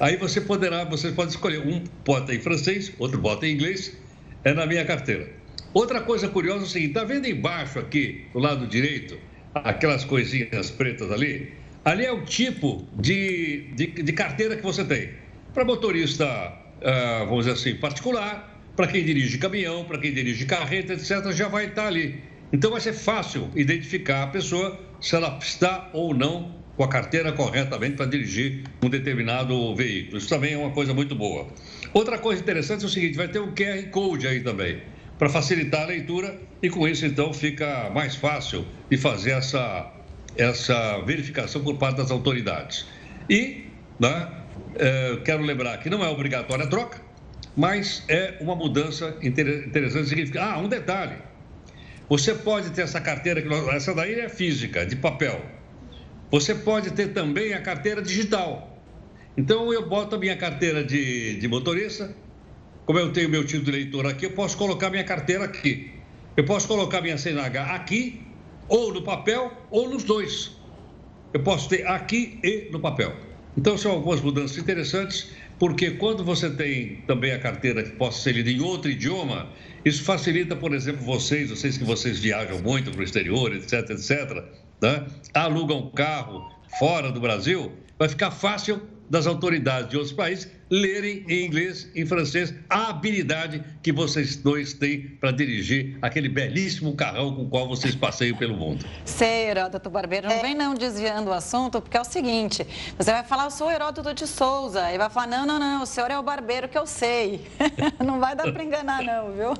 Aí 0.00 0.16
você 0.16 0.40
poderá, 0.40 0.84
você 0.84 1.10
pode 1.12 1.30
escolher 1.32 1.60
um 1.60 1.82
bota 2.04 2.34
em 2.34 2.40
francês, 2.40 2.92
outro 2.98 3.18
bota 3.20 3.46
em 3.46 3.52
inglês, 3.52 3.96
é 4.44 4.52
na 4.52 4.66
minha 4.66 4.84
carteira. 4.84 5.28
Outra 5.74 6.00
coisa 6.00 6.28
curiosa 6.28 6.64
é 6.64 6.66
o 6.66 6.68
seguinte: 6.68 6.90
está 6.90 7.04
vendo 7.04 7.26
embaixo 7.26 7.78
aqui, 7.78 8.24
do 8.32 8.38
lado 8.38 8.66
direito, 8.66 9.18
aquelas 9.54 10.04
coisinhas 10.04 10.70
pretas 10.70 11.10
ali, 11.10 11.52
ali 11.84 12.04
é 12.04 12.12
o 12.12 12.22
tipo 12.24 12.86
de, 12.98 13.68
de, 13.74 13.86
de 13.86 14.12
carteira 14.12 14.56
que 14.56 14.62
você 14.62 14.84
tem. 14.84 15.10
Para 15.52 15.64
motorista, 15.64 16.52
uh, 16.82 17.26
vamos 17.26 17.46
dizer 17.46 17.52
assim, 17.52 17.78
particular, 17.78 18.60
para 18.76 18.86
quem 18.86 19.04
dirige 19.04 19.38
caminhão, 19.38 19.84
para 19.84 19.98
quem 19.98 20.12
dirige 20.12 20.46
carreta, 20.46 20.92
etc., 20.92 21.32
já 21.32 21.48
vai 21.48 21.66
estar 21.66 21.86
ali. 21.86 22.22
Então 22.52 22.70
vai 22.70 22.80
ser 22.80 22.92
fácil 22.92 23.50
identificar 23.54 24.22
a 24.22 24.26
pessoa 24.28 24.78
se 25.00 25.14
ela 25.14 25.38
está 25.40 25.90
ou 25.92 26.14
não 26.14 26.56
com 26.76 26.84
a 26.84 26.88
carteira 26.88 27.32
corretamente 27.32 27.96
para 27.96 28.06
dirigir 28.06 28.62
um 28.82 28.88
determinado 28.88 29.74
veículo. 29.74 30.18
Isso 30.18 30.28
também 30.28 30.54
é 30.54 30.56
uma 30.56 30.70
coisa 30.70 30.94
muito 30.94 31.14
boa. 31.14 31.48
Outra 31.92 32.18
coisa 32.18 32.40
interessante 32.40 32.84
é 32.84 32.86
o 32.86 32.88
seguinte: 32.88 33.16
vai 33.16 33.28
ter 33.28 33.40
um 33.40 33.52
QR 33.52 33.90
Code 33.90 34.26
aí 34.26 34.40
também 34.40 34.80
para 35.18 35.28
facilitar 35.28 35.82
a 35.82 35.86
leitura 35.86 36.40
e 36.62 36.70
com 36.70 36.86
isso 36.86 37.04
então 37.04 37.32
fica 37.32 37.90
mais 37.90 38.14
fácil 38.14 38.64
de 38.88 38.96
fazer 38.96 39.32
essa, 39.32 39.92
essa 40.36 41.00
verificação 41.00 41.62
por 41.62 41.76
parte 41.76 41.96
das 41.96 42.12
autoridades. 42.12 42.86
E 43.28 43.64
né, 43.98 44.28
é, 44.76 45.16
quero 45.24 45.42
lembrar 45.42 45.78
que 45.78 45.88
não 45.90 46.04
é 46.04 46.08
obrigatória 46.08 46.64
a 46.64 46.68
troca, 46.68 47.00
mas 47.56 48.04
é 48.08 48.36
uma 48.40 48.54
mudança 48.54 49.16
interessante. 49.22 50.08
Significa, 50.08 50.44
ah, 50.44 50.58
um 50.58 50.68
detalhe. 50.68 51.16
Você 52.08 52.34
pode 52.34 52.70
ter 52.70 52.82
essa 52.82 53.00
carteira, 53.00 53.42
que 53.42 53.48
essa 53.74 53.94
daí 53.94 54.14
é 54.14 54.28
física, 54.28 54.86
de 54.86 54.96
papel. 54.96 55.44
Você 56.30 56.54
pode 56.54 56.92
ter 56.92 57.08
também 57.08 57.52
a 57.52 57.60
carteira 57.60 58.00
digital. 58.00 58.78
Então 59.36 59.72
eu 59.72 59.88
boto 59.88 60.16
a 60.16 60.18
minha 60.18 60.36
carteira 60.36 60.82
de, 60.82 61.38
de 61.38 61.48
motorista, 61.48 62.14
como 62.88 62.98
eu 62.98 63.12
tenho 63.12 63.28
meu 63.28 63.44
título 63.44 63.64
de 63.64 63.70
eleitor 63.70 64.06
aqui, 64.06 64.24
eu 64.24 64.30
posso 64.30 64.56
colocar 64.56 64.88
minha 64.88 65.04
carteira 65.04 65.44
aqui. 65.44 65.92
Eu 66.36 66.44
posso 66.44 66.66
colocar 66.66 67.02
minha 67.02 67.18
CNH 67.18 67.74
aqui, 67.74 68.22
ou 68.66 68.94
no 68.94 69.02
papel, 69.02 69.52
ou 69.70 69.90
nos 69.90 70.04
dois. 70.04 70.56
Eu 71.34 71.42
posso 71.42 71.68
ter 71.68 71.86
aqui 71.86 72.40
e 72.42 72.70
no 72.72 72.80
papel. 72.80 73.27
Então, 73.58 73.76
são 73.76 73.90
algumas 73.90 74.20
mudanças 74.20 74.56
interessantes, 74.56 75.32
porque 75.58 75.90
quando 75.90 76.22
você 76.22 76.48
tem 76.48 77.02
também 77.08 77.32
a 77.32 77.40
carteira 77.40 77.82
que 77.82 77.90
possa 77.90 78.22
ser 78.22 78.30
lida 78.30 78.48
em 78.48 78.60
outro 78.60 78.88
idioma, 78.88 79.50
isso 79.84 80.04
facilita, 80.04 80.54
por 80.54 80.72
exemplo, 80.72 81.04
vocês, 81.04 81.50
vocês 81.50 81.76
que 81.76 81.82
vocês 81.82 82.20
viajam 82.20 82.60
muito 82.60 82.92
para 82.92 83.00
o 83.00 83.02
exterior, 83.02 83.52
etc, 83.52 83.90
etc, 83.90 84.44
né? 84.80 85.04
alugam 85.34 85.78
um 85.78 85.90
carro 85.90 86.48
fora 86.78 87.10
do 87.10 87.20
Brasil, 87.20 87.72
vai 87.98 88.08
ficar 88.08 88.30
fácil 88.30 88.80
das 89.10 89.26
autoridades 89.26 89.90
de 89.90 89.96
outros 89.96 90.14
países 90.14 90.48
lerem 90.70 91.24
em 91.28 91.46
inglês, 91.46 91.90
em 91.94 92.06
francês, 92.06 92.54
a 92.68 92.90
habilidade 92.90 93.62
que 93.82 93.92
vocês 93.92 94.36
dois 94.36 94.72
têm 94.74 95.00
para 95.20 95.30
dirigir 95.30 95.96
aquele 96.02 96.28
belíssimo 96.28 96.94
carrão 96.94 97.34
com 97.34 97.42
o 97.42 97.48
qual 97.48 97.68
vocês 97.68 97.94
passeiam 97.94 98.36
pelo 98.36 98.56
mundo. 98.56 98.84
Sei, 99.04 99.48
Heródoto 99.50 99.88
Barbeiro, 99.90 100.28
não 100.28 100.36
é. 100.36 100.42
vem 100.42 100.54
não 100.54 100.74
desviando 100.74 101.30
o 101.30 101.32
assunto, 101.32 101.80
porque 101.80 101.96
é 101.96 102.00
o 102.00 102.04
seguinte, 102.04 102.66
você 102.96 103.10
vai 103.10 103.24
falar, 103.24 103.44
eu 103.44 103.50
sou 103.50 103.70
Heródoto 103.70 104.12
de 104.14 104.26
Souza, 104.26 104.92
e 104.92 104.98
vai 104.98 105.10
falar, 105.10 105.26
não, 105.26 105.46
não, 105.46 105.58
não, 105.58 105.82
o 105.82 105.86
senhor 105.86 106.10
é 106.10 106.18
o 106.18 106.22
barbeiro 106.22 106.68
que 106.68 106.78
eu 106.78 106.86
sei. 106.86 107.46
não 108.04 108.20
vai 108.20 108.34
dar 108.34 108.52
para 108.52 108.64
enganar 108.64 109.02
não, 109.02 109.32
viu? 109.32 109.54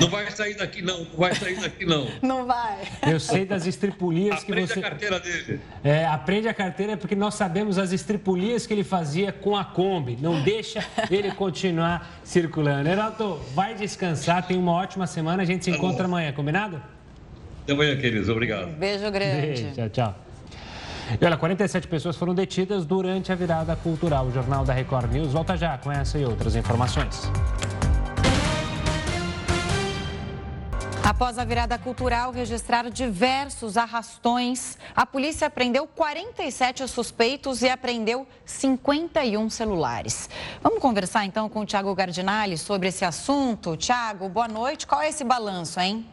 Não 0.00 0.10
vai 0.10 0.30
sair 0.30 0.54
daqui 0.54 0.82
não, 0.82 1.04
não 1.04 1.16
vai 1.16 1.34
sair 1.34 1.60
daqui 1.60 1.86
não. 1.86 2.02
Não 2.22 2.46
vai. 2.46 2.78
Eu 3.06 3.18
sei 3.20 3.44
das 3.44 3.66
estripulias 3.66 4.42
aprende 4.42 4.66
que 4.68 4.74
você... 4.74 4.84
Aprende 4.84 5.06
a 5.06 5.10
carteira 5.10 5.20
dele. 5.20 5.60
É, 5.84 6.06
aprende 6.06 6.48
a 6.48 6.54
carteira 6.54 6.96
porque 6.96 7.14
nós 7.14 7.34
sabemos 7.34 7.78
as 7.78 7.92
estripulias 7.92 8.66
que 8.66 8.72
ele 8.72 8.84
fazia 8.84 9.32
com 9.32 9.56
a 9.56 9.64
Kombi. 9.64 10.01
Não 10.20 10.42
deixa 10.42 10.84
ele 11.10 11.30
continuar 11.32 12.20
circulando. 12.24 12.88
Heraldo, 12.88 13.40
vai 13.54 13.74
descansar, 13.74 14.46
tem 14.46 14.58
uma 14.58 14.72
ótima 14.72 15.06
semana, 15.06 15.42
a 15.42 15.46
gente 15.46 15.64
se 15.64 15.70
encontra 15.70 16.04
amanhã, 16.04 16.32
combinado? 16.32 16.82
Até 17.62 17.72
amanhã, 17.72 17.96
queridos. 17.96 18.28
Obrigado. 18.28 18.68
Beijo 18.76 19.10
grande. 19.10 19.46
Beijo, 19.46 19.72
tchau, 19.74 19.88
tchau. 19.88 20.14
E 21.20 21.24
olha, 21.24 21.36
47 21.36 21.88
pessoas 21.88 22.16
foram 22.16 22.34
detidas 22.34 22.84
durante 22.84 23.30
a 23.32 23.34
virada 23.34 23.76
cultural. 23.76 24.26
O 24.26 24.32
Jornal 24.32 24.64
da 24.64 24.72
Record 24.72 25.12
News 25.12 25.32
volta 25.32 25.56
já 25.56 25.76
com 25.78 25.90
essa 25.90 26.18
e 26.18 26.24
outras 26.24 26.56
informações. 26.56 27.30
Após 31.04 31.36
a 31.36 31.44
virada 31.44 31.76
cultural 31.76 32.30
registrar 32.30 32.88
diversos 32.88 33.76
arrastões, 33.76 34.78
a 34.94 35.04
polícia 35.04 35.50
prendeu 35.50 35.84
47 35.84 36.86
suspeitos 36.86 37.60
e 37.60 37.68
apreendeu 37.68 38.24
51 38.46 39.50
celulares. 39.50 40.30
Vamos 40.62 40.78
conversar 40.78 41.24
então 41.24 41.48
com 41.48 41.60
o 41.60 41.66
Tiago 41.66 41.92
Gardinali 41.92 42.56
sobre 42.56 42.88
esse 42.88 43.04
assunto. 43.04 43.76
Tiago, 43.76 44.28
boa 44.28 44.46
noite. 44.46 44.86
Qual 44.86 45.02
é 45.02 45.08
esse 45.08 45.24
balanço, 45.24 45.80
hein? 45.80 46.06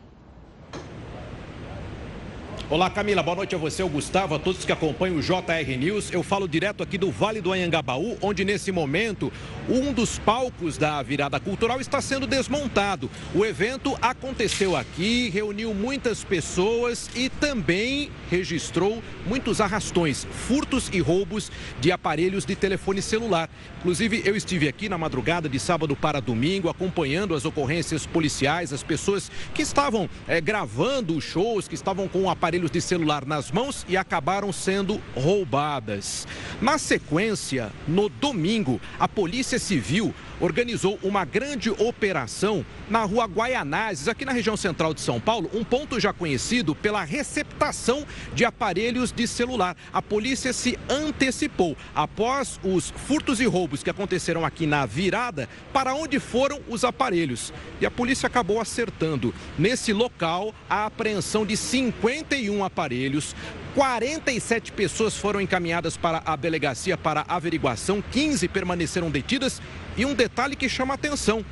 Olá, 2.72 2.88
Camila. 2.88 3.24
Boa 3.24 3.38
noite 3.38 3.56
a 3.56 3.58
você, 3.58 3.82
o 3.82 3.90
Gustavo, 3.90 4.36
a 4.36 4.38
todos 4.38 4.64
que 4.64 4.72
acompanham 4.72 5.18
o 5.18 5.22
JR 5.24 5.76
News. 5.76 6.12
Eu 6.12 6.22
falo 6.22 6.48
direto 6.48 6.84
aqui 6.84 7.00
do 7.00 7.10
Vale 7.10 7.42
do 7.42 7.52
Anhangabaú, 7.52 8.16
onde 8.22 8.46
nesse 8.46 8.72
momento 8.72 9.34
um 9.68 9.92
dos 9.92 10.20
palcos 10.20 10.78
da 10.78 11.02
virada 11.02 11.40
cultural 11.40 11.82
está 11.82 12.00
sendo 12.00 12.28
desmontado. 12.28 13.10
O 13.34 13.44
evento 13.44 13.98
aconteceu 14.00 14.78
aqui, 14.78 15.30
reuniu 15.30 15.74
muitas 15.74 16.24
pessoas 16.24 17.10
e 17.16 17.28
também 17.28 18.12
registrou 18.30 19.02
muitos 19.26 19.60
arrastões, 19.60 20.26
furtos 20.26 20.92
e 20.94 21.00
roubos 21.00 21.52
de 21.82 21.92
aparelhos 21.92 22.46
de 22.46 22.56
telefone 22.56 23.02
celular. 23.02 23.50
Inclusive, 23.80 24.22
eu 24.24 24.36
estive 24.36 24.68
aqui 24.68 24.88
na 24.88 24.98
madrugada 24.98 25.50
de 25.50 25.60
sábado 25.60 25.96
para 25.96 26.20
domingo, 26.20 26.70
acompanhando 26.70 27.34
as 27.34 27.46
ocorrências 27.46 28.06
policiais, 28.06 28.72
as 28.72 28.84
pessoas 28.84 29.32
que 29.56 29.64
estavam 29.64 30.08
é, 30.28 30.40
gravando 30.40 31.18
os 31.18 31.24
shows, 31.24 31.68
que 31.68 31.74
estavam 31.74 32.08
com 32.08 32.30
aparelhos 32.30 32.59
aparelhos 32.60 32.72
de 32.72 32.82
celular 32.82 33.26
nas 33.26 33.52
mãos 33.52 33.86
e 33.88 33.96
acabaram 33.96 34.52
sendo 34.52 35.02
roubadas. 35.16 36.28
Na 36.62 36.78
sequência, 36.78 37.72
no 37.88 38.10
domingo, 38.10 38.82
a 39.00 39.08
Polícia 39.08 39.58
Civil 39.58 40.14
organizou 40.40 40.98
uma 41.04 41.26
grande 41.26 41.70
operação 41.70 42.66
na 42.90 43.04
rua 43.04 43.26
Guaianazes, 43.26 44.08
aqui 44.08 44.26
na 44.26 44.32
região 44.32 44.56
central 44.56 44.94
de 44.94 45.02
São 45.02 45.20
Paulo, 45.20 45.50
um 45.54 45.64
ponto 45.64 46.00
já 46.00 46.14
conhecido 46.14 46.74
pela 46.74 47.04
receptação 47.04 48.06
de 48.34 48.46
aparelhos 48.46 49.12
de 49.12 49.28
celular. 49.28 49.76
A 49.92 50.02
polícia 50.02 50.54
se 50.54 50.78
antecipou 50.90 51.78
após 51.94 52.60
os 52.64 52.92
furtos 53.08 53.40
e 53.40 53.46
roubos 53.46 53.84
que 53.84 53.90
aconteceram 53.90 54.46
aqui 54.46 54.66
na 54.66 54.86
virada, 54.86 55.48
para 55.74 55.94
onde 55.94 56.20
foram 56.20 56.60
os 56.68 56.84
aparelhos. 56.84 57.54
E 57.82 57.86
a 57.86 57.92
polícia 57.92 58.28
acabou 58.28 58.60
acertando 58.60 59.34
nesse 59.58 59.94
local 59.94 60.54
a 60.70 60.86
apreensão 60.86 61.46
de 61.46 61.56
51 61.56 62.49
101 62.50 62.64
aparelhos. 62.64 63.36
47 63.76 64.72
pessoas 64.72 65.16
foram 65.16 65.40
encaminhadas 65.40 65.96
para 65.96 66.22
a 66.26 66.36
delegacia 66.36 66.98
para 66.98 67.24
averiguação, 67.28 68.02
15 68.12 68.48
permaneceram 68.48 69.12
detidas. 69.12 69.62
E 69.96 70.06
um 70.06 70.14
detalhe 70.14 70.56
que 70.56 70.68
chama 70.68 70.96
atenção: 70.96 71.46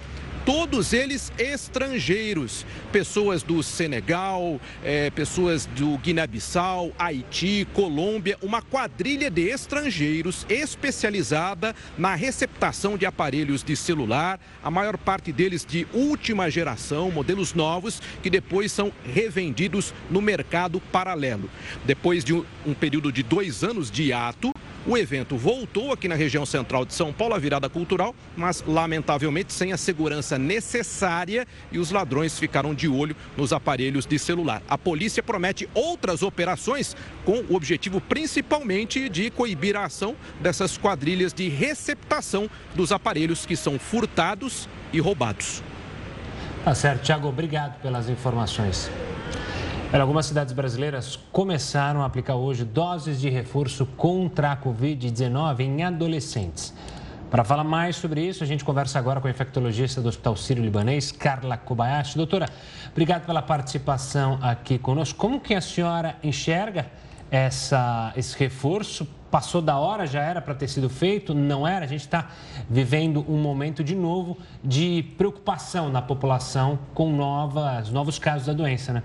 todos 0.48 0.94
eles 0.94 1.30
estrangeiros, 1.38 2.66
pessoas 2.90 3.44
do 3.44 3.62
Senegal, 3.62 4.62
é, 4.82 5.10
pessoas 5.10 5.66
do 5.66 5.98
Guiné-Bissau, 5.98 6.94
Haiti, 6.98 7.68
Colômbia, 7.74 8.38
uma 8.42 8.62
quadrilha 8.62 9.30
de 9.30 9.42
estrangeiros 9.42 10.46
especializada 10.48 11.76
na 11.98 12.16
receptação 12.16 12.98
de 12.98 13.06
aparelhos 13.06 13.62
de 13.62 13.76
celular, 13.76 14.40
a 14.64 14.72
maior 14.72 14.98
parte 14.98 15.34
deles 15.34 15.66
de 15.66 15.86
última 15.94 16.50
geração, 16.50 17.12
modelos 17.12 17.54
novos, 17.54 18.02
que 18.24 18.30
depois 18.30 18.72
são 18.72 18.94
revendidos 19.04 19.94
no 20.10 20.22
mercado 20.22 20.80
paralelo. 20.80 21.50
Depois 21.84 22.24
de 22.24 22.34
um 22.34 22.74
período 22.74 23.12
de 23.12 23.22
dois 23.22 23.66
anos 23.66 23.92
de 23.92 24.14
ato, 24.14 24.54
o 24.88 24.98
evento 24.98 25.36
voltou 25.36 25.92
aqui 25.92 26.08
na 26.08 26.16
região 26.16 26.46
central 26.46 26.86
de 26.86 26.94
São 26.94 27.12
Paulo, 27.12 27.36
a 27.36 27.38
virada 27.38 27.68
cultural, 27.68 28.16
mas 28.38 28.64
lamentavelmente 28.66 29.52
sem 29.52 29.74
a 29.74 29.78
segurança 29.78 30.40
necessária 30.40 31.46
e 31.72 31.78
os 31.78 31.92
ladrões 31.92 32.40
ficaram 32.40 32.74
de 32.74 32.88
olho 32.88 33.14
nos 33.36 33.52
aparelhos 33.52 34.06
de 34.06 34.18
celular. 34.18 34.64
A 34.68 34.78
polícia 34.78 35.22
promete 35.22 35.70
outras 35.74 36.24
operações 36.24 36.96
com 37.26 37.44
o 37.50 37.56
objetivo 37.56 38.00
principalmente 38.00 39.10
de 39.10 39.30
coibir 39.30 39.76
a 39.76 39.84
ação 39.84 40.16
dessas 40.40 40.78
quadrilhas 40.78 41.34
de 41.34 41.50
receptação 41.50 42.50
dos 42.74 42.94
aparelhos 42.94 43.46
que 43.46 43.58
são 43.58 43.78
furtados 43.78 44.70
e 44.94 45.02
roubados. 45.02 45.62
Tá 46.64 46.74
certo, 46.74 47.04
Tiago, 47.04 47.28
obrigado 47.28 47.82
pelas 47.82 48.08
informações. 48.08 48.90
Algumas 49.94 50.28
cidades 50.28 50.54
brasileiras 50.54 51.18
começaram 51.32 52.02
a 52.02 52.06
aplicar 52.06 52.36
hoje 52.36 52.64
doses 52.64 53.20
de 53.20 53.30
reforço 53.30 53.86
contra 53.86 54.52
a 54.52 54.58
Covid-19 54.58 55.62
em 55.62 55.84
adolescentes. 55.84 56.74
Para 57.32 57.44
falar 57.44 57.64
mais 57.64 57.96
sobre 57.96 58.22
isso, 58.22 58.44
a 58.44 58.48
gente 58.48 58.64
conversa 58.64 59.00
agora 59.00 59.20
com 59.20 59.28
a 59.28 59.32
infectologista 59.32 60.02
do 60.02 60.08
Hospital 60.08 60.36
Sírio-Libanês, 60.36 61.12
Carla 61.12 61.58
Kobayashi. 61.58 62.16
Doutora, 62.16 62.48
obrigado 62.92 63.26
pela 63.26 63.42
participação 63.42 64.38
aqui 64.42 64.78
conosco. 64.78 65.18
Como 65.18 65.40
que 65.40 65.56
a 65.56 65.62
senhora 65.62 66.16
enxerga 66.22 66.86
essa, 67.32 68.14
esse 68.16 68.38
reforço? 68.38 69.08
Passou 69.32 69.62
da 69.62 69.78
hora, 69.78 70.06
já 70.06 70.22
era 70.22 70.42
para 70.42 70.54
ter 70.54 70.68
sido 70.68 70.90
feito? 70.90 71.34
Não 71.34 71.68
era? 71.68 71.86
A 71.86 71.88
gente 71.88 72.02
está 72.02 72.30
vivendo 72.70 73.26
um 73.28 73.38
momento 73.42 73.84
de 73.84 73.96
novo 73.96 74.38
de 74.64 75.04
preocupação 75.18 75.90
na 75.90 76.02
população 76.02 76.78
com 76.94 77.12
novas, 77.12 77.90
novos 77.90 78.20
casos 78.20 78.48
da 78.48 78.54
doença, 78.54 78.94
né? 78.94 79.04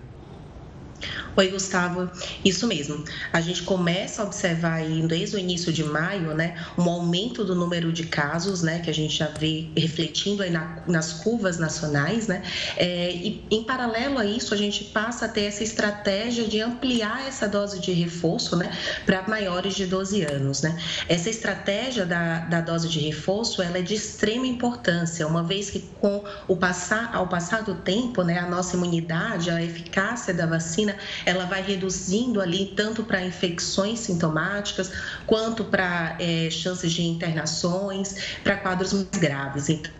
Oi, 1.35 1.49
Gustavo. 1.49 2.11
Isso 2.45 2.67
mesmo. 2.67 3.05
A 3.33 3.41
gente 3.41 3.63
começa 3.63 4.23
a 4.23 4.27
observar 4.27 4.75
aí, 4.75 5.03
desde 5.07 5.37
o 5.37 5.39
início 5.39 5.73
de 5.73 5.83
maio, 5.83 6.35
né, 6.35 6.55
um 6.77 6.83
aumento 6.89 7.43
do 7.43 7.55
número 7.55 7.91
de 7.91 8.05
casos, 8.05 8.63
né, 8.63 8.81
que 8.81 8.91
a 8.91 8.95
gente 8.95 9.17
já 9.17 9.29
vê 9.29 9.69
refletindo 9.75 10.43
aí 10.43 10.51
na, 10.51 10.83
nas 10.87 11.15
curvas 11.15 11.59
nacionais, 11.59 12.27
né, 12.29 12.43
é, 12.77 13.11
e 13.13 13.43
em 13.51 13.65
paralelo 13.65 14.19
a 14.19 14.27
isso, 14.27 14.53
a 14.53 14.57
gente 14.57 14.85
passa 14.85 15.25
a 15.25 15.29
ter 15.29 15.45
essa 15.45 15.63
estratégia 15.63 16.47
de 16.47 16.61
ampliar 16.61 17.27
essa 17.27 17.49
dose 17.49 17.81
de 17.81 17.93
reforço, 17.93 18.55
né, 18.57 18.71
para 19.07 19.27
maiores 19.27 19.75
de 19.75 19.87
12 19.87 20.23
anos, 20.25 20.61
né. 20.61 20.79
Essa 21.09 21.31
estratégia 21.31 22.05
da, 22.05 22.41
da 22.41 22.61
dose 22.61 22.89
de 22.89 23.01
reforço, 23.01 23.63
ela 23.63 23.79
é 23.79 23.83
de 23.83 23.95
extrema 23.95 24.47
importância, 24.47 25.27
uma 25.27 25.43
vez 25.43 25.71
que 25.71 25.81
com 25.99 26.23
o 26.47 26.57
passar, 26.57 27.11
ao 27.15 27.27
passar 27.27 27.63
do 27.63 27.75
tempo, 27.77 28.23
né, 28.23 28.39
a 28.39 28.47
nossa 28.47 28.77
imunidade, 28.77 29.51
a 29.51 29.63
eficácia 29.63 30.35
da 30.35 30.45
vacina 30.45 30.92
vacina 30.93 30.97
ela 31.25 31.47
vai 31.47 31.63
reduzindo 31.63 32.41
ali 32.41 32.73
tanto 32.77 33.05
para 33.05 33.25
infecções 33.25 34.01
sintomáticas 34.01 34.93
quanto 35.27 35.65
para 35.65 36.17
é, 36.19 36.49
chances 36.51 36.93
de 36.93 37.03
internações, 37.03 38.39
para 38.43 38.57
quadros 38.57 38.93
mais 38.93 39.09
graves. 39.11 39.69
Então, 39.69 39.93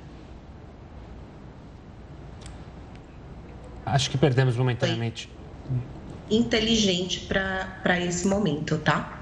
Acho 3.85 4.11
que 4.11 4.17
perdemos 4.17 4.57
momentaneamente. 4.57 5.29
Inteligente 6.31 7.21
para 7.21 8.01
esse 8.01 8.27
momento, 8.27 8.79
tá? 8.79 9.22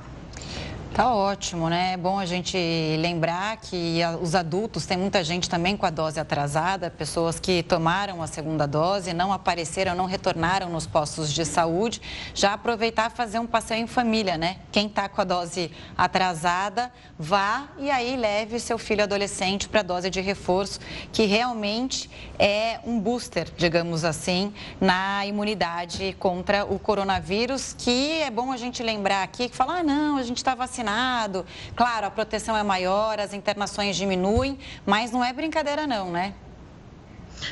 Tá 0.92 1.14
ótimo, 1.14 1.70
né? 1.70 1.92
É 1.92 1.96
bom 1.96 2.18
a 2.18 2.26
gente 2.26 2.58
lembrar 2.98 3.56
que 3.58 4.00
os 4.20 4.34
adultos, 4.34 4.86
tem 4.86 4.98
muita 4.98 5.22
gente 5.22 5.48
também 5.48 5.76
com 5.76 5.86
a 5.86 5.90
dose 5.90 6.18
atrasada, 6.18 6.90
pessoas 6.90 7.38
que 7.38 7.62
tomaram 7.62 8.20
a 8.20 8.26
segunda 8.26 8.66
dose, 8.66 9.14
não 9.14 9.32
apareceram, 9.32 9.94
não 9.94 10.06
retornaram 10.06 10.68
nos 10.68 10.88
postos 10.88 11.32
de 11.32 11.44
saúde. 11.44 12.02
Já 12.34 12.54
aproveitar 12.54 13.08
fazer 13.08 13.38
um 13.38 13.46
passeio 13.46 13.84
em 13.84 13.86
família, 13.86 14.36
né? 14.36 14.56
Quem 14.72 14.88
está 14.88 15.08
com 15.08 15.20
a 15.20 15.24
dose 15.24 15.70
atrasada, 15.96 16.92
vá 17.16 17.68
e 17.78 17.88
aí 17.88 18.16
leve 18.16 18.58
seu 18.58 18.76
filho 18.76 19.04
adolescente 19.04 19.68
para 19.68 19.80
a 19.80 19.84
dose 19.84 20.10
de 20.10 20.20
reforço, 20.20 20.80
que 21.12 21.24
realmente 21.24 22.10
é 22.36 22.80
um 22.84 22.98
booster, 22.98 23.46
digamos 23.56 24.04
assim, 24.04 24.52
na 24.80 25.24
imunidade 25.24 26.16
contra 26.18 26.64
o 26.64 26.80
coronavírus, 26.80 27.76
que 27.78 28.22
é 28.22 28.30
bom 28.30 28.50
a 28.50 28.56
gente 28.56 28.82
lembrar 28.82 29.22
aqui 29.22 29.48
que 29.48 29.56
falar, 29.56 29.78
ah, 29.78 29.82
não, 29.84 30.16
a 30.16 30.24
gente 30.24 30.38
está 30.38 30.52
vacinado 30.52 30.79
vacinado. 30.80 31.44
Claro, 31.76 32.06
a 32.06 32.10
proteção 32.10 32.56
é 32.56 32.62
maior, 32.62 33.20
as 33.20 33.32
internações 33.32 33.96
diminuem, 33.96 34.58
mas 34.84 35.10
não 35.10 35.24
é 35.24 35.32
brincadeira 35.32 35.86
não, 35.86 36.10
né? 36.10 36.34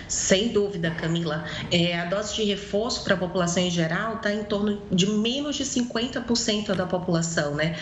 Sem 0.07 0.49
dúvida, 0.49 0.91
Camila. 0.91 1.45
É, 1.70 1.99
a 1.99 2.05
dose 2.07 2.34
de 2.34 2.45
reforço 2.45 3.05
para 3.05 3.14
a 3.14 3.16
população 3.18 3.62
em 3.62 3.70
geral 3.70 4.16
está 4.16 4.32
em 4.32 4.45
torno 4.45 4.82
de 4.91 5.07
menos 5.07 5.57
de 5.57 5.64
50% 5.64 6.74
da 6.74 6.86
população, 6.86 7.55
né? 7.55 7.76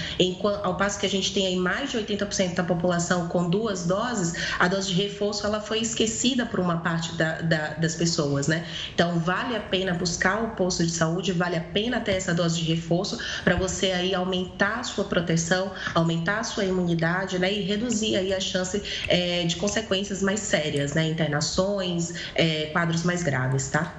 Ao 0.63 0.77
passo 0.77 0.99
que 0.99 1.07
a 1.07 1.11
gente 1.11 1.33
tem 1.33 1.47
aí 1.47 1.57
mais 1.57 1.91
de 1.91 1.99
80% 1.99 2.55
da 2.55 2.65
população 2.65 3.29
com 3.29 3.49
duas 3.49 3.85
doses, 3.85 4.35
a 4.59 4.69
dose 4.69 4.89
de 4.89 5.03
reforço 5.03 5.47
ela 5.47 5.61
foi 5.61 5.81
esquecida 5.81 6.47
por 6.47 6.61
uma 6.61 6.79
parte 6.79 7.15
da, 7.15 7.41
da, 7.41 7.69
das 7.75 7.95
pessoas, 7.95 8.47
né? 8.47 8.65
Então, 8.95 9.19
vale 9.19 9.57
a 9.57 9.61
pena 9.61 9.95
buscar 9.95 10.43
o 10.43 10.51
posto 10.51 10.85
de 10.85 10.91
saúde, 10.91 11.33
vale 11.33 11.57
a 11.57 11.61
pena 11.61 12.01
ter 12.01 12.13
essa 12.13 12.35
dose 12.35 12.61
de 12.61 12.65
reforço 12.73 13.19
para 13.45 13.57
você 13.57 13.93
aí 13.93 14.15
aumentar 14.15 14.81
a 14.81 14.85
sua 14.85 15.05
proteção, 15.05 15.73
aumentar 15.95 16.41
a 16.41 16.45
sua 16.45 16.65
imunidade, 16.65 17.39
né? 17.39 17.53
E 17.53 17.63
reduzir 17.63 18.17
aí 18.17 18.33
a 18.33 18.41
chance 18.41 18.83
é, 19.09 19.45
de 19.45 19.57
consequências 19.57 20.23
mais 20.23 20.41
sérias, 20.41 20.95
né? 20.95 21.09
Internações, 21.09 21.96
é, 22.35 22.67
quadros 22.73 23.03
mais 23.03 23.23
graves, 23.23 23.69
tá? 23.69 23.93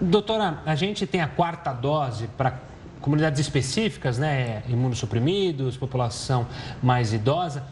Doutora, 0.00 0.60
a 0.64 0.74
gente 0.74 1.06
tem 1.06 1.20
a 1.20 1.28
quarta 1.28 1.72
dose 1.72 2.26
para 2.36 2.58
comunidades 3.00 3.40
específicas, 3.40 4.18
né? 4.18 4.62
Imunossuprimidos, 4.68 5.76
população 5.76 6.46
mais 6.82 7.12
idosa. 7.12 7.62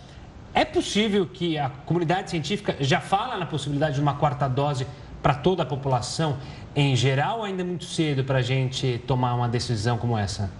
É 0.54 0.64
possível 0.64 1.26
que 1.26 1.58
a 1.58 1.70
comunidade 1.86 2.30
científica 2.30 2.76
já 2.80 3.00
fala 3.00 3.36
na 3.36 3.46
possibilidade 3.46 3.94
de 3.96 4.00
uma 4.00 4.14
quarta 4.14 4.48
dose 4.48 4.86
para 5.22 5.34
toda 5.34 5.62
a 5.62 5.66
população 5.66 6.36
em 6.74 6.94
geral 6.94 7.38
ou 7.38 7.44
ainda 7.44 7.62
é 7.62 7.64
muito 7.64 7.84
cedo 7.84 8.24
para 8.24 8.38
a 8.38 8.42
gente 8.42 9.02
tomar 9.06 9.34
uma 9.34 9.48
decisão 9.48 9.98
como 9.98 10.16
essa? 10.16 10.50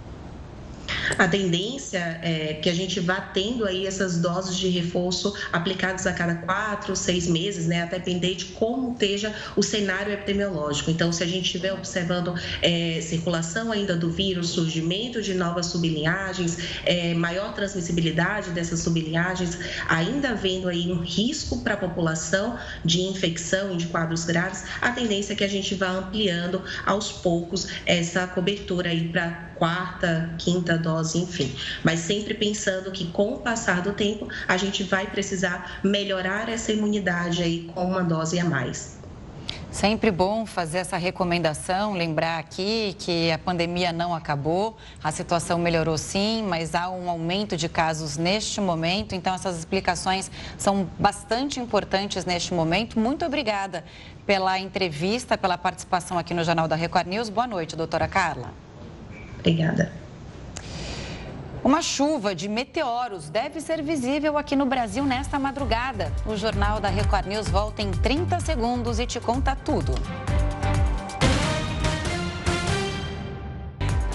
A 1.17 1.27
tendência 1.27 2.19
é 2.21 2.53
que 2.55 2.69
a 2.69 2.73
gente 2.73 2.99
vá 2.99 3.19
tendo 3.19 3.65
aí 3.65 3.85
essas 3.85 4.17
doses 4.17 4.57
de 4.57 4.69
reforço 4.69 5.33
aplicadas 5.51 6.05
a 6.07 6.13
cada 6.13 6.35
quatro, 6.35 6.95
seis 6.95 7.27
meses, 7.27 7.65
né? 7.67 7.83
A 7.83 7.85
depender 7.85 8.35
de 8.35 8.45
como 8.45 8.93
esteja 8.93 9.33
o 9.55 9.63
cenário 9.63 10.13
epidemiológico. 10.13 10.91
Então, 10.91 11.11
se 11.11 11.23
a 11.23 11.27
gente 11.27 11.45
estiver 11.45 11.73
observando 11.73 12.35
é, 12.61 12.99
circulação 13.01 13.71
ainda 13.71 13.95
do 13.95 14.09
vírus, 14.09 14.49
surgimento 14.49 15.21
de 15.21 15.33
novas 15.33 15.67
sublinhagens, 15.67 16.57
é, 16.85 17.13
maior 17.13 17.53
transmissibilidade 17.53 18.51
dessas 18.51 18.81
sublinhagens, 18.81 19.57
ainda 19.87 20.33
vendo 20.35 20.67
aí 20.67 20.91
um 20.91 21.01
risco 21.01 21.61
para 21.61 21.73
a 21.73 21.77
população 21.77 22.57
de 22.83 23.01
infecção 23.01 23.73
e 23.73 23.77
de 23.77 23.87
quadros 23.87 24.25
graves, 24.25 24.63
a 24.81 24.91
tendência 24.91 25.33
é 25.33 25.35
que 25.35 25.43
a 25.43 25.49
gente 25.49 25.75
vá 25.75 25.89
ampliando 25.89 26.61
aos 26.85 27.11
poucos 27.11 27.67
essa 27.85 28.27
cobertura 28.27 28.89
aí 28.89 29.07
para 29.09 29.49
quarta, 29.59 30.29
quinta 30.37 30.77
dose, 30.79 31.19
enfim. 31.19 31.55
Mas 31.83 31.99
sempre 31.99 32.33
pensando 32.33 32.91
que 32.91 33.05
com 33.11 33.33
o 33.33 33.39
passar 33.39 33.81
do 33.81 33.93
tempo 33.93 34.27
a 34.47 34.57
gente 34.57 34.83
vai 34.83 35.05
precisar 35.07 35.79
melhorar 35.83 36.49
essa 36.49 36.71
imunidade 36.71 37.43
aí 37.43 37.69
com 37.73 37.85
uma 37.85 38.03
dose 38.03 38.39
a 38.39 38.45
mais. 38.45 38.99
Sempre 39.71 40.09
bom 40.09 40.47
fazer 40.47 40.79
essa 40.79 40.97
recomendação, 40.97 41.93
lembrar 41.93 42.39
aqui 42.39 42.95
que 42.97 43.31
a 43.31 43.37
pandemia 43.37 43.93
não 43.93 44.15
acabou, 44.15 44.75
a 45.03 45.11
situação 45.11 45.59
melhorou 45.59 45.95
sim, 45.95 46.43
mas 46.47 46.73
há 46.73 46.89
um 46.89 47.07
aumento 47.07 47.55
de 47.55 47.69
casos 47.69 48.17
neste 48.17 48.59
momento, 48.59 49.13
então 49.13 49.33
essas 49.33 49.59
explicações 49.59 50.31
são 50.57 50.89
bastante 50.97 51.59
importantes 51.59 52.25
neste 52.25 52.51
momento. 52.51 52.99
Muito 52.99 53.23
obrigada 53.23 53.85
pela 54.25 54.57
entrevista, 54.57 55.37
pela 55.37 55.57
participação 55.57 56.17
aqui 56.17 56.33
no 56.33 56.43
Jornal 56.43 56.67
da 56.67 56.75
Record 56.75 57.05
News. 57.05 57.29
Boa 57.29 57.45
noite, 57.45 57.75
doutora 57.75 58.07
Carla. 58.07 58.51
Obrigada. 59.37 59.91
Uma 61.61 61.81
chuva 61.81 62.33
de 62.33 62.47
meteoros 62.47 63.29
deve 63.29 63.59
ser 63.59 63.83
visível 63.83 64.37
aqui 64.37 64.55
no 64.55 64.65
Brasil 64.65 65.03
nesta 65.03 65.37
madrugada. 65.37 66.11
O 66.25 66.37
Jornal 66.37 66.79
da 66.79 66.87
Record 66.87 67.27
News 67.27 67.49
volta 67.49 67.81
em 67.81 67.91
30 67.91 68.39
segundos 68.39 68.97
e 68.97 69.05
te 69.05 69.19
conta 69.19 69.57
tudo. 69.57 69.91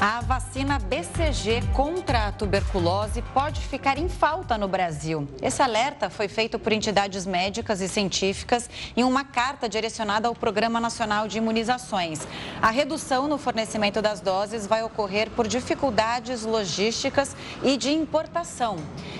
A 0.07 0.21
vacina 0.21 0.79
BCG 0.79 1.63
contra 1.73 2.27
a 2.27 2.33
tuberculose 2.33 3.23
pode 3.33 3.63
ficar 3.63 3.97
em 3.97 4.07
falta 4.07 4.59
no 4.59 4.69
Brasil. 4.69 5.27
Esse 5.41 5.63
alerta 5.63 6.11
foi 6.11 6.29
feito 6.29 6.59
por 6.59 6.75
entidades 6.75 7.25
médicas 7.25 7.81
e 7.81 7.89
científicas 7.89 8.69
em 8.95 9.03
uma 9.03 9.25
carta 9.25 9.67
direcionada 9.67 10.29
ao 10.29 10.35
Programa 10.35 10.79
Nacional 10.79 11.27
de 11.27 11.39
Imunizações. 11.39 12.29
A 12.61 12.71
redução 12.71 13.27
no 13.27 13.39
fornecimento 13.39 14.03
das 14.03 14.21
doses 14.21 14.67
vai 14.67 14.83
ocorrer 14.83 15.31
por 15.31 15.49
dificuldades 15.49 16.43
logísticas 16.43 17.35
e 17.63 17.79
de 17.79 17.91
importação. 17.91 18.77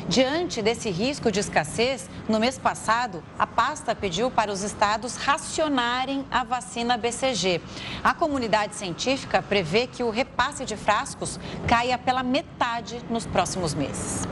Diante 0.07 0.61
desse 0.61 0.91
risco 0.91 1.33
de 1.33 1.41
escassez, 1.41 2.11
no 2.29 2.39
mês 2.39 2.59
passado, 2.59 3.25
a 3.39 3.47
pasta 3.47 3.95
pediu 3.95 4.31
para 4.31 4.53
os 4.53 4.63
estados 4.63 5.17
racionarem 5.17 6.27
a 6.31 6.45
vacina 6.45 6.99
BCG. 6.99 7.63
A 8.03 8.13
comunidade 8.13 8.75
científica 8.75 9.41
prevê 9.41 9.87
que 9.87 10.03
o 10.03 10.11
repasse 10.11 10.67
de 10.67 10.74
frascos 10.77 11.39
caia 11.67 11.99
pela 11.99 12.23
metade 12.23 13.01
nos 13.11 13.27
próximos 13.27 13.75
meses. 13.75 14.27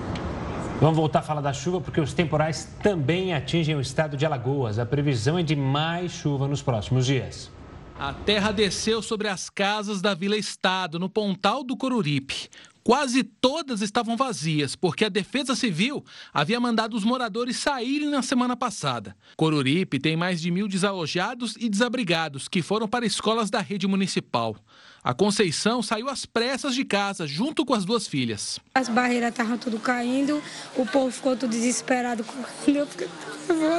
Vamos 0.81 0.97
voltar 0.97 1.21
a 1.21 1.23
falar 1.23 1.41
da 1.41 1.53
chuva 1.53 1.81
porque 1.81 2.01
os 2.01 2.13
temporais 2.13 2.69
também 2.83 3.33
atingem 3.33 3.77
o 3.77 3.81
estado 3.81 4.17
de 4.17 4.27
Alagoas. 4.27 4.79
A 4.81 4.85
previsão 4.85 5.39
é 5.39 5.43
de 5.43 5.55
mais 5.55 6.11
chuva 6.11 6.49
nos 6.49 6.61
próximos 6.61 7.07
dias. 7.07 7.53
A 7.97 8.13
terra 8.13 8.51
desceu 8.51 9.01
sobre 9.01 9.29
as 9.29 9.49
casas 9.49 10.03
da 10.03 10.13
Vila 10.13 10.37
Estado, 10.37 10.99
no 10.99 11.09
Pontal 11.09 11.63
do 11.63 11.77
Coruripe. 11.77 12.49
Quase 12.83 13.23
todas 13.23 13.81
estavam 13.81 14.17
vazias, 14.17 14.75
porque 14.75 15.05
a 15.05 15.09
Defesa 15.09 15.55
Civil 15.55 16.05
havia 16.35 16.59
mandado 16.59 16.97
os 16.97 17.05
moradores 17.05 17.59
saírem 17.59 18.11
na 18.11 18.23
semana 18.23 18.57
passada. 18.57 19.15
Coruripe 19.37 20.01
tem 20.01 20.17
mais 20.17 20.41
de 20.41 20.51
mil 20.51 20.67
desalojados 20.67 21.55
e 21.61 21.69
desabrigados 21.69 22.49
que 22.49 22.61
foram 22.61 22.89
para 22.89 23.07
escolas 23.07 23.51
da 23.51 23.61
rede 23.61 23.87
municipal. 23.87 24.57
A 25.05 25.13
Conceição 25.13 25.83
saiu 25.83 26.09
às 26.09 26.25
pressas 26.25 26.77
de 26.77 26.85
casa, 26.85 27.27
junto 27.27 27.65
com 27.65 27.75
as 27.75 27.85
duas 27.85 28.07
filhas. 28.07 28.61
As 28.73 28.89
barreiras 28.89 29.31
estavam 29.31 29.59
tudo 29.59 29.81
caindo, 29.81 30.41
o 30.77 30.87
povo 30.87 31.11
ficou 31.11 31.37
tudo 31.37 31.51
desesperado. 31.51 32.25
Eu 32.69 32.87
fiquei 32.87 33.09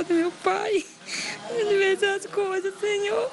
meu 0.10 0.32
pai. 0.44 0.84
Vez 1.48 2.04
as 2.04 2.26
coisas, 2.26 2.74
Senhor. 2.78 3.32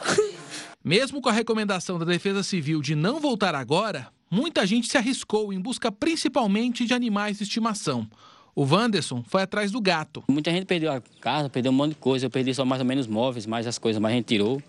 Mesmo 0.85 1.21
com 1.21 1.29
a 1.29 1.33
recomendação 1.33 1.99
da 1.99 2.05
Defesa 2.05 2.45
Civil 2.45 2.81
de 2.81 2.95
não 2.95 3.19
voltar 3.19 3.57
agora, 3.57 4.07
muita 4.31 4.65
gente 4.65 4.87
se 4.87 4.97
arriscou 4.97 5.53
em 5.53 5.61
busca 5.61 5.91
principalmente 5.91 6.87
de 6.87 6.95
animais 6.95 7.39
de 7.39 7.43
estimação. 7.43 8.09
O 8.55 8.65
Wanderson 8.65 9.25
foi 9.27 9.43
atrás 9.43 9.73
do 9.73 9.81
gato. 9.81 10.23
Muita 10.29 10.53
gente 10.53 10.67
perdeu 10.67 10.93
a 10.93 11.03
casa, 11.21 11.49
perdeu 11.49 11.73
um 11.73 11.75
monte 11.75 11.91
de 11.91 11.97
coisa. 11.97 12.27
Eu 12.27 12.31
perdi 12.31 12.55
só 12.55 12.65
mais 12.65 12.81
ou 12.81 12.87
menos 12.87 13.09
móveis, 13.09 13.47
mais 13.47 13.67
as 13.67 13.79
coisas, 13.79 14.01
mas 14.01 14.13
a 14.13 14.15
gente 14.15 14.27
tirou. 14.27 14.63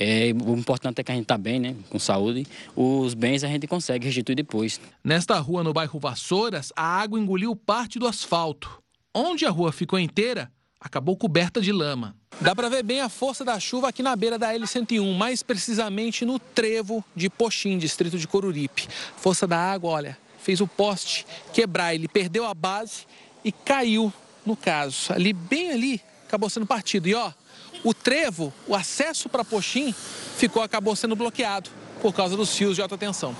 É, 0.00 0.32
o 0.46 0.52
importante 0.56 1.00
é 1.00 1.02
que 1.02 1.10
a 1.10 1.14
gente 1.14 1.24
está 1.24 1.36
bem, 1.36 1.58
né? 1.58 1.74
Com 1.90 1.98
saúde. 1.98 2.46
Os 2.76 3.14
bens 3.14 3.42
a 3.42 3.48
gente 3.48 3.66
consegue 3.66 4.06
restituir 4.06 4.36
depois. 4.36 4.80
Nesta 5.02 5.36
rua, 5.40 5.64
no 5.64 5.72
bairro 5.72 5.98
Vassouras, 5.98 6.72
a 6.76 6.84
água 6.84 7.18
engoliu 7.18 7.56
parte 7.56 7.98
do 7.98 8.06
asfalto. 8.06 8.80
Onde 9.12 9.44
a 9.44 9.50
rua 9.50 9.72
ficou 9.72 9.98
inteira, 9.98 10.52
acabou 10.80 11.16
coberta 11.16 11.60
de 11.60 11.72
lama. 11.72 12.14
Dá 12.40 12.54
para 12.54 12.68
ver 12.68 12.84
bem 12.84 13.00
a 13.00 13.08
força 13.08 13.44
da 13.44 13.58
chuva 13.58 13.88
aqui 13.88 14.00
na 14.00 14.14
beira 14.14 14.38
da 14.38 14.54
L101, 14.54 15.16
mais 15.16 15.42
precisamente 15.42 16.24
no 16.24 16.38
trevo 16.38 17.04
de 17.16 17.28
Poxim, 17.28 17.76
distrito 17.76 18.16
de 18.16 18.28
Coruripe. 18.28 18.86
Força 19.16 19.48
da 19.48 19.58
água, 19.58 19.90
olha, 19.90 20.18
fez 20.38 20.60
o 20.60 20.68
poste 20.68 21.26
quebrar, 21.52 21.92
ele 21.92 22.06
perdeu 22.06 22.46
a 22.46 22.54
base 22.54 23.04
e 23.44 23.50
caiu 23.50 24.12
no 24.46 24.54
caso. 24.54 25.12
Ali, 25.12 25.32
bem 25.32 25.72
ali, 25.72 26.00
acabou 26.24 26.48
sendo 26.48 26.66
partido. 26.66 27.08
E 27.08 27.14
ó, 27.16 27.32
o 27.84 27.94
trevo, 27.94 28.52
o 28.66 28.74
acesso 28.74 29.28
para 29.28 29.44
Poxim, 29.44 29.94
ficou, 30.36 30.62
acabou 30.62 30.94
sendo 30.96 31.16
bloqueado 31.16 31.70
por 32.00 32.12
causa 32.12 32.36
dos 32.36 32.56
fios 32.56 32.76
de 32.76 32.82
alta 32.82 32.96
tensão. 32.96 33.36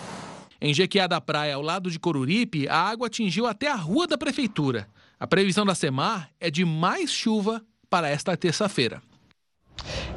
Em 0.60 0.74
Jequiá 0.74 1.06
da 1.06 1.20
Praia, 1.20 1.54
ao 1.54 1.62
lado 1.62 1.90
de 1.90 1.98
Coruripe, 1.98 2.68
a 2.68 2.76
água 2.76 3.06
atingiu 3.06 3.46
até 3.46 3.68
a 3.70 3.76
rua 3.76 4.06
da 4.06 4.18
prefeitura. 4.18 4.88
A 5.18 5.26
previsão 5.26 5.64
da 5.64 5.74
SEMAR 5.74 6.30
é 6.40 6.50
de 6.50 6.64
mais 6.64 7.12
chuva 7.12 7.64
para 7.88 8.08
esta 8.08 8.36
terça-feira. 8.36 9.00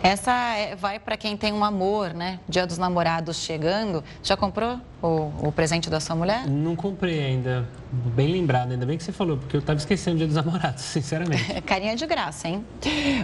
Essa 0.03 0.31
é, 0.55 0.75
vai 0.75 0.99
para 0.99 1.15
quem 1.15 1.37
tem 1.37 1.53
um 1.53 1.63
amor, 1.63 2.11
né? 2.13 2.39
Dia 2.49 2.65
dos 2.65 2.79
namorados 2.79 3.37
chegando. 3.37 4.03
Já 4.23 4.35
comprou 4.35 4.79
o, 4.99 5.47
o, 5.47 5.51
presente 5.51 5.91
da 5.91 5.99
sua 5.99 6.15
mulher? 6.15 6.47
Não 6.47 6.75
comprei 6.75 7.23
ainda. 7.23 7.69
Bem 7.91 8.31
lembrado, 8.31 8.71
ainda 8.71 8.85
bem 8.85 8.97
que 8.97 9.03
você 9.03 9.11
falou, 9.11 9.37
porque 9.37 9.55
eu 9.55 9.59
estava 9.59 9.77
esquecendo 9.77 10.15
o 10.15 10.17
dia 10.17 10.27
dos 10.27 10.35
namorados, 10.35 10.81
sinceramente. 10.85 11.61
Carinha 11.61 11.95
de 11.95 12.07
graça, 12.07 12.47
hein? 12.47 12.65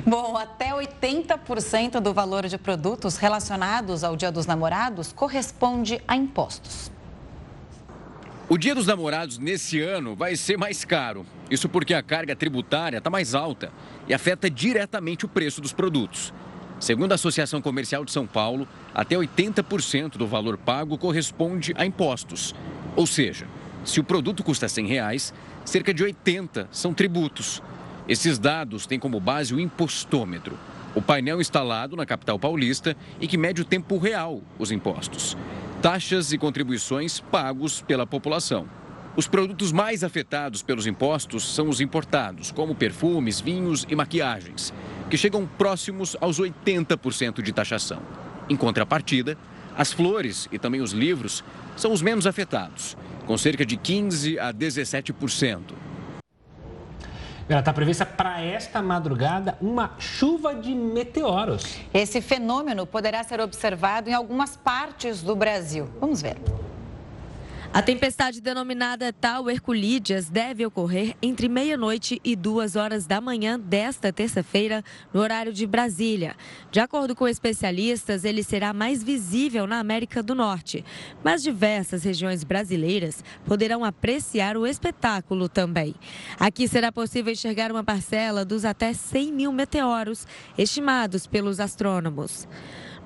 Bom, 0.06 0.38
até 0.38 0.72
80% 0.72 2.00
do 2.00 2.14
valor 2.14 2.46
de 2.48 2.60
produtos 2.60 3.18
relacionados 3.18 4.04
ao 4.04 4.16
dia 4.16 4.32
dos 4.32 4.46
namorados 4.46 5.12
corresponde 5.12 6.00
a 6.08 6.16
impostos. 6.16 6.92
O 8.50 8.58
Dia 8.58 8.74
dos 8.74 8.88
Namorados 8.88 9.38
nesse 9.38 9.82
ano 9.82 10.16
vai 10.16 10.38
ser 10.38 10.58
mais 10.58 10.86
caro. 10.86 11.26
Isso 11.52 11.68
porque 11.68 11.94
a 11.94 12.02
carga 12.02 12.34
tributária 12.34 13.00
está 13.00 13.10
mais 13.10 13.36
alta 13.36 13.74
e 14.08 14.14
afeta 14.14 14.50
diretamente 14.50 15.26
o 15.26 15.28
preço 15.28 15.60
dos 15.60 15.74
produtos. 15.74 16.34
Segundo 16.80 17.12
a 17.12 17.16
Associação 17.16 17.62
Comercial 17.62 18.06
de 18.06 18.12
São 18.12 18.26
Paulo, 18.28 18.68
até 18.94 19.16
80% 19.16 20.18
do 20.18 20.28
valor 20.28 20.58
pago 20.58 20.98
corresponde 20.98 21.74
a 21.78 21.86
impostos. 21.86 22.54
Ou 22.96 23.08
seja, 23.08 23.48
se 23.84 24.00
o 24.00 24.04
produto 24.04 24.44
custa 24.44 24.68
100 24.68 24.88
reais, 24.88 25.34
cerca 25.66 25.94
de 25.94 26.04
80 26.04 26.68
são 26.72 26.94
tributos. 26.94 27.62
Esses 28.08 28.38
dados 28.40 28.86
têm 28.86 29.00
como 29.00 29.20
base 29.20 29.54
o 29.54 29.60
impostômetro, 29.60 30.58
o 30.96 31.02
painel 31.02 31.42
instalado 31.42 31.96
na 31.96 32.06
capital 32.06 32.40
paulista 32.40 32.96
e 33.20 33.28
que 33.28 33.38
mede 33.38 33.62
o 33.62 33.66
tempo 33.66 33.98
real 33.98 34.42
os 34.58 34.72
impostos 34.72 35.36
taxas 35.82 36.34
e 36.34 36.38
contribuições 36.38 37.20
pagos 37.20 37.82
pela 37.82 38.06
população. 38.08 38.68
Os 39.16 39.28
produtos 39.28 39.72
mais 39.72 40.04
afetados 40.04 40.62
pelos 40.62 40.88
impostos 40.88 41.56
são 41.56 41.70
os 41.70 41.80
importados, 41.80 42.52
como 42.52 42.76
perfumes, 42.76 43.40
vinhos 43.40 43.86
e 43.88 43.96
maquiagens, 43.96 44.74
que 45.10 45.18
chegam 45.18 45.46
próximos 45.46 46.16
aos 46.20 46.40
80% 46.40 47.42
de 47.42 47.52
taxação. 47.52 48.02
Em 48.50 48.56
contrapartida, 48.56 49.38
as 49.78 49.94
flores 49.94 50.48
e 50.52 50.58
também 50.58 50.82
os 50.82 50.92
livros 50.92 51.44
são 51.76 51.92
os 51.92 52.02
menos 52.02 52.26
afetados, 52.26 52.98
com 53.26 53.38
cerca 53.38 53.66
de 53.66 53.78
15% 53.78 54.40
a 54.40 54.54
17%. 54.54 55.62
Ela 57.50 57.62
está 57.62 57.72
prevista 57.72 58.06
para 58.06 58.42
esta 58.42 58.82
madrugada 58.82 59.58
uma 59.62 59.96
chuva 59.98 60.54
de 60.54 60.76
meteoros. 60.76 61.78
Esse 61.94 62.20
fenômeno 62.20 62.86
poderá 62.86 63.24
ser 63.24 63.40
observado 63.40 64.10
em 64.10 64.14
algumas 64.14 64.58
partes 64.58 65.22
do 65.22 65.34
Brasil. 65.34 65.88
Vamos 66.02 66.22
ver. 66.22 66.36
A 67.74 67.82
tempestade 67.82 68.42
denominada 68.42 69.14
Tal 69.14 69.50
Herculídeas 69.50 70.30
deve 70.30 70.66
ocorrer 70.66 71.16
entre 71.22 71.48
meia-noite 71.48 72.20
e 72.24 72.36
duas 72.36 72.76
horas 72.76 73.06
da 73.06 73.22
manhã 73.22 73.60
desta 73.60 74.12
terça-feira, 74.12 74.84
no 75.14 75.20
horário 75.20 75.54
de 75.54 75.68
Brasília. 75.68 76.36
De 76.72 76.80
acordo 76.80 77.16
com 77.16 77.28
especialistas, 77.28 78.24
ele 78.24 78.42
será 78.42 78.74
mais 78.74 79.04
visível 79.04 79.68
na 79.68 79.80
América 79.80 80.24
do 80.24 80.34
Norte, 80.34 80.84
mas 81.24 81.44
diversas 81.44 82.04
regiões 82.04 82.44
brasileiras 82.44 83.24
poderão 83.46 83.84
apreciar 83.84 84.58
o 84.58 84.66
espetáculo 84.66 85.48
também. 85.48 85.94
Aqui 86.40 86.68
será 86.68 86.92
possível 86.92 87.32
enxergar 87.32 87.72
uma 87.72 87.84
parcela 87.84 88.44
dos 88.44 88.66
até 88.66 88.94
100 88.94 89.32
mil 89.34 89.52
meteoros 89.52 90.26
estimados 90.58 91.28
pelos 91.28 91.60
astrônomos. 91.60 92.48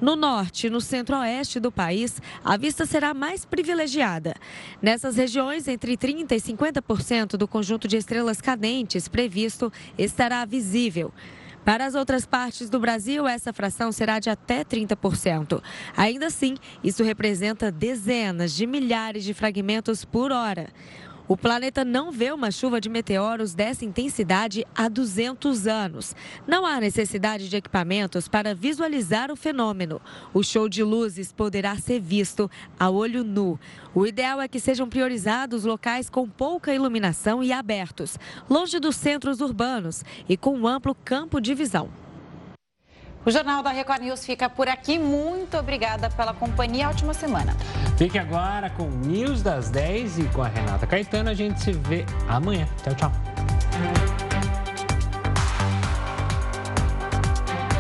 No 0.02 0.16
norte 0.16 0.66
e 0.66 0.70
no 0.70 0.82
centro-oeste 0.82 1.60
do 1.60 1.72
país, 1.72 2.20
a 2.44 2.58
vista 2.58 2.88
será 2.88 3.14
mais 3.14 3.46
privilegiada. 3.46 4.34
Nessas 4.82 5.16
regiões, 5.16 5.68
entre 5.68 5.96
30% 5.96 6.32
e 6.32 6.42
50% 6.42 7.38
do 7.38 7.48
conjunto 7.48 7.88
de 7.88 7.98
estrelas 7.98 8.42
cadentes 8.42 9.08
previsto 9.08 9.72
estará 9.96 10.44
visível. 10.44 11.14
Para 11.64 11.86
as 11.86 11.94
outras 11.94 12.26
partes 12.26 12.72
do 12.72 12.80
Brasil, 12.80 13.28
essa 13.28 13.54
fração 13.54 13.92
será 13.92 14.18
de 14.18 14.32
até 14.32 14.64
30%. 14.64 15.62
Ainda 15.96 16.26
assim, 16.26 16.58
isso 16.84 17.04
representa 17.04 17.72
dezenas 17.72 18.54
de 18.56 18.66
milhares 18.66 19.24
de 19.24 19.36
fragmentos 19.36 20.04
por 20.04 20.32
hora. 20.32 20.70
O 21.32 21.38
planeta 21.38 21.86
não 21.86 22.12
vê 22.12 22.30
uma 22.34 22.52
chuva 22.52 22.82
de 22.82 22.90
meteoros 22.90 23.54
dessa 23.54 23.86
intensidade 23.86 24.66
há 24.76 24.90
200 24.90 25.66
anos. 25.66 26.14
Não 26.46 26.66
há 26.66 26.78
necessidade 26.78 27.48
de 27.48 27.56
equipamentos 27.56 28.28
para 28.28 28.54
visualizar 28.54 29.32
o 29.32 29.38
fenômeno. 29.38 30.02
O 30.34 30.44
show 30.44 30.68
de 30.68 30.84
luzes 30.84 31.32
poderá 31.32 31.78
ser 31.78 32.02
visto 32.02 32.52
a 32.78 32.90
olho 32.90 33.24
nu. 33.24 33.58
O 33.96 34.06
ideal 34.06 34.42
é 34.42 34.48
que 34.50 34.60
sejam 34.60 34.90
priorizados 34.90 35.64
locais 35.64 36.10
com 36.10 36.28
pouca 36.28 36.76
iluminação 36.76 37.42
e 37.42 37.54
abertos, 37.54 38.20
longe 38.50 38.78
dos 38.78 38.98
centros 38.98 39.40
urbanos 39.40 40.04
e 40.28 40.36
com 40.36 40.54
um 40.54 40.68
amplo 40.68 40.94
campo 40.94 41.40
de 41.40 41.54
visão. 41.54 41.90
O 43.26 43.30
Jornal 43.30 43.62
da 43.62 43.70
Record 43.70 44.02
News 44.02 44.26
fica 44.26 44.50
por 44.50 44.68
aqui. 44.68 44.98
Muito 44.98 45.58
obrigada 45.58 46.10
pela 46.10 46.34
companhia. 46.34 46.90
Ótima 46.90 47.14
semana. 47.14 47.56
Fique 47.98 48.18
agora 48.18 48.70
com 48.72 48.90
News 48.90 49.44
das 49.44 49.70
10 49.70 50.20
e 50.20 50.24
com 50.26 50.42
a 50.42 50.48
Renata 50.48 50.88
Caetano. 50.88 51.30
A 51.30 51.34
gente 51.34 51.62
se 51.62 51.72
vê 51.72 52.06
amanhã. 52.28 52.68
Tchau, 52.84 52.96
tchau. 52.96 54.31